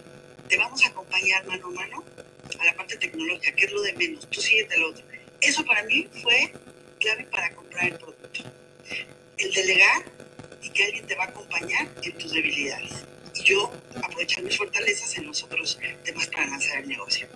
te 0.49 0.57
vamos 0.57 0.83
a 0.85 0.89
acompañar 0.89 1.47
mano 1.47 1.67
a 1.67 1.71
mano 1.71 2.05
a 2.59 2.65
la 2.65 2.75
parte 2.75 2.97
tecnológica, 2.97 3.53
que 3.53 3.67
es 3.67 3.73
lo 3.73 3.83
de 3.83 3.93
menos, 3.95 4.29
tú 4.29 4.41
sigues 4.41 4.69
del 4.69 4.85
otro. 4.85 5.05
Eso 5.41 5.65
para 5.65 5.83
mí 5.85 6.09
fue 6.23 6.53
clave 6.99 7.25
para 7.31 7.55
comprar 7.55 7.87
el 7.87 7.99
producto. 7.99 8.45
El 9.37 9.53
delegar 9.53 10.05
y 10.63 10.71
que 10.71 10.85
alguien 10.85 11.07
te 11.07 11.15
va 11.15 11.25
a 11.25 11.29
acompañar 11.29 11.89
en 12.03 12.19
tus 12.19 12.33
debilidades. 12.33 13.05
Y 13.35 13.45
yo 13.45 13.73
aprovechar 14.03 14.43
mis 14.43 14.57
fortalezas 14.57 15.17
en 15.19 15.27
los 15.27 15.43
otros 15.43 15.79
temas 16.05 16.27
para 16.29 16.47
lanzar 16.47 16.79
el 16.79 16.89
negocio. 16.89 17.29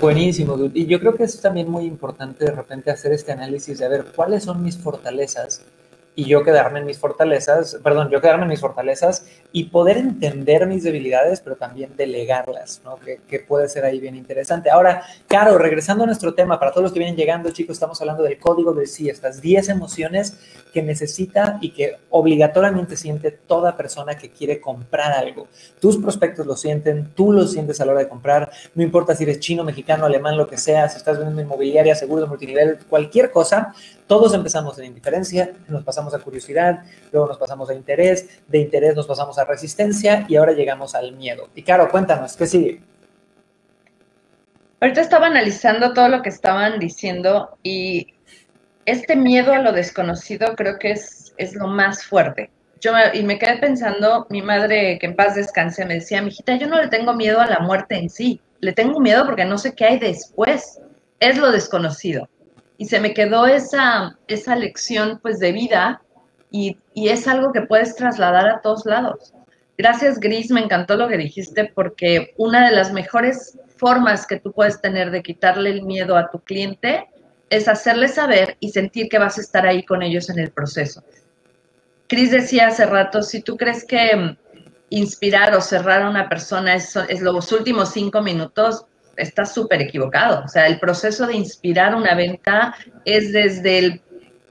Buenísimo, 0.00 0.56
Y 0.74 0.86
yo 0.86 1.00
creo 1.00 1.14
que 1.14 1.24
es 1.24 1.40
también 1.40 1.68
muy 1.70 1.84
importante 1.84 2.44
de 2.44 2.52
repente 2.52 2.90
hacer 2.90 3.12
este 3.12 3.32
análisis 3.32 3.78
de 3.78 3.88
ver 3.88 4.04
cuáles 4.14 4.44
son 4.44 4.62
mis 4.62 4.76
fortalezas 4.76 5.62
y 6.18 6.24
yo 6.24 6.42
quedarme 6.42 6.80
en 6.80 6.84
mis 6.84 6.98
fortalezas, 6.98 7.78
perdón, 7.80 8.10
yo 8.10 8.20
quedarme 8.20 8.42
en 8.42 8.48
mis 8.48 8.60
fortalezas 8.60 9.24
y 9.52 9.66
poder 9.66 9.98
entender 9.98 10.66
mis 10.66 10.82
debilidades, 10.82 11.40
pero 11.40 11.54
también 11.54 11.92
delegarlas, 11.96 12.80
¿no? 12.84 12.96
Que, 12.96 13.20
que, 13.28 13.38
puede 13.38 13.68
ser 13.68 13.84
ahí 13.84 14.00
bien 14.00 14.16
interesante. 14.16 14.68
Ahora, 14.68 15.04
Caro, 15.28 15.58
regresando 15.58 16.02
a 16.02 16.06
nuestro 16.08 16.34
tema, 16.34 16.58
para 16.58 16.72
todos 16.72 16.82
los 16.82 16.92
que 16.92 16.98
vienen 16.98 17.14
llegando, 17.14 17.50
chicos, 17.50 17.74
estamos 17.74 18.00
hablando 18.00 18.24
del 18.24 18.36
código 18.36 18.72
de 18.72 18.88
sí, 18.88 19.08
estas 19.08 19.40
10 19.40 19.68
emociones 19.68 20.36
que 20.72 20.82
necesita 20.82 21.58
y 21.60 21.70
que 21.70 21.98
obligatoriamente 22.10 22.96
siente 22.96 23.30
toda 23.30 23.76
persona 23.76 24.16
que 24.16 24.30
quiere 24.30 24.60
comprar 24.60 25.12
algo. 25.12 25.46
Tus 25.80 25.98
prospectos 25.98 26.44
lo 26.46 26.56
sienten, 26.56 27.12
tú 27.14 27.30
lo 27.30 27.46
sientes 27.46 27.80
a 27.80 27.84
la 27.84 27.92
hora 27.92 28.00
de 28.00 28.08
comprar, 28.08 28.50
no 28.74 28.82
importa 28.82 29.14
si 29.14 29.22
eres 29.22 29.38
chino, 29.38 29.62
mexicano, 29.62 30.04
alemán, 30.04 30.36
lo 30.36 30.48
que 30.48 30.56
sea, 30.56 30.88
si 30.88 30.96
estás 30.96 31.16
vendiendo 31.16 31.42
inmobiliaria, 31.42 31.94
seguro 31.94 32.22
de 32.22 32.28
multinivel, 32.28 32.78
cualquier 32.88 33.30
cosa, 33.30 33.72
todos 34.08 34.34
empezamos 34.34 34.76
en 34.78 34.86
indiferencia, 34.86 35.52
nos 35.68 35.84
pasamos 35.84 36.14
a 36.14 36.18
curiosidad, 36.18 36.82
luego 37.12 37.28
nos 37.28 37.38
pasamos 37.38 37.68
a 37.70 37.74
interés, 37.74 38.40
de 38.48 38.58
interés 38.58 38.96
nos 38.96 39.06
pasamos 39.06 39.38
a 39.38 39.44
resistencia 39.44 40.24
y 40.28 40.36
ahora 40.36 40.52
llegamos 40.52 40.94
al 40.94 41.12
miedo. 41.12 41.48
Y 41.54 41.62
Caro, 41.62 41.88
cuéntanos, 41.90 42.34
¿qué 42.34 42.46
sigue? 42.46 42.80
Ahorita 44.80 45.02
estaba 45.02 45.26
analizando 45.26 45.92
todo 45.92 46.08
lo 46.08 46.22
que 46.22 46.30
estaban 46.30 46.78
diciendo 46.78 47.58
y 47.62 48.14
este 48.86 49.14
miedo 49.14 49.52
a 49.52 49.58
lo 49.58 49.72
desconocido 49.72 50.54
creo 50.56 50.78
que 50.78 50.92
es, 50.92 51.34
es 51.36 51.54
lo 51.54 51.66
más 51.68 52.04
fuerte. 52.04 52.50
Yo 52.80 52.92
y 53.12 53.22
me 53.24 53.38
quedé 53.38 53.58
pensando, 53.58 54.26
mi 54.30 54.40
madre, 54.40 54.98
que 55.00 55.06
en 55.06 55.16
paz 55.16 55.34
descanse, 55.34 55.84
me 55.84 55.94
decía, 55.94 56.22
mijita, 56.22 56.56
yo 56.56 56.66
no 56.66 56.80
le 56.80 56.88
tengo 56.88 57.12
miedo 57.12 57.40
a 57.40 57.46
la 57.46 57.58
muerte 57.58 57.96
en 57.96 58.08
sí, 58.08 58.40
le 58.60 58.72
tengo 58.72 59.00
miedo 59.00 59.26
porque 59.26 59.44
no 59.44 59.58
sé 59.58 59.74
qué 59.74 59.84
hay 59.84 59.98
después, 59.98 60.80
es 61.20 61.36
lo 61.36 61.50
desconocido 61.50 62.28
y 62.78 62.86
se 62.86 63.00
me 63.00 63.12
quedó 63.12 63.46
esa, 63.46 64.16
esa 64.28 64.56
lección 64.56 65.18
pues 65.20 65.40
de 65.40 65.52
vida 65.52 66.00
y, 66.50 66.78
y, 66.94 67.08
es 67.08 67.28
algo 67.28 67.52
que 67.52 67.62
puedes 67.62 67.94
trasladar 67.96 68.48
a 68.48 68.62
todos 68.62 68.86
lados. 68.86 69.34
Gracias, 69.76 70.18
Gris, 70.18 70.50
me 70.50 70.60
encantó 70.60 70.96
lo 70.96 71.08
que 71.08 71.18
dijiste 71.18 71.70
porque 71.74 72.32
una 72.38 72.70
de 72.70 72.74
las 72.74 72.92
mejores 72.92 73.58
formas 73.76 74.26
que 74.26 74.40
tú 74.40 74.52
puedes 74.52 74.80
tener 74.80 75.10
de 75.10 75.22
quitarle 75.22 75.70
el 75.70 75.82
miedo 75.82 76.16
a 76.16 76.30
tu 76.30 76.40
cliente 76.40 77.08
es 77.50 77.68
hacerle 77.68 78.08
saber 78.08 78.56
y 78.60 78.70
sentir 78.70 79.08
que 79.08 79.18
vas 79.18 79.38
a 79.38 79.40
estar 79.40 79.66
ahí 79.66 79.84
con 79.84 80.02
ellos 80.02 80.30
en 80.30 80.38
el 80.38 80.50
proceso. 80.50 81.02
Cris 82.06 82.30
decía 82.30 82.68
hace 82.68 82.86
rato, 82.86 83.22
si 83.22 83.42
tú 83.42 83.56
crees 83.56 83.84
que 83.84 84.36
inspirar 84.90 85.54
o 85.54 85.60
cerrar 85.60 86.02
a 86.02 86.08
una 86.08 86.28
persona 86.28 86.74
es 86.74 87.20
los 87.20 87.52
últimos 87.52 87.90
cinco 87.90 88.22
minutos, 88.22 88.86
está 89.18 89.44
súper 89.44 89.82
equivocado. 89.82 90.44
O 90.44 90.48
sea, 90.48 90.66
el 90.66 90.78
proceso 90.78 91.26
de 91.26 91.36
inspirar 91.36 91.94
una 91.94 92.14
venta 92.14 92.74
es 93.04 93.32
desde 93.32 93.78
el 93.78 94.02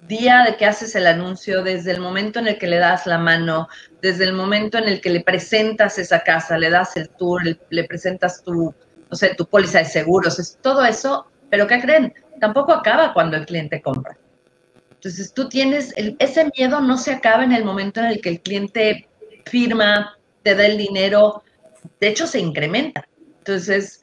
día 0.07 0.43
de 0.43 0.55
que 0.55 0.65
haces 0.65 0.95
el 0.95 1.07
anuncio, 1.07 1.63
desde 1.63 1.91
el 1.91 1.99
momento 1.99 2.39
en 2.39 2.47
el 2.47 2.57
que 2.57 2.67
le 2.67 2.77
das 2.77 3.05
la 3.05 3.17
mano, 3.17 3.67
desde 4.01 4.25
el 4.25 4.33
momento 4.33 4.77
en 4.77 4.87
el 4.87 5.01
que 5.01 5.09
le 5.09 5.21
presentas 5.21 5.97
esa 5.97 6.23
casa, 6.23 6.57
le 6.57 6.69
das 6.69 6.95
el 6.95 7.09
tour, 7.09 7.41
le, 7.69 7.83
presentas 7.83 8.43
tu, 8.43 8.73
no 9.09 9.17
sé, 9.17 9.35
tu 9.35 9.45
póliza 9.45 9.79
de 9.79 9.85
seguros, 9.85 10.39
es 10.39 10.57
todo 10.61 10.85
eso, 10.85 11.27
pero 11.49 11.67
¿qué 11.67 11.81
creen? 11.81 12.13
Tampoco 12.39 12.71
acaba 12.71 13.13
cuando 13.13 13.35
el 13.35 13.45
cliente 13.45 13.81
compra. 13.81 14.17
Entonces 14.91 15.33
tú 15.33 15.49
tienes, 15.49 15.93
ese 15.95 16.49
miedo 16.57 16.79
no 16.79 16.97
se 16.97 17.11
acaba 17.11 17.43
en 17.43 17.51
el 17.51 17.63
momento 17.65 17.99
en 17.99 18.07
el 18.07 18.21
que 18.21 18.29
el 18.29 18.41
cliente 18.41 19.07
firma, 19.45 20.17
te 20.43 20.55
da 20.55 20.65
el 20.65 20.77
dinero, 20.77 21.43
de 21.99 22.07
hecho 22.07 22.27
se 22.27 22.39
incrementa. 22.39 23.07
Entonces, 23.39 24.01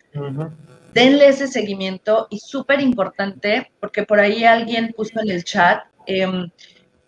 Denle 0.92 1.28
ese 1.28 1.48
seguimiento 1.48 2.28
y 2.30 2.38
súper 2.38 2.80
importante, 2.80 3.72
porque 3.80 4.04
por 4.04 4.20
ahí 4.20 4.44
alguien 4.44 4.94
puso 4.96 5.20
en 5.20 5.30
el 5.30 5.42
chat 5.42 5.84
em, 6.06 6.50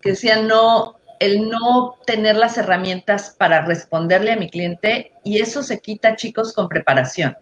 que 0.01 0.09
decía 0.09 0.41
no, 0.41 0.97
el 1.19 1.49
no 1.49 1.95
tener 2.05 2.35
las 2.35 2.57
herramientas 2.57 3.35
para 3.37 3.65
responderle 3.65 4.33
a 4.33 4.37
mi 4.37 4.49
cliente 4.49 5.13
y 5.23 5.39
eso 5.39 5.63
se 5.63 5.79
quita, 5.79 6.17
chicos, 6.17 6.53
con 6.53 6.67
preparación. 6.67 7.37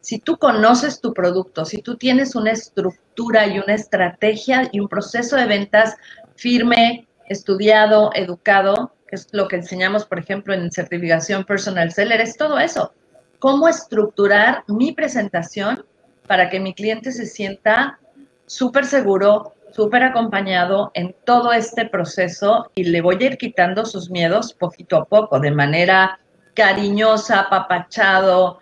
Si 0.00 0.18
tú 0.18 0.36
conoces 0.36 1.00
tu 1.00 1.14
producto, 1.14 1.64
si 1.64 1.78
tú 1.80 1.96
tienes 1.96 2.34
una 2.34 2.50
estructura 2.50 3.46
y 3.46 3.58
una 3.58 3.74
estrategia 3.74 4.68
y 4.72 4.80
un 4.80 4.88
proceso 4.88 5.36
de 5.36 5.46
ventas 5.46 5.96
firme, 6.34 7.06
estudiado, 7.28 8.10
educado, 8.14 8.94
que 9.06 9.16
es 9.16 9.28
lo 9.32 9.46
que 9.46 9.56
enseñamos, 9.56 10.06
por 10.06 10.18
ejemplo, 10.18 10.54
en 10.54 10.72
certificación 10.72 11.44
personal 11.44 11.92
seller, 11.92 12.20
es 12.20 12.36
todo 12.36 12.58
eso 12.58 12.92
cómo 13.38 13.68
estructurar 13.68 14.64
mi 14.66 14.92
presentación 14.92 15.84
para 16.26 16.50
que 16.50 16.60
mi 16.60 16.74
cliente 16.74 17.12
se 17.12 17.26
sienta 17.26 17.98
súper 18.46 18.84
seguro, 18.84 19.54
súper 19.72 20.02
acompañado 20.02 20.90
en 20.94 21.14
todo 21.24 21.52
este 21.52 21.86
proceso 21.86 22.70
y 22.74 22.84
le 22.84 23.00
voy 23.00 23.16
a 23.20 23.26
ir 23.26 23.38
quitando 23.38 23.84
sus 23.84 24.10
miedos 24.10 24.52
poquito 24.52 24.96
a 24.96 25.04
poco, 25.04 25.40
de 25.40 25.50
manera 25.50 26.18
cariñosa, 26.54 27.40
apapachado, 27.40 28.60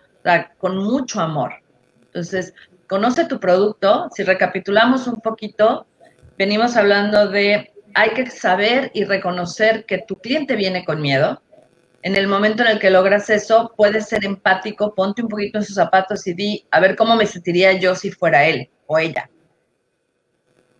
con 0.57 0.77
mucho 0.77 1.21
amor. 1.21 1.53
Entonces, 2.05 2.53
conoce 2.87 3.25
tu 3.25 3.39
producto. 3.39 4.09
Si 4.13 4.23
recapitulamos 4.23 5.07
un 5.07 5.15
poquito, 5.15 5.85
venimos 6.37 6.75
hablando 6.75 7.27
de 7.27 7.73
hay 7.93 8.11
que 8.11 8.29
saber 8.29 8.91
y 8.93 9.05
reconocer 9.05 9.85
que 9.85 9.99
tu 9.99 10.17
cliente 10.17 10.55
viene 10.55 10.85
con 10.85 11.01
miedo. 11.01 11.41
En 12.01 12.15
el 12.15 12.27
momento 12.27 12.63
en 12.63 12.69
el 12.69 12.79
que 12.79 12.89
logras 12.89 13.29
eso, 13.29 13.73
puedes 13.75 14.07
ser 14.07 14.23
empático, 14.23 14.93
ponte 14.93 15.21
un 15.21 15.29
poquito 15.29 15.57
en 15.57 15.65
sus 15.65 15.75
zapatos 15.75 16.25
y 16.27 16.33
di, 16.33 16.65
a 16.71 16.79
ver 16.79 16.95
cómo 16.95 17.15
me 17.15 17.25
sentiría 17.25 17.73
yo 17.73 17.95
si 17.95 18.11
fuera 18.11 18.45
él 18.45 18.69
o 18.85 18.97
ella. 18.97 19.29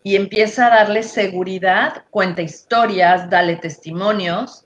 Y 0.03 0.15
empieza 0.15 0.67
a 0.67 0.75
darle 0.77 1.03
seguridad, 1.03 2.05
cuenta 2.11 2.41
historias, 2.41 3.29
dale 3.29 3.57
testimonios. 3.57 4.65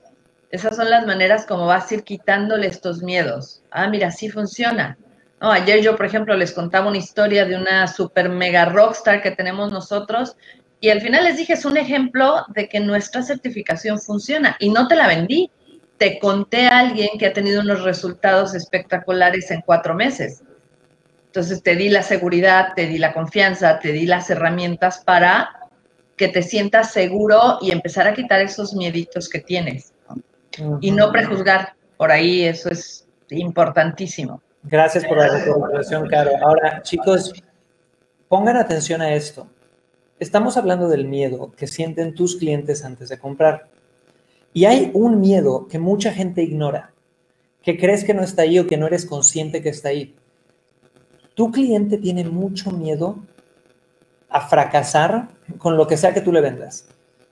Esas 0.50 0.76
son 0.76 0.90
las 0.90 1.06
maneras 1.06 1.46
como 1.46 1.66
vas 1.66 1.90
a 1.90 1.94
ir 1.94 2.04
quitándole 2.04 2.66
estos 2.66 3.02
miedos. 3.02 3.62
Ah, 3.70 3.88
mira, 3.88 4.10
sí 4.10 4.28
funciona. 4.28 4.98
Ayer 5.40 5.80
yo, 5.80 5.96
por 5.96 6.06
ejemplo, 6.06 6.36
les 6.36 6.52
contaba 6.52 6.86
una 6.86 6.98
historia 6.98 7.44
de 7.44 7.56
una 7.56 7.88
super 7.88 8.28
mega 8.28 8.66
rockstar 8.66 9.20
que 9.22 9.32
tenemos 9.32 9.72
nosotros 9.72 10.36
y 10.80 10.90
al 10.90 11.00
final 11.00 11.24
les 11.24 11.36
dije, 11.36 11.54
es 11.54 11.64
un 11.64 11.76
ejemplo 11.76 12.44
de 12.48 12.68
que 12.68 12.78
nuestra 12.78 13.22
certificación 13.22 14.00
funciona 14.00 14.56
y 14.60 14.70
no 14.70 14.86
te 14.86 14.94
la 14.94 15.08
vendí. 15.08 15.50
Te 16.02 16.18
conté 16.18 16.66
a 16.66 16.80
alguien 16.80 17.10
que 17.16 17.26
ha 17.26 17.32
tenido 17.32 17.60
unos 17.60 17.84
resultados 17.84 18.56
espectaculares 18.56 19.52
en 19.52 19.60
cuatro 19.60 19.94
meses. 19.94 20.42
Entonces 21.26 21.62
te 21.62 21.76
di 21.76 21.90
la 21.90 22.02
seguridad, 22.02 22.70
te 22.74 22.88
di 22.88 22.98
la 22.98 23.12
confianza, 23.12 23.78
te 23.78 23.92
di 23.92 24.04
las 24.06 24.28
herramientas 24.28 25.04
para 25.06 25.68
que 26.16 26.26
te 26.26 26.42
sientas 26.42 26.90
seguro 26.90 27.58
y 27.60 27.70
empezar 27.70 28.08
a 28.08 28.14
quitar 28.14 28.40
esos 28.40 28.74
mieditos 28.74 29.28
que 29.28 29.38
tienes. 29.38 29.92
Y 30.80 30.90
no 30.90 31.12
prejuzgar. 31.12 31.74
Por 31.96 32.10
ahí 32.10 32.46
eso 32.46 32.70
es 32.70 33.06
importantísimo. 33.30 34.42
Gracias 34.64 35.04
por 35.04 35.18
la 35.18 35.28
recomendación, 35.28 36.08
Caro. 36.08 36.32
Ahora, 36.42 36.82
chicos, 36.82 37.32
pongan 38.26 38.56
atención 38.56 39.02
a 39.02 39.14
esto. 39.14 39.46
Estamos 40.18 40.56
hablando 40.56 40.88
del 40.88 41.06
miedo 41.06 41.52
que 41.56 41.68
sienten 41.68 42.12
tus 42.16 42.34
clientes 42.34 42.84
antes 42.84 43.08
de 43.08 43.20
comprar. 43.20 43.68
Y 44.52 44.66
hay 44.66 44.90
un 44.94 45.20
miedo 45.20 45.66
que 45.68 45.78
mucha 45.78 46.12
gente 46.12 46.42
ignora, 46.42 46.92
que 47.62 47.78
crees 47.78 48.04
que 48.04 48.14
no 48.14 48.22
está 48.22 48.42
ahí 48.42 48.58
o 48.58 48.66
que 48.66 48.76
no 48.76 48.86
eres 48.86 49.06
consciente 49.06 49.62
que 49.62 49.70
está 49.70 49.88
ahí. 49.90 50.14
Tu 51.34 51.50
cliente 51.50 51.98
tiene 51.98 52.24
mucho 52.24 52.70
miedo 52.70 53.16
a 54.28 54.40
fracasar 54.48 55.28
con 55.58 55.76
lo 55.76 55.86
que 55.86 55.96
sea 55.96 56.12
que 56.12 56.20
tú 56.20 56.32
le 56.32 56.40
vendas. 56.40 56.86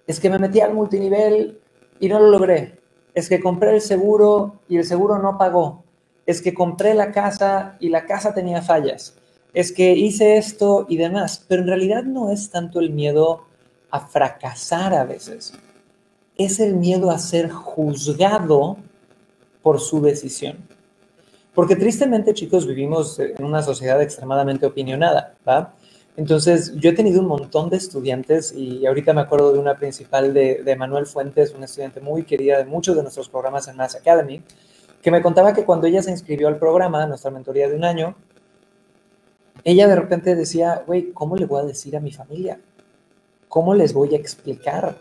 Es 0.07 0.21
que 0.21 0.31
me 0.31 0.39
metí 0.39 0.61
al 0.61 0.75
multinivel 0.75 1.59
y 1.99 2.09
no 2.09 2.18
lo 2.18 2.29
logré. 2.29 2.79
Es 3.14 3.29
que 3.29 3.41
compré 3.41 3.75
el 3.75 3.81
seguro 3.81 4.61
y 4.68 4.77
el 4.77 4.85
seguro 4.85 5.18
no 5.18 5.37
pagó 5.37 5.85
es 6.31 6.41
que 6.41 6.55
compré 6.55 6.95
la 6.95 7.12
casa 7.12 7.77
y 7.81 7.89
la 7.89 8.07
casa 8.07 8.33
tenía 8.33 8.62
fallas, 8.62 9.16
es 9.53 9.73
que 9.73 9.93
hice 9.93 10.37
esto 10.37 10.87
y 10.89 10.97
demás, 10.97 11.45
pero 11.49 11.62
en 11.62 11.68
realidad 11.68 12.05
no 12.05 12.31
es 12.31 12.51
tanto 12.51 12.81
el 12.81 12.91
miedo 12.91 13.47
a 13.91 14.01
fracasar 14.01 14.95
a 14.95 15.05
veces, 15.05 15.53
es 16.45 16.59
el 16.59 16.74
miedo 16.74 17.11
a 17.11 17.18
ser 17.18 17.51
juzgado 17.51 18.78
por 19.62 19.78
su 19.80 20.01
decisión. 20.01 20.57
Porque 21.55 21.76
tristemente, 21.76 22.32
chicos, 22.32 22.66
vivimos 22.66 23.18
en 23.18 23.45
una 23.45 23.62
sociedad 23.62 24.01
extremadamente 24.01 24.64
opinionada, 24.64 25.34
¿va? 25.47 25.74
Entonces, 26.16 26.74
yo 26.76 26.91
he 26.91 26.93
tenido 26.95 27.20
un 27.20 27.28
montón 27.28 27.70
de 27.70 27.76
estudiantes 27.76 28.53
y 28.53 28.86
ahorita 28.86 29.12
me 29.12 29.20
acuerdo 29.20 29.53
de 29.53 29.59
una 29.59 29.76
principal 29.76 30.32
de, 30.32 30.76
Manuel 30.78 31.07
Fuentes, 31.07 31.55
una 31.55 31.66
estudiante 31.66 32.01
muy 32.01 32.24
querida 32.24 32.59
de 32.59 32.64
muchos 32.64 32.97
de 32.97 33.03
nuestros 33.03 33.28
programas 33.28 33.68
en 33.68 33.76
Mass 33.76 33.97
Academy, 33.97 34.43
que 35.03 35.11
me 35.11 35.22
contaba 35.22 35.53
que 35.53 35.64
cuando 35.64 35.86
ella 35.86 36.03
se 36.03 36.11
inscribió 36.11 36.49
al 36.49 36.59
programa, 36.59 37.07
nuestra 37.07 37.30
mentoría 37.30 37.68
de 37.68 37.76
un 37.76 37.84
año, 37.84 38.16
ella 39.64 39.86
de 39.88 39.97
repente 39.97 40.34
decía, 40.34 40.82
güey, 40.86 41.12
¿cómo 41.12 41.36
le 41.36 41.47
voy 41.47 41.61
a 41.61 41.64
decir 41.64 41.97
a 41.97 42.01
mi 42.01 42.12
familia? 42.12 42.59
¿Cómo 43.49 43.74
les 43.74 43.93
voy 43.93 44.14
a 44.14 44.18
explicar? 44.18 44.97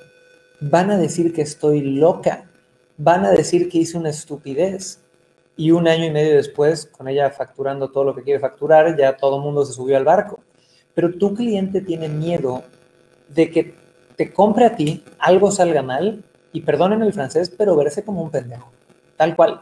Van 0.61 0.91
a 0.91 0.97
decir 0.97 1.33
que 1.33 1.41
estoy 1.41 1.81
loca, 1.81 2.49
van 2.97 3.25
a 3.25 3.31
decir 3.31 3.69
que 3.69 3.79
hice 3.79 3.97
una 3.97 4.09
estupidez. 4.09 4.99
Y 5.55 5.71
un 5.71 5.87
año 5.87 6.05
y 6.05 6.11
medio 6.11 6.35
después, 6.35 6.85
con 6.85 7.07
ella 7.07 7.29
facturando 7.31 7.91
todo 7.91 8.05
lo 8.05 8.15
que 8.15 8.23
quiere 8.23 8.39
facturar, 8.39 8.97
ya 8.97 9.17
todo 9.17 9.37
el 9.37 9.43
mundo 9.43 9.65
se 9.65 9.73
subió 9.73 9.97
al 9.97 10.05
barco. 10.05 10.39
Pero 10.93 11.13
tu 11.13 11.33
cliente 11.33 11.81
tiene 11.81 12.07
miedo 12.07 12.63
de 13.27 13.51
que 13.51 13.75
te 14.15 14.31
compre 14.31 14.65
a 14.65 14.75
ti, 14.75 15.03
algo 15.17 15.51
salga 15.51 15.81
mal, 15.81 16.23
y 16.51 16.61
perdonen 16.61 17.01
el 17.01 17.13
francés, 17.13 17.53
pero 17.55 17.75
verse 17.75 18.03
como 18.03 18.21
un 18.21 18.31
pendejo, 18.31 18.71
tal 19.17 19.35
cual. 19.35 19.61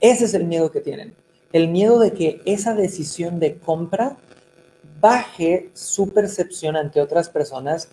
Ese 0.00 0.24
es 0.24 0.34
el 0.34 0.44
miedo 0.44 0.70
que 0.70 0.80
tienen. 0.80 1.14
El 1.52 1.68
miedo 1.68 1.98
de 1.98 2.12
que 2.12 2.40
esa 2.44 2.74
decisión 2.74 3.38
de 3.38 3.56
compra 3.56 4.16
baje 5.00 5.70
su 5.74 6.10
percepción 6.10 6.76
ante 6.76 7.00
otras 7.00 7.28
personas 7.28 7.88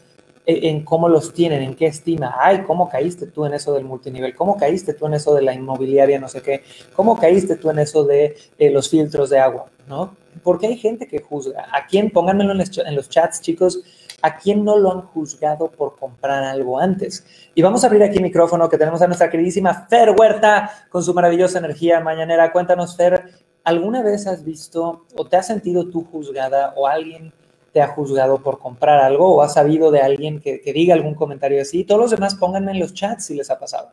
en 0.50 0.84
cómo 0.84 1.10
los 1.10 1.34
tienen, 1.34 1.62
en 1.62 1.76
qué 1.76 1.86
estima. 1.86 2.36
Ay, 2.39 2.64
¿cómo 2.66 2.89
caíste 2.89 3.28
tú 3.28 3.45
en 3.45 3.54
eso 3.54 3.74
del 3.74 3.86
multinivel? 3.86 4.36
¿Cómo 4.36 4.58
caíste 4.58 4.93
tú 4.93 5.06
en 5.06 5.14
eso 5.14 5.36
de 5.36 5.43
la 5.43 5.54
inmobiliaria, 5.54 6.20
no 6.20 6.28
sé 6.28 6.41
qué? 6.41 6.64
¿Cómo 6.95 7.18
caíste 7.18 7.56
tú 7.56 7.70
en 7.70 7.80
eso 7.80 8.04
de 8.04 8.36
los 8.72 8.89
filtros 8.89 9.30
de 9.30 9.39
agua? 9.39 9.66
¿No? 9.88 10.16
Porque 10.43 10.68
hay 10.68 10.78
gente 10.78 11.08
que 11.08 11.20
juzga. 11.20 11.68
¿A 11.72 11.86
quién? 11.86 12.10
Pónganmelo 12.12 12.54
en 12.54 12.95
los 12.95 13.10
chats, 13.10 13.41
chicos. 13.41 13.82
¿A 14.22 14.38
quién 14.38 14.66
no 14.66 14.78
lo 14.78 14.91
han 14.91 15.02
juzgado 15.02 15.70
por 15.70 15.95
comprar 15.97 16.43
algo 16.43 16.80
antes? 16.80 17.26
Y 17.56 17.62
vamos 17.62 17.84
a 17.84 17.88
abrir 17.88 18.04
aquí 18.04 18.18
el 18.18 18.24
micrófono 18.24 18.68
que 18.70 18.78
tenemos 18.78 19.02
a 19.02 19.08
nuestra 19.08 19.30
queridísima 19.30 19.88
Fer 19.89 20.14
Huerta 20.18 20.88
con 20.89 21.04
su 21.04 21.14
maravillosa 21.14 21.60
energía 21.60 22.00
mañanera. 22.02 22.52
Cuéntanos, 22.52 22.97
Fer, 22.97 23.30
¿alguna 23.64 24.04
vez 24.04 24.28
has 24.28 24.43
visto 24.43 25.06
o 25.16 25.26
te 25.26 25.38
has 25.38 25.47
sentido 25.47 25.89
tú 25.89 26.06
juzgada 26.12 26.74
o 26.76 26.88
alguien 26.88 27.32
te 27.72 27.82
ha 27.82 27.88
juzgado 27.88 28.41
por 28.41 28.59
comprar 28.59 28.99
algo 28.99 29.36
o 29.36 29.41
has 29.41 29.53
sabido 29.53 29.91
de 29.91 30.01
alguien 30.01 30.39
que, 30.39 30.61
diga 30.74 30.93
algún 30.93 31.15
comentario 31.15 31.61
así? 31.61 31.84
Todos 31.84 32.01
los 32.01 32.11
demás 32.11 32.36
pónganme 32.36 32.72
en 32.72 32.80
los 32.80 32.93
chats 32.93 33.26
si 33.26 33.36
les 33.36 33.49
ha 33.49 33.59
pasado. 33.59 33.91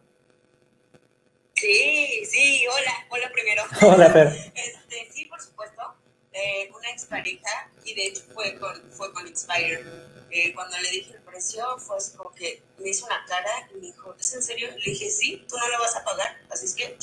Sí, 1.55 2.25
sí, 2.27 2.65
hola, 2.67 2.93
hola 3.09 3.31
primero. 3.33 3.63
Hola, 3.95 4.11
Fer. 4.11 4.27
Este, 4.55 5.11
sí, 5.11 5.25
por 5.25 5.41
supuesto, 5.41 5.83
eh, 6.33 6.71
una 6.77 6.91
expareja 6.91 7.71
y 7.83 7.95
de 7.95 8.09
hecho 8.09 8.23
fue 8.35 8.59
con, 8.59 8.75
fue 8.91 9.11
con 9.15 9.27
Inspire 9.27 9.81
eh, 10.31 10.53
cuando 10.55 10.77
le 10.79 10.91
dije 10.91 11.15
el 11.15 11.23
precio, 11.23 11.79
fue 11.79 11.97
así 11.97 12.17
como 12.17 12.31
que 12.33 12.63
me 12.79 12.91
hizo 12.91 13.07
una 13.07 13.25
cara 13.27 13.69
y 13.71 13.75
me 13.77 13.81
dijo, 13.87 14.15
¿es 14.19 14.35
en 14.35 14.43
serio? 14.43 14.69
Le 14.71 14.91
dije, 14.91 15.09
sí, 15.09 15.45
tú 15.49 15.57
no 15.57 15.69
lo 15.69 15.79
vas 15.79 15.97
a 15.97 16.05
pagar, 16.05 16.37
así 16.51 16.67
es 16.67 16.75
que... 16.75 16.97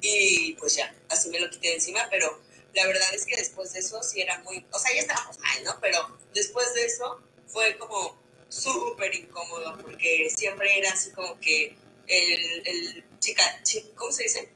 Y 0.00 0.54
pues 0.54 0.76
ya, 0.76 0.94
así 1.10 1.28
me 1.28 1.40
lo 1.40 1.50
quité 1.50 1.68
de 1.68 1.74
encima, 1.74 2.06
pero 2.08 2.40
la 2.74 2.86
verdad 2.86 3.14
es 3.14 3.24
que 3.24 3.36
después 3.36 3.72
de 3.72 3.80
eso 3.80 4.02
sí 4.02 4.20
era 4.20 4.38
muy... 4.40 4.64
O 4.72 4.78
sea, 4.78 4.94
ya 4.94 5.00
estábamos 5.00 5.38
mal, 5.38 5.64
¿no? 5.64 5.78
Pero 5.80 6.18
después 6.34 6.72
de 6.74 6.84
eso 6.84 7.20
fue 7.46 7.76
como 7.78 8.20
súper 8.48 9.14
incómodo 9.14 9.76
porque 9.82 10.30
siempre 10.34 10.78
era 10.78 10.92
así 10.92 11.10
como 11.12 11.38
que 11.40 11.76
el, 12.06 12.66
el 12.66 13.04
chica, 13.18 13.42
¿cómo 13.94 14.12
se 14.12 14.24
dice? 14.24 14.52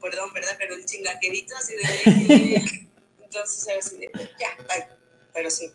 perdón, 0.00 0.32
¿verdad? 0.32 0.56
Pero 0.58 0.74
el 0.74 0.84
chingaquerito 0.86 1.54
así 1.56 1.74
de... 1.74 2.88
entonces 3.22 3.66
era 3.66 3.78
así 3.78 3.98
de, 3.98 4.10
ya, 4.38 4.56
bye. 4.66 4.86
Pero 5.32 5.50
sí, 5.50 5.70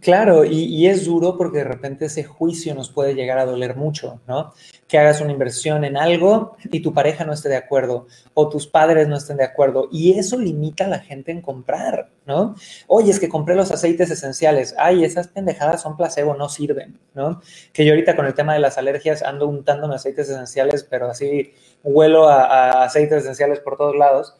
Claro, 0.00 0.44
y, 0.44 0.86
es 0.86 1.04
duro 1.04 1.36
porque 1.36 1.58
de 1.58 1.64
repente 1.64 2.06
ese 2.06 2.24
juicio 2.24 2.74
nos 2.74 2.90
puede 2.90 3.14
llegar 3.14 3.38
a 3.38 3.46
doler 3.46 3.76
mucho, 3.76 4.20
¿no? 4.26 4.52
Que 4.88 4.98
hagas 4.98 5.20
una 5.20 5.32
inversión 5.32 5.84
en 5.84 5.96
algo 5.96 6.56
y 6.64 6.80
tu 6.80 6.92
pareja 6.92 7.24
no 7.24 7.32
esté 7.32 7.48
de 7.48 7.56
acuerdo 7.56 8.06
o 8.34 8.48
tus 8.48 8.66
padres 8.66 9.08
no 9.08 9.16
estén 9.16 9.36
de 9.36 9.44
acuerdo 9.44 9.88
y 9.92 10.18
eso 10.18 10.38
limita 10.38 10.86
a 10.86 10.88
la 10.88 10.98
gente 10.98 11.32
en 11.32 11.40
comprar, 11.40 12.10
¿no? 12.26 12.54
Oye, 12.86 13.10
es 13.10 13.20
que 13.20 13.28
compré 13.28 13.54
los 13.54 13.70
aceites 13.70 14.10
esenciales, 14.10 14.74
ay, 14.78 15.04
esas 15.04 15.28
pendejadas 15.28 15.82
son 15.82 15.96
placebo, 15.96 16.34
no 16.34 16.48
sirven, 16.48 16.98
¿no? 17.14 17.40
Que 17.72 17.84
yo 17.84 17.92
ahorita 17.92 18.16
con 18.16 18.26
el 18.26 18.34
tema 18.34 18.52
de 18.52 18.60
las 18.60 18.78
alergias 18.78 19.22
ando 19.22 19.46
untándome 19.46 19.94
aceites 19.94 20.28
esenciales, 20.28 20.84
pero 20.84 21.08
así 21.08 21.54
huelo 21.82 22.28
a, 22.28 22.84
aceites 22.84 23.22
esenciales 23.22 23.60
por 23.60 23.76
todos 23.76 23.96
lados 23.96 24.34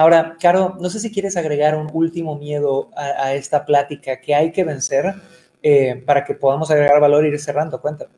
Ahora, 0.00 0.38
Caro, 0.40 0.78
no 0.80 0.88
sé 0.88 0.98
si 0.98 1.12
quieres 1.12 1.36
agregar 1.36 1.76
un 1.76 1.90
último 1.92 2.34
miedo 2.38 2.88
a, 2.96 3.34
esta 3.34 3.66
plática 3.66 4.18
que 4.18 4.34
hay 4.34 4.50
que 4.50 4.64
vencer 4.64 5.14
eh, 5.62 6.02
para 6.06 6.24
que 6.24 6.32
podamos 6.32 6.70
agregar 6.70 6.98
valor 7.02 7.26
e 7.26 7.28
ir 7.28 7.38
cerrando. 7.38 7.82
Cuéntame. 7.82 8.10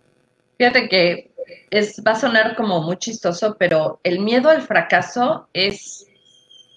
Fíjate 0.58 0.88
que 0.88 1.32
es, 1.72 2.00
va 2.06 2.12
a 2.12 2.20
sonar 2.20 2.54
como 2.54 2.82
muy 2.82 2.98
chistoso, 2.98 3.56
pero 3.58 3.98
el 4.04 4.20
miedo 4.20 4.48
al 4.48 4.62
fracaso 4.62 5.48
es 5.52 6.06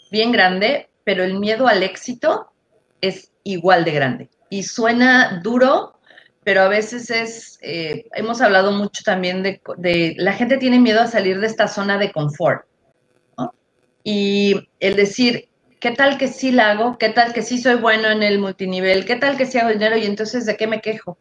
bien 0.10 0.32
grande, 0.32 0.90
pero 1.04 1.24
el 1.24 1.38
miedo 1.38 1.68
al 1.68 1.84
éxito 1.84 2.48
es 3.00 3.30
igual 3.44 3.86
de 3.86 3.92
grande. 3.92 4.30
Y 4.50 4.64
suena 4.64 5.40
duro, 5.44 6.00
pero 6.44 6.62
a 6.62 6.68
veces 6.68 7.12
es, 7.12 7.60
eh, 7.62 8.08
hemos 8.16 8.42
hablado 8.42 8.72
mucho 8.72 9.04
también 9.06 9.44
de, 9.44 9.62
de, 9.78 10.16
la 10.18 10.34
gente 10.34 10.58
tiene 10.58 10.80
miedo 10.80 11.00
a 11.00 11.06
salir 11.06 11.40
de 11.40 11.46
esta 11.46 11.68
zona 11.68 12.00
de 12.00 12.12
confort. 12.12 12.66
Y 14.08 14.70
el 14.80 14.96
decir, 14.96 15.50
¿qué 15.80 15.90
tal 15.90 16.20
que 16.20 16.28
sí 16.28 16.52
la 16.52 16.70
hago? 16.70 17.00
¿Qué 17.00 17.10
tal 17.10 17.34
que 17.34 17.42
sí 17.42 17.58
soy 17.58 17.76
bueno 17.76 18.08
en 18.12 18.22
el 18.22 18.38
multinivel? 18.38 19.04
¿Qué 19.04 19.16
tal 19.16 19.36
que 19.36 19.48
sí 19.48 19.58
hago 19.58 19.72
dinero? 19.72 19.98
Y 19.98 20.06
entonces, 20.06 20.46
¿de 20.46 20.56
qué 20.56 20.68
me 20.68 20.80
quejo? 20.80 21.18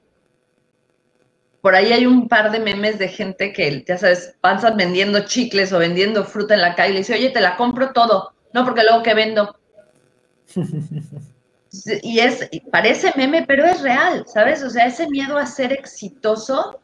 Por 1.62 1.74
ahí 1.74 1.94
hay 1.94 2.04
un 2.04 2.28
par 2.28 2.52
de 2.52 2.60
memes 2.60 2.98
de 2.98 3.08
gente 3.08 3.54
que, 3.54 3.82
ya 3.88 3.96
sabes, 3.96 4.36
pasan 4.42 4.76
vendiendo 4.76 5.24
chicles 5.24 5.72
o 5.72 5.78
vendiendo 5.78 6.24
fruta 6.24 6.52
en 6.52 6.60
la 6.60 6.74
calle 6.74 6.90
y 6.90 6.92
le 6.92 6.98
dice, 6.98 7.14
oye, 7.14 7.30
te 7.30 7.40
la 7.40 7.56
compro 7.56 7.94
todo. 7.94 8.34
No, 8.52 8.66
porque 8.66 8.84
luego 8.84 9.02
que 9.02 9.14
vendo. 9.14 9.56
y 12.02 12.18
es, 12.18 12.50
parece 12.70 13.14
meme, 13.16 13.46
pero 13.48 13.64
es 13.64 13.80
real, 13.80 14.26
¿sabes? 14.26 14.62
O 14.62 14.68
sea, 14.68 14.84
ese 14.84 15.08
miedo 15.08 15.38
a 15.38 15.46
ser 15.46 15.72
exitoso 15.72 16.80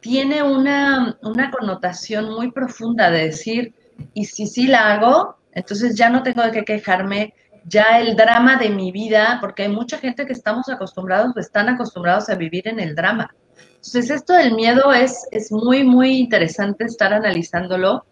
tiene 0.00 0.42
una, 0.42 1.16
una 1.22 1.52
connotación 1.52 2.34
muy 2.34 2.50
profunda 2.50 3.12
de 3.12 3.26
decir, 3.26 3.74
y 4.16 4.24
si 4.24 4.46
sí 4.46 4.66
la 4.66 4.94
hago, 4.94 5.36
entonces 5.52 5.94
ya 5.94 6.08
no 6.08 6.22
tengo 6.22 6.42
de 6.42 6.50
qué 6.50 6.64
quejarme, 6.64 7.34
ya 7.64 8.00
el 8.00 8.16
drama 8.16 8.56
de 8.56 8.70
mi 8.70 8.90
vida, 8.90 9.36
porque 9.42 9.64
hay 9.64 9.68
mucha 9.68 9.98
gente 9.98 10.24
que 10.24 10.32
estamos 10.32 10.70
acostumbrados, 10.70 11.36
están 11.36 11.68
acostumbrados 11.68 12.30
a 12.30 12.34
vivir 12.34 12.66
en 12.66 12.80
el 12.80 12.94
drama. 12.94 13.34
Entonces, 13.74 14.08
esto 14.08 14.32
del 14.32 14.54
miedo 14.54 14.90
es, 14.94 15.28
es 15.32 15.52
muy, 15.52 15.84
muy 15.84 16.16
interesante 16.16 16.84
estar 16.84 17.12
analizándolo, 17.12 18.06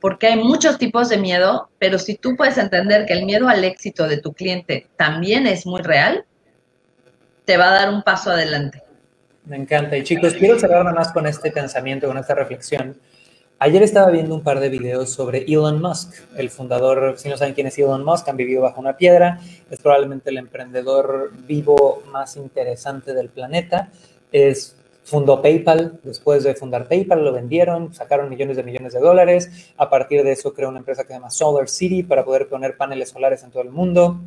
porque 0.00 0.28
hay 0.28 0.42
muchos 0.42 0.78
tipos 0.78 1.10
de 1.10 1.18
miedo, 1.18 1.68
pero 1.78 1.98
si 1.98 2.16
tú 2.16 2.36
puedes 2.36 2.56
entender 2.56 3.04
que 3.04 3.12
el 3.12 3.26
miedo 3.26 3.46
al 3.46 3.62
éxito 3.62 4.08
de 4.08 4.16
tu 4.16 4.32
cliente 4.32 4.88
también 4.96 5.46
es 5.46 5.66
muy 5.66 5.82
real, 5.82 6.24
te 7.44 7.58
va 7.58 7.68
a 7.68 7.74
dar 7.74 7.92
un 7.92 8.02
paso 8.02 8.30
adelante. 8.30 8.82
Me 9.44 9.56
encanta. 9.56 9.94
Y 9.98 10.04
chicos, 10.04 10.32
quiero 10.32 10.58
cerrar 10.58 10.84
nada 10.84 10.96
más 10.96 11.12
con 11.12 11.26
este 11.26 11.52
pensamiento, 11.52 12.06
con 12.06 12.16
esta 12.16 12.34
reflexión. 12.34 12.96
Ayer 13.62 13.82
estaba 13.82 14.10
viendo 14.10 14.34
un 14.34 14.40
par 14.40 14.58
de 14.58 14.70
videos 14.70 15.10
sobre 15.10 15.44
Elon 15.44 15.82
Musk, 15.82 16.14
el 16.34 16.48
fundador, 16.48 17.18
si 17.18 17.28
no 17.28 17.36
saben 17.36 17.52
quién 17.52 17.66
es 17.66 17.76
Elon 17.76 18.02
Musk, 18.02 18.26
han 18.26 18.38
vivido 18.38 18.62
bajo 18.62 18.80
una 18.80 18.96
piedra, 18.96 19.38
es 19.70 19.78
probablemente 19.80 20.30
el 20.30 20.38
emprendedor 20.38 21.30
vivo 21.46 22.02
más 22.10 22.38
interesante 22.38 23.12
del 23.12 23.28
planeta, 23.28 23.90
es 24.32 24.76
fundó 25.04 25.42
PayPal, 25.42 26.00
después 26.02 26.42
de 26.42 26.54
fundar 26.54 26.88
PayPal 26.88 27.22
lo 27.22 27.34
vendieron, 27.34 27.92
sacaron 27.92 28.30
millones 28.30 28.56
de 28.56 28.62
millones 28.62 28.94
de 28.94 29.00
dólares, 29.00 29.50
a 29.76 29.90
partir 29.90 30.24
de 30.24 30.32
eso 30.32 30.54
creó 30.54 30.70
una 30.70 30.78
empresa 30.78 31.02
que 31.02 31.08
se 31.08 31.14
llama 31.16 31.28
Solar 31.28 31.68
City 31.68 32.02
para 32.02 32.24
poder 32.24 32.48
poner 32.48 32.78
paneles 32.78 33.10
solares 33.10 33.42
en 33.42 33.50
todo 33.50 33.62
el 33.62 33.70
mundo, 33.70 34.22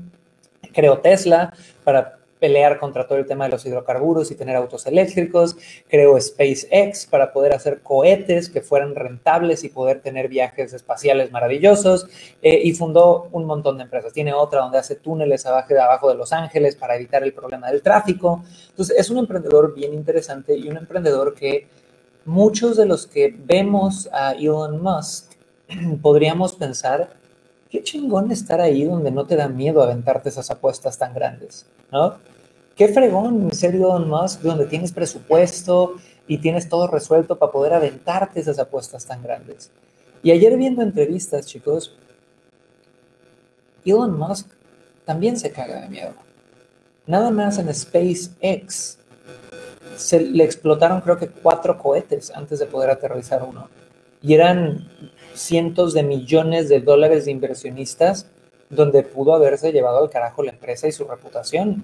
creó 0.71 0.99
Tesla 0.99 1.51
para 1.83 2.19
pelear 2.43 2.77
contra 2.77 3.07
todo 3.07 3.19
el 3.19 3.25
tema 3.25 3.45
de 3.45 3.51
los 3.51 3.65
hidrocarburos 3.65 4.29
y 4.29 4.35
tener 4.35 4.57
autos 4.57 4.85
eléctricos, 4.85 5.55
creó 5.87 6.19
SpaceX 6.19 7.05
para 7.05 7.31
poder 7.31 7.53
hacer 7.53 7.79
cohetes 7.81 8.49
que 8.49 8.59
fueran 8.59 8.95
rentables 8.95 9.63
y 9.63 9.69
poder 9.69 10.01
tener 10.01 10.27
viajes 10.27 10.73
espaciales 10.73 11.31
maravillosos 11.31 12.05
eh, 12.41 12.59
y 12.61 12.73
fundó 12.73 13.29
un 13.31 13.45
montón 13.45 13.77
de 13.77 13.83
empresas. 13.83 14.11
Tiene 14.11 14.33
otra 14.33 14.59
donde 14.59 14.77
hace 14.77 14.95
túneles 14.95 15.45
abajo 15.45 15.73
de, 15.73 15.79
abajo 15.79 16.09
de 16.09 16.15
Los 16.15 16.33
Ángeles 16.33 16.75
para 16.75 16.97
evitar 16.97 17.23
el 17.23 17.31
problema 17.31 17.71
del 17.71 17.81
tráfico. 17.81 18.43
Entonces 18.71 18.99
es 18.99 19.09
un 19.09 19.19
emprendedor 19.19 19.73
bien 19.73 19.93
interesante 19.93 20.53
y 20.53 20.67
un 20.67 20.75
emprendedor 20.75 21.33
que 21.33 21.69
muchos 22.25 22.75
de 22.75 22.85
los 22.85 23.07
que 23.07 23.33
vemos 23.37 24.09
a 24.11 24.33
Elon 24.33 24.83
Musk 24.83 25.31
podríamos 26.01 26.51
pensar 26.55 27.11
qué 27.69 27.81
chingón 27.81 28.33
estar 28.33 28.59
ahí 28.59 28.83
donde 28.83 29.11
no 29.11 29.25
te 29.25 29.37
da 29.37 29.47
miedo 29.47 29.81
aventarte 29.81 30.27
esas 30.27 30.51
apuestas 30.51 30.97
tan 30.97 31.13
grandes, 31.13 31.67
¿no? 31.89 32.32
Qué 32.75 32.87
fregón 32.87 33.51
ser 33.53 33.75
Elon 33.75 34.09
Musk, 34.09 34.41
donde 34.41 34.65
tienes 34.65 34.91
presupuesto 34.91 35.95
y 36.27 36.39
tienes 36.39 36.69
todo 36.69 36.87
resuelto 36.87 37.37
para 37.37 37.51
poder 37.51 37.73
aventarte 37.73 38.39
esas 38.39 38.57
apuestas 38.57 39.05
tan 39.05 39.21
grandes. 39.21 39.71
Y 40.23 40.31
ayer 40.31 40.57
viendo 40.57 40.81
entrevistas, 40.81 41.45
chicos, 41.45 41.95
Elon 43.85 44.17
Musk 44.17 44.47
también 45.05 45.37
se 45.37 45.51
caga 45.51 45.81
de 45.81 45.89
miedo. 45.89 46.13
Nada 47.05 47.29
más 47.29 47.59
en 47.59 47.73
SpaceX 47.73 48.97
se 49.97 50.21
le 50.21 50.43
explotaron 50.43 51.01
creo 51.01 51.17
que 51.17 51.27
cuatro 51.27 51.77
cohetes 51.77 52.31
antes 52.33 52.59
de 52.59 52.65
poder 52.65 52.89
aterrizar 52.89 53.43
uno. 53.43 53.69
Y 54.21 54.33
eran 54.33 54.87
cientos 55.35 55.93
de 55.93 56.03
millones 56.03 56.69
de 56.69 56.79
dólares 56.79 57.25
de 57.25 57.31
inversionistas 57.31 58.27
donde 58.69 59.03
pudo 59.03 59.33
haberse 59.33 59.71
llevado 59.71 59.99
al 59.99 60.09
carajo 60.09 60.41
la 60.43 60.51
empresa 60.51 60.87
y 60.87 60.91
su 60.91 61.05
reputación. 61.05 61.83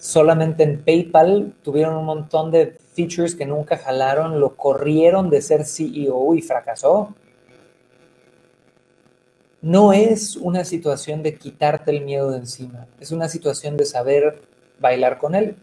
Solamente 0.00 0.62
en 0.62 0.82
PayPal 0.82 1.52
tuvieron 1.62 1.94
un 1.94 2.06
montón 2.06 2.50
de 2.50 2.78
features 2.94 3.34
que 3.34 3.46
nunca 3.46 3.76
jalaron, 3.76 4.40
lo 4.40 4.56
corrieron 4.56 5.30
de 5.30 5.42
ser 5.42 5.64
CEO 5.64 6.34
y 6.34 6.42
fracasó. 6.42 7.14
No 9.60 9.92
es 9.92 10.36
una 10.36 10.64
situación 10.64 11.22
de 11.22 11.34
quitarte 11.34 11.90
el 11.90 12.00
miedo 12.00 12.30
de 12.30 12.38
encima, 12.38 12.86
es 12.98 13.12
una 13.12 13.28
situación 13.28 13.76
de 13.76 13.84
saber 13.84 14.40
bailar 14.80 15.18
con 15.18 15.34
él. 15.34 15.54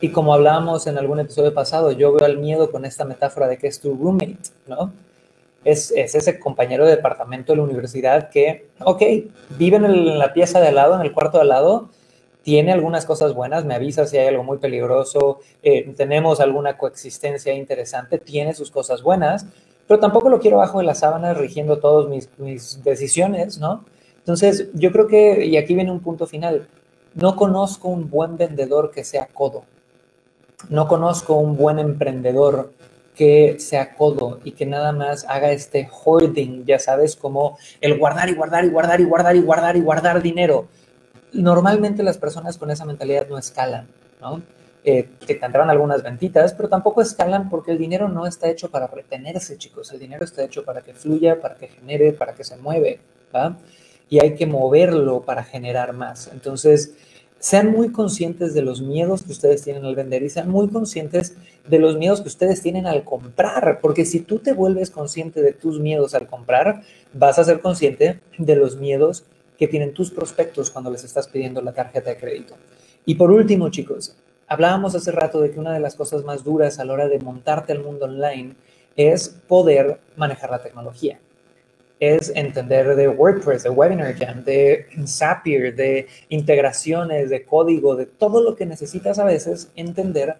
Y 0.00 0.10
como 0.10 0.32
hablábamos 0.32 0.86
en 0.86 0.96
algún 0.96 1.18
episodio 1.18 1.52
pasado, 1.52 1.90
yo 1.90 2.12
veo 2.12 2.24
al 2.24 2.38
miedo 2.38 2.70
con 2.70 2.84
esta 2.84 3.04
metáfora 3.04 3.48
de 3.48 3.58
que 3.58 3.66
es 3.66 3.80
tu 3.80 3.94
roommate, 3.94 4.38
¿no? 4.66 4.92
es, 5.64 5.90
ese 5.92 6.38
compañero 6.38 6.84
de 6.84 6.96
departamento 6.96 7.52
de 7.52 7.58
la 7.58 7.64
universidad 7.64 8.30
que, 8.30 8.68
ok, 8.80 9.02
vive 9.58 9.76
en, 9.76 10.18
la 10.18 10.32
pieza 10.32 10.60
de 10.60 10.68
al 10.68 10.74
lado, 10.76 10.94
en 10.94 11.02
el 11.02 11.12
cuarto 11.12 11.38
de 11.38 11.42
al 11.42 11.48
lado, 11.48 11.90
tiene 12.42 12.72
algunas 12.72 13.06
cosas 13.06 13.34
buenas, 13.34 13.64
me 13.64 13.74
avisa 13.74 14.06
si 14.06 14.18
hay 14.18 14.28
algo 14.28 14.42
muy 14.42 14.58
peligroso, 14.58 15.40
eh, 15.62 15.92
tenemos 15.96 16.40
alguna 16.40 16.76
coexistencia 16.76 17.52
interesante, 17.52 18.18
tiene 18.18 18.54
sus 18.54 18.70
cosas 18.70 19.02
buenas, 19.02 19.46
pero 19.86 20.00
tampoco 20.00 20.28
lo 20.28 20.40
quiero 20.40 20.58
bajo 20.58 20.78
de 20.78 20.84
la 20.84 20.94
sábana 20.94 21.34
rigiendo 21.34 21.78
todas 21.78 22.08
mis, 22.08 22.28
mis 22.38 22.82
decisiones, 22.82 23.58
¿no? 23.58 23.84
Entonces, 24.18 24.68
yo 24.74 24.92
creo 24.92 25.06
que, 25.06 25.46
y 25.46 25.56
aquí 25.56 25.74
viene 25.74 25.90
un 25.90 26.00
punto 26.00 26.26
final, 26.26 26.68
no 27.14 27.36
conozco 27.36 27.88
un 27.88 28.08
buen 28.08 28.36
vendedor 28.36 28.90
que 28.90 29.04
sea 29.04 29.26
codo, 29.26 29.64
no 30.68 30.86
conozco 30.88 31.34
un 31.34 31.56
buen 31.56 31.78
emprendedor 31.78 32.72
que 33.14 33.56
sea 33.58 33.94
codo 33.94 34.40
y 34.42 34.52
que 34.52 34.64
nada 34.64 34.92
más 34.92 35.26
haga 35.28 35.52
este 35.52 35.88
hoarding, 35.90 36.64
ya 36.64 36.78
sabes, 36.78 37.16
como 37.16 37.58
el 37.80 37.98
guardar 37.98 38.30
y 38.30 38.34
guardar 38.34 38.64
y 38.64 38.70
guardar 38.70 39.00
y 39.00 39.04
guardar 39.04 39.36
y 39.36 39.40
guardar 39.40 39.76
y 39.76 39.80
guardar 39.80 40.22
dinero. 40.22 40.68
Normalmente 41.32 42.02
las 42.02 42.18
personas 42.18 42.58
con 42.58 42.70
esa 42.70 42.84
mentalidad 42.84 43.26
no 43.28 43.38
escalan, 43.38 43.86
¿no? 44.20 44.42
Eh, 44.84 45.08
que 45.24 45.36
tendrán 45.36 45.70
algunas 45.70 46.02
ventitas, 46.02 46.54
pero 46.54 46.68
tampoco 46.68 47.02
escalan 47.02 47.48
porque 47.48 47.70
el 47.70 47.78
dinero 47.78 48.08
no 48.08 48.26
está 48.26 48.50
hecho 48.50 48.68
para 48.68 48.88
retenerse, 48.88 49.56
chicos. 49.56 49.92
El 49.92 50.00
dinero 50.00 50.24
está 50.24 50.42
hecho 50.42 50.64
para 50.64 50.80
que 50.80 50.92
fluya, 50.92 51.40
para 51.40 51.54
que 51.54 51.68
genere, 51.68 52.12
para 52.12 52.34
que 52.34 52.42
se 52.42 52.56
mueve, 52.56 52.98
¿va? 53.34 53.56
Y 54.10 54.18
hay 54.18 54.34
que 54.34 54.46
moverlo 54.46 55.22
para 55.22 55.44
generar 55.44 55.92
más. 55.92 56.28
Entonces, 56.32 56.94
sean 57.38 57.72
muy 57.72 57.90
conscientes 57.90 58.54
de 58.54 58.62
los 58.62 58.82
miedos 58.82 59.22
que 59.22 59.32
ustedes 59.32 59.62
tienen 59.62 59.84
al 59.84 59.96
vender 59.96 60.22
y 60.22 60.30
sean 60.30 60.48
muy 60.48 60.68
conscientes 60.68 61.34
de 61.68 61.78
los 61.78 61.96
miedos 61.96 62.20
que 62.20 62.28
ustedes 62.28 62.62
tienen 62.62 62.86
al 62.86 63.02
comprar, 63.02 63.80
porque 63.80 64.04
si 64.04 64.20
tú 64.20 64.38
te 64.38 64.52
vuelves 64.52 64.90
consciente 64.90 65.42
de 65.42 65.52
tus 65.52 65.80
miedos 65.80 66.14
al 66.14 66.28
comprar, 66.28 66.82
vas 67.12 67.40
a 67.40 67.44
ser 67.44 67.60
consciente 67.60 68.20
de 68.38 68.56
los 68.56 68.76
miedos 68.76 69.24
que 69.62 69.68
tienen 69.68 69.94
tus 69.94 70.10
prospectos 70.10 70.72
cuando 70.72 70.90
les 70.90 71.04
estás 71.04 71.28
pidiendo 71.28 71.62
la 71.62 71.72
tarjeta 71.72 72.10
de 72.10 72.16
crédito. 72.16 72.56
Y 73.06 73.14
por 73.14 73.30
último, 73.30 73.68
chicos, 73.68 74.16
hablábamos 74.48 74.96
hace 74.96 75.12
rato 75.12 75.40
de 75.40 75.52
que 75.52 75.60
una 75.60 75.72
de 75.72 75.78
las 75.78 75.94
cosas 75.94 76.24
más 76.24 76.42
duras 76.42 76.80
a 76.80 76.84
la 76.84 76.94
hora 76.94 77.06
de 77.06 77.20
montarte 77.20 77.70
al 77.70 77.78
mundo 77.78 78.06
online 78.06 78.56
es 78.96 79.28
poder 79.28 80.00
manejar 80.16 80.50
la 80.50 80.60
tecnología 80.60 81.20
es 82.00 82.32
entender 82.34 82.96
de 82.96 83.06
WordPress, 83.06 83.62
de 83.62 83.70
Webinar 83.70 84.16
Jam, 84.16 84.42
de 84.42 84.86
Zapier, 85.06 85.76
de 85.76 86.08
integraciones, 86.30 87.30
de 87.30 87.44
código, 87.44 87.94
de 87.94 88.06
todo 88.06 88.42
lo 88.42 88.56
que 88.56 88.66
necesitas 88.66 89.20
a 89.20 89.24
veces 89.24 89.70
entender 89.76 90.34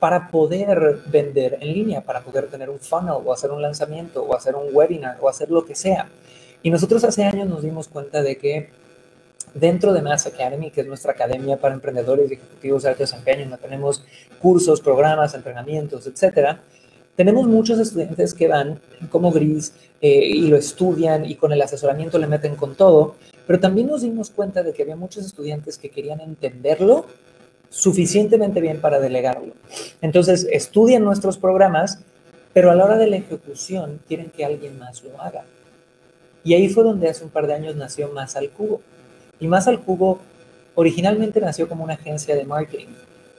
para 0.00 0.32
poder 0.32 0.98
vender 1.06 1.58
en 1.60 1.72
línea, 1.72 2.00
para 2.00 2.22
poder 2.22 2.48
tener 2.48 2.68
un 2.68 2.80
funnel 2.80 3.22
o 3.24 3.32
hacer 3.32 3.52
un 3.52 3.62
lanzamiento 3.62 4.24
o 4.24 4.34
hacer 4.34 4.56
un 4.56 4.74
webinar 4.74 5.18
o 5.20 5.28
hacer 5.28 5.52
lo 5.52 5.64
que 5.64 5.76
sea. 5.76 6.08
Y 6.64 6.70
nosotros 6.70 7.04
hace 7.04 7.24
años 7.24 7.46
nos 7.46 7.62
dimos 7.62 7.88
cuenta 7.88 8.22
de 8.22 8.38
que 8.38 8.70
dentro 9.52 9.92
de 9.92 10.00
Mass 10.00 10.26
Academy, 10.26 10.70
que 10.70 10.80
es 10.80 10.86
nuestra 10.86 11.12
academia 11.12 11.58
para 11.58 11.74
emprendedores 11.74 12.30
y 12.30 12.34
ejecutivos 12.34 12.82
de 12.82 12.88
alto 12.88 13.02
desempeño, 13.02 13.42
donde 13.42 13.58
tenemos 13.58 14.02
cursos, 14.40 14.80
programas, 14.80 15.34
entrenamientos, 15.34 16.06
etcétera, 16.06 16.62
tenemos 17.16 17.46
muchos 17.46 17.78
estudiantes 17.78 18.32
que 18.32 18.48
van 18.48 18.80
como 19.10 19.30
gris 19.30 19.74
eh, 20.00 20.24
y 20.24 20.46
lo 20.46 20.56
estudian 20.56 21.26
y 21.26 21.34
con 21.34 21.52
el 21.52 21.60
asesoramiento 21.60 22.18
le 22.18 22.28
meten 22.28 22.56
con 22.56 22.74
todo, 22.74 23.16
pero 23.46 23.60
también 23.60 23.88
nos 23.88 24.00
dimos 24.00 24.30
cuenta 24.30 24.62
de 24.62 24.72
que 24.72 24.84
había 24.84 24.96
muchos 24.96 25.26
estudiantes 25.26 25.76
que 25.76 25.90
querían 25.90 26.22
entenderlo 26.22 27.04
suficientemente 27.68 28.62
bien 28.62 28.80
para 28.80 29.00
delegarlo. 29.00 29.52
Entonces, 30.00 30.48
estudian 30.50 31.04
nuestros 31.04 31.36
programas, 31.36 31.98
pero 32.54 32.70
a 32.70 32.74
la 32.74 32.86
hora 32.86 32.96
de 32.96 33.08
la 33.08 33.16
ejecución 33.16 34.00
quieren 34.08 34.30
que 34.30 34.46
alguien 34.46 34.78
más 34.78 35.04
lo 35.04 35.20
haga. 35.20 35.44
Y 36.44 36.54
ahí 36.54 36.68
fue 36.68 36.84
donde 36.84 37.08
hace 37.08 37.24
un 37.24 37.30
par 37.30 37.46
de 37.46 37.54
años 37.54 37.74
nació 37.74 38.10
Más 38.12 38.36
al 38.36 38.50
Cubo. 38.50 38.80
Y 39.40 39.48
Más 39.48 39.66
al 39.66 39.80
Cubo 39.80 40.20
originalmente 40.74 41.40
nació 41.40 41.68
como 41.68 41.82
una 41.84 41.94
agencia 41.94 42.36
de 42.36 42.44
marketing 42.44 42.88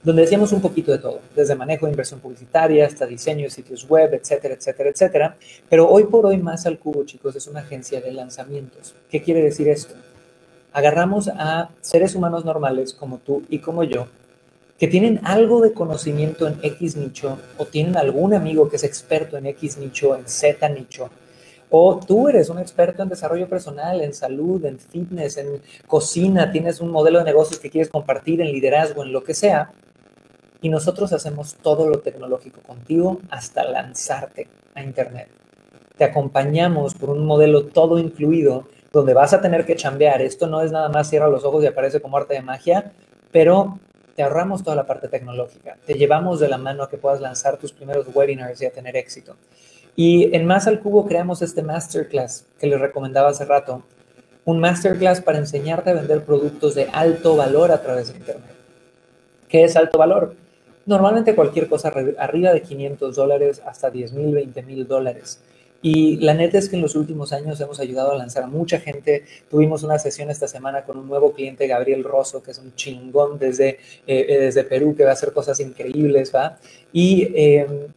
donde 0.05 0.21
decíamos 0.21 0.51
un 0.51 0.61
poquito 0.61 0.91
de 0.91 0.99
todo, 0.99 1.19
desde 1.35 1.55
manejo 1.55 1.87
de 1.87 1.91
inversión 1.91 2.19
publicitaria 2.19 2.85
hasta 2.85 3.07
diseño 3.07 3.45
de 3.45 3.49
sitios 3.49 3.89
web, 3.89 4.13
etcétera, 4.13 4.53
etcétera, 4.53 4.89
etcétera. 4.91 5.35
Pero 5.67 5.89
hoy 5.89 6.03
por 6.03 6.27
hoy 6.27 6.37
más 6.37 6.67
al 6.67 6.77
cubo, 6.77 7.03
chicos, 7.05 7.35
es 7.35 7.47
una 7.47 7.61
agencia 7.61 7.99
de 7.99 8.11
lanzamientos. 8.11 8.93
¿Qué 9.09 9.23
quiere 9.23 9.41
decir 9.41 9.67
esto? 9.67 9.95
Agarramos 10.73 11.27
a 11.29 11.71
seres 11.81 12.13
humanos 12.13 12.45
normales 12.45 12.93
como 12.93 13.17
tú 13.17 13.41
y 13.49 13.57
como 13.57 13.83
yo, 13.83 14.05
que 14.77 14.87
tienen 14.87 15.21
algo 15.23 15.59
de 15.61 15.73
conocimiento 15.73 16.47
en 16.47 16.59
X 16.61 16.97
nicho 16.97 17.39
o 17.57 17.65
tienen 17.65 17.97
algún 17.97 18.35
amigo 18.35 18.69
que 18.69 18.75
es 18.75 18.83
experto 18.83 19.37
en 19.37 19.47
X 19.47 19.79
nicho, 19.79 20.15
en 20.15 20.27
Z 20.27 20.69
nicho, 20.69 21.09
O 21.77 21.99
tú 21.99 22.29
eres 22.29 22.47
un 22.47 22.57
experto 22.57 23.03
en 23.03 23.09
desarrollo 23.09 23.49
personal, 23.49 23.99
en 23.99 24.13
salud, 24.13 24.63
en 24.63 24.79
fitness, 24.79 25.35
en 25.35 25.61
cocina, 25.85 26.49
tienes 26.49 26.79
un 26.79 26.89
modelo 26.89 27.19
de 27.19 27.25
negocios 27.25 27.59
que 27.59 27.69
quieres 27.69 27.89
compartir, 27.89 28.39
en 28.39 28.49
liderazgo, 28.53 29.03
en 29.03 29.11
lo 29.11 29.25
que 29.25 29.33
sea. 29.33 29.73
Y 30.61 30.69
nosotros 30.69 31.11
hacemos 31.11 31.55
todo 31.55 31.89
lo 31.89 31.99
tecnológico 31.99 32.61
contigo 32.61 33.19
hasta 33.29 33.65
lanzarte 33.65 34.47
a 34.73 34.83
Internet. 34.83 35.27
Te 35.97 36.05
acompañamos 36.05 36.93
por 36.93 37.09
un 37.09 37.25
modelo 37.25 37.65
todo 37.65 37.99
incluido 37.99 38.69
donde 38.93 39.13
vas 39.13 39.33
a 39.33 39.41
tener 39.41 39.65
que 39.65 39.75
chambear. 39.75 40.21
Esto 40.21 40.47
no 40.47 40.61
es 40.61 40.71
nada 40.71 40.87
más 40.87 41.09
cierra 41.09 41.27
los 41.27 41.43
ojos 41.43 41.61
y 41.65 41.67
aparece 41.67 41.99
como 41.99 42.15
arte 42.15 42.35
de 42.35 42.41
magia, 42.41 42.93
pero 43.33 43.79
te 44.15 44.23
ahorramos 44.23 44.63
toda 44.63 44.77
la 44.77 44.87
parte 44.87 45.09
tecnológica. 45.09 45.75
Te 45.85 45.95
llevamos 45.95 46.39
de 46.39 46.47
la 46.47 46.57
mano 46.57 46.83
a 46.83 46.89
que 46.89 46.97
puedas 46.97 47.19
lanzar 47.19 47.57
tus 47.57 47.73
primeros 47.73 48.07
webinars 48.15 48.61
y 48.61 48.65
a 48.65 48.71
tener 48.71 48.95
éxito. 48.95 49.35
Y 49.95 50.35
en 50.35 50.45
Más 50.45 50.67
al 50.67 50.79
Cubo 50.79 51.07
creamos 51.07 51.41
este 51.41 51.61
masterclass 51.61 52.45
que 52.59 52.67
les 52.67 52.79
recomendaba 52.79 53.29
hace 53.29 53.45
rato. 53.45 53.83
Un 54.43 54.59
masterclass 54.59 55.21
para 55.21 55.37
enseñarte 55.37 55.89
a 55.89 55.93
vender 55.93 56.23
productos 56.23 56.75
de 56.75 56.89
alto 56.91 57.35
valor 57.35 57.71
a 57.71 57.81
través 57.81 58.11
de 58.11 58.19
Internet. 58.19 58.55
¿Qué 59.47 59.63
es 59.63 59.75
alto 59.75 59.97
valor? 59.97 60.35
Normalmente 60.85 61.33
cualquier 61.33 61.67
cosa 61.67 61.91
arriba 62.17 62.53
de 62.53 62.61
500 62.61 63.15
dólares 63.15 63.61
hasta 63.65 63.89
10 63.89 64.13
mil, 64.13 64.35
20 64.35 64.61
mil 64.63 64.87
dólares. 64.87 65.41
Y 65.81 66.17
la 66.17 66.33
neta 66.33 66.57
es 66.57 66.67
que 66.67 66.75
en 66.75 66.81
los 66.81 66.95
últimos 66.95 67.31
años 67.31 67.61
hemos 67.61 67.79
ayudado 67.79 68.11
a 68.11 68.17
lanzar 68.17 68.43
a 68.43 68.47
mucha 68.47 68.79
gente. 68.79 69.23
Tuvimos 69.49 69.83
una 69.83 69.99
sesión 69.99 70.29
esta 70.29 70.47
semana 70.47 70.83
con 70.83 70.97
un 70.97 71.07
nuevo 71.07 71.31
cliente, 71.33 71.67
Gabriel 71.67 72.03
Rosso, 72.03 72.41
que 72.41 72.51
es 72.51 72.59
un 72.59 72.73
chingón 72.75 73.37
desde, 73.37 73.69
eh, 73.69 73.77
eh, 74.07 74.39
desde 74.39 74.63
Perú, 74.63 74.95
que 74.95 75.03
va 75.03 75.11
a 75.11 75.13
hacer 75.13 75.31
cosas 75.31 75.59
increíbles, 75.59 76.33
¿va? 76.33 76.57
Y 76.91 77.31
em, 77.35 77.87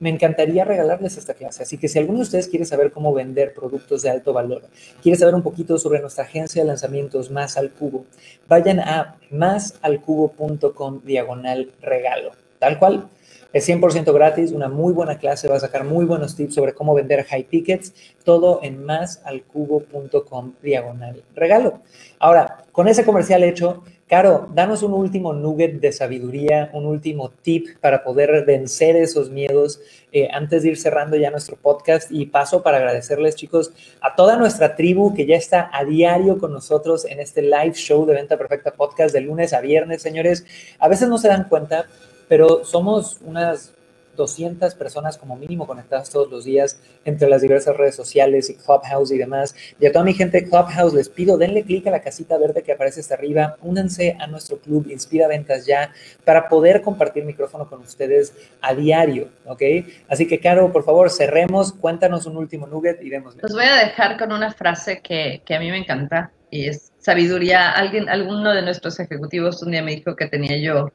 me 0.00 0.08
encantaría 0.08 0.64
regalarles 0.64 1.16
esta 1.16 1.34
clase. 1.34 1.62
Así 1.62 1.78
que 1.78 1.86
si 1.86 1.98
alguno 1.98 2.18
de 2.18 2.24
ustedes 2.24 2.48
quiere 2.48 2.64
saber 2.64 2.90
cómo 2.90 3.12
vender 3.12 3.54
productos 3.54 4.02
de 4.02 4.10
alto 4.10 4.32
valor, 4.32 4.62
quiere 5.02 5.16
saber 5.16 5.34
un 5.34 5.42
poquito 5.42 5.78
sobre 5.78 6.00
nuestra 6.00 6.24
agencia 6.24 6.62
de 6.62 6.68
lanzamientos 6.68 7.30
Más 7.30 7.56
al 7.56 7.70
Cubo, 7.70 8.06
vayan 8.48 8.80
a 8.80 9.18
másalcubo.com 9.30 11.02
diagonal 11.04 11.72
regalo. 11.80 12.32
Tal 12.58 12.78
cual. 12.78 13.08
Es 13.52 13.68
100% 13.68 14.14
gratis, 14.14 14.52
una 14.52 14.68
muy 14.68 14.92
buena 14.92 15.18
clase, 15.18 15.48
va 15.48 15.56
a 15.56 15.60
sacar 15.60 15.82
muy 15.82 16.04
buenos 16.04 16.36
tips 16.36 16.54
sobre 16.54 16.72
cómo 16.72 16.94
vender 16.94 17.24
high 17.24 17.42
tickets, 17.42 17.92
todo 18.22 18.60
en 18.62 18.84
másalcubo.com 18.84 20.52
diagonal 20.62 21.24
regalo. 21.34 21.80
Ahora, 22.20 22.62
con 22.70 22.86
ese 22.86 23.04
comercial 23.04 23.42
hecho, 23.42 23.82
Caro, 24.10 24.48
danos 24.52 24.82
un 24.82 24.92
último 24.92 25.32
nugget 25.32 25.80
de 25.80 25.92
sabiduría, 25.92 26.68
un 26.72 26.84
último 26.84 27.30
tip 27.30 27.78
para 27.80 28.02
poder 28.02 28.44
vencer 28.44 28.96
esos 28.96 29.30
miedos 29.30 29.80
eh, 30.10 30.28
antes 30.32 30.64
de 30.64 30.70
ir 30.70 30.78
cerrando 30.78 31.16
ya 31.16 31.30
nuestro 31.30 31.54
podcast. 31.54 32.10
Y 32.10 32.26
paso 32.26 32.60
para 32.60 32.78
agradecerles, 32.78 33.36
chicos, 33.36 33.72
a 34.00 34.16
toda 34.16 34.36
nuestra 34.36 34.74
tribu 34.74 35.14
que 35.14 35.26
ya 35.26 35.36
está 35.36 35.70
a 35.72 35.84
diario 35.84 36.38
con 36.38 36.52
nosotros 36.52 37.04
en 37.04 37.20
este 37.20 37.40
live 37.40 37.74
show 37.74 38.04
de 38.04 38.14
Venta 38.14 38.36
Perfecta 38.36 38.72
Podcast 38.72 39.14
de 39.14 39.20
lunes 39.20 39.52
a 39.52 39.60
viernes, 39.60 40.02
señores. 40.02 40.44
A 40.80 40.88
veces 40.88 41.08
no 41.08 41.16
se 41.16 41.28
dan 41.28 41.48
cuenta, 41.48 41.86
pero 42.26 42.64
somos 42.64 43.20
unas 43.24 43.72
200 44.20 44.74
personas 44.74 45.16
como 45.16 45.34
mínimo 45.34 45.66
conectadas 45.66 46.10
todos 46.10 46.30
los 46.30 46.44
días 46.44 46.78
entre 47.04 47.28
las 47.28 47.40
diversas 47.40 47.76
redes 47.76 47.96
sociales 47.96 48.50
y 48.50 48.54
Clubhouse 48.54 49.10
y 49.12 49.18
demás. 49.18 49.54
Y 49.80 49.86
a 49.86 49.92
toda 49.92 50.04
mi 50.04 50.12
gente 50.12 50.44
Clubhouse 50.44 50.92
les 50.92 51.08
pido, 51.08 51.38
denle 51.38 51.64
clic 51.64 51.86
a 51.86 51.90
la 51.90 52.02
casita 52.02 52.36
verde 52.36 52.62
que 52.62 52.72
aparece 52.72 53.00
hasta 53.00 53.14
arriba, 53.14 53.56
únanse 53.62 54.16
a 54.20 54.26
nuestro 54.26 54.58
club 54.58 54.86
Inspira 54.90 55.26
Ventas 55.26 55.64
Ya 55.64 55.92
para 56.24 56.48
poder 56.48 56.82
compartir 56.82 57.24
micrófono 57.24 57.68
con 57.68 57.80
ustedes 57.80 58.34
a 58.60 58.74
diario, 58.74 59.30
¿ok? 59.46 59.62
Así 60.08 60.28
que, 60.28 60.38
Caro, 60.38 60.70
por 60.70 60.84
favor, 60.84 61.10
cerremos, 61.10 61.72
cuéntanos 61.72 62.26
un 62.26 62.36
último 62.36 62.66
nugget 62.66 63.02
y 63.02 63.08
démosle. 63.08 63.40
Los 63.42 63.54
voy 63.54 63.64
a 63.64 63.76
dejar 63.76 64.18
con 64.18 64.32
una 64.32 64.52
frase 64.52 65.00
que, 65.00 65.42
que 65.46 65.54
a 65.54 65.60
mí 65.60 65.70
me 65.70 65.78
encanta 65.78 66.30
y 66.50 66.66
es 66.66 66.92
sabiduría. 66.98 67.70
Alguien, 67.70 68.08
alguno 68.08 68.52
de 68.52 68.62
nuestros 68.62 69.00
ejecutivos 69.00 69.62
un 69.62 69.70
día 69.72 69.82
me 69.82 69.94
dijo 69.94 70.14
que 70.14 70.26
tenía 70.26 70.58
yo 70.58 70.90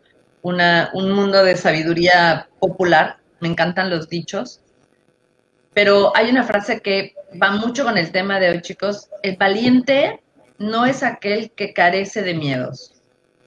un 0.46 1.12
mundo 1.12 1.44
de 1.44 1.58
sabiduría 1.58 2.48
popular, 2.60 3.18
me 3.40 3.48
encantan 3.48 3.90
los 3.90 4.10
dichos, 4.10 4.62
pero 5.74 6.16
hay 6.16 6.30
una 6.30 6.44
frase 6.44 6.82
que 6.82 7.16
va 7.42 7.52
mucho 7.52 7.84
con 7.84 7.98
el 7.98 8.12
tema 8.12 8.40
de 8.40 8.50
hoy, 8.50 8.62
chicos. 8.62 9.10
El 9.24 9.38
valiente 9.38 10.22
no 10.60 10.86
es 10.86 11.04
aquel 11.04 11.52
que 11.52 11.74
carece 11.74 12.22
de 12.22 12.36
miedos. 12.36 12.94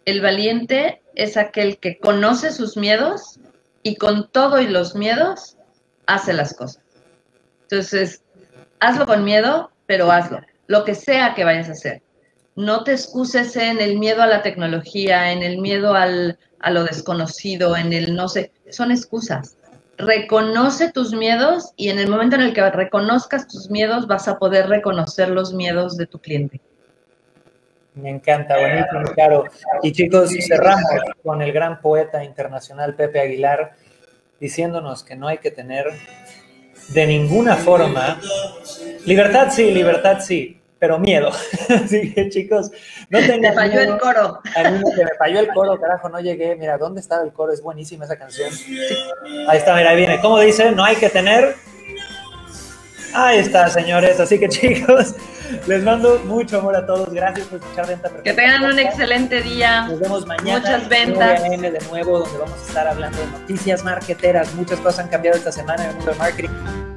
El 0.04 0.20
valiente 0.20 1.00
es 1.14 1.36
aquel 1.36 1.78
que 1.78 1.98
conoce 1.98 2.50
sus 2.50 2.76
miedos 2.76 3.38
y 3.82 3.96
con 3.96 4.28
todo 4.30 4.60
y 4.60 4.66
los 4.66 4.94
miedos 4.94 5.56
hace 6.06 6.32
las 6.32 6.54
cosas. 6.54 6.82
Entonces, 7.62 8.22
hazlo 8.80 9.06
con 9.06 9.24
miedo, 9.24 9.70
pero 9.86 10.10
hazlo, 10.10 10.40
lo 10.66 10.84
que 10.84 10.94
sea 10.94 11.34
que 11.34 11.44
vayas 11.44 11.68
a 11.68 11.72
hacer. 11.72 12.02
No 12.58 12.82
te 12.82 12.90
excuses 12.90 13.54
en 13.54 13.80
el 13.80 14.00
miedo 14.00 14.20
a 14.20 14.26
la 14.26 14.42
tecnología, 14.42 15.30
en 15.30 15.44
el 15.44 15.58
miedo 15.58 15.94
al, 15.94 16.40
a 16.58 16.72
lo 16.72 16.82
desconocido, 16.82 17.76
en 17.76 17.92
el 17.92 18.16
no 18.16 18.28
sé, 18.28 18.50
son 18.68 18.90
excusas. 18.90 19.56
Reconoce 19.96 20.90
tus 20.90 21.12
miedos 21.12 21.72
y 21.76 21.90
en 21.90 22.00
el 22.00 22.08
momento 22.08 22.34
en 22.34 22.42
el 22.42 22.54
que 22.54 22.68
reconozcas 22.68 23.46
tus 23.46 23.70
miedos 23.70 24.08
vas 24.08 24.26
a 24.26 24.40
poder 24.40 24.68
reconocer 24.68 25.28
los 25.28 25.54
miedos 25.54 25.96
de 25.96 26.06
tu 26.06 26.18
cliente. 26.18 26.60
Me 27.94 28.10
encanta, 28.10 28.58
buenísimo, 28.58 29.02
claro. 29.14 29.44
Y 29.84 29.92
chicos, 29.92 30.32
cerramos 30.44 30.82
con 31.22 31.40
el 31.42 31.52
gran 31.52 31.80
poeta 31.80 32.24
internacional 32.24 32.96
Pepe 32.96 33.20
Aguilar 33.20 33.76
diciéndonos 34.40 35.04
que 35.04 35.14
no 35.14 35.28
hay 35.28 35.38
que 35.38 35.52
tener 35.52 35.86
de 36.88 37.06
ninguna 37.06 37.54
forma 37.54 38.20
libertad 39.06 39.48
sí, 39.52 39.70
libertad 39.70 40.18
sí, 40.20 40.57
pero 40.78 40.98
miedo. 40.98 41.30
Así 41.68 42.12
que 42.12 42.28
chicos, 42.28 42.70
no 43.10 43.18
tengan 43.18 43.40
Me 43.40 43.52
falló 43.52 43.80
el 43.80 43.98
coro. 43.98 44.40
A 44.56 44.70
mí 44.70 44.78
me 44.78 45.16
falló 45.18 45.40
el 45.40 45.48
coro, 45.48 45.80
carajo, 45.80 46.08
no 46.08 46.20
llegué. 46.20 46.56
Mira, 46.56 46.78
¿dónde 46.78 47.00
estaba 47.00 47.24
el 47.24 47.32
coro? 47.32 47.52
Es 47.52 47.62
buenísima 47.62 48.04
esa 48.04 48.16
canción. 48.16 48.50
Ahí 49.48 49.58
está, 49.58 49.74
mira, 49.74 49.90
ahí 49.90 49.96
viene. 49.96 50.20
¿Cómo 50.20 50.38
dice? 50.40 50.70
No 50.72 50.84
hay 50.84 50.96
que 50.96 51.08
tener. 51.08 51.56
Ahí 53.14 53.38
está, 53.38 53.68
señores. 53.68 54.20
Así 54.20 54.38
que 54.38 54.48
chicos, 54.48 55.14
les 55.66 55.82
mando 55.82 56.20
mucho 56.24 56.58
amor 56.58 56.76
a 56.76 56.86
todos. 56.86 57.10
Gracias 57.10 57.46
por 57.48 57.58
escuchar 57.58 57.86
Venta 57.86 58.08
Perfecta. 58.08 58.30
Que 58.30 58.34
tengan 58.34 58.64
un 58.64 58.78
excelente 58.78 59.42
día. 59.42 59.86
Nos 59.86 60.00
vemos 60.00 60.26
mañana. 60.26 60.58
Muchas 60.60 60.88
ventas. 60.88 61.42
de 61.42 61.80
nuevo, 61.90 62.20
donde 62.20 62.38
vamos 62.38 62.58
a 62.60 62.66
estar 62.68 62.86
hablando 62.86 63.18
de 63.18 63.26
noticias 63.26 63.82
marketeras. 63.84 64.54
Muchas 64.54 64.78
cosas 64.80 65.00
han 65.00 65.08
cambiado 65.08 65.36
esta 65.36 65.52
semana 65.52 65.84
en 65.84 65.90
el 65.90 65.96
mundo 65.96 66.10
del 66.10 66.18
marketing. 66.18 66.87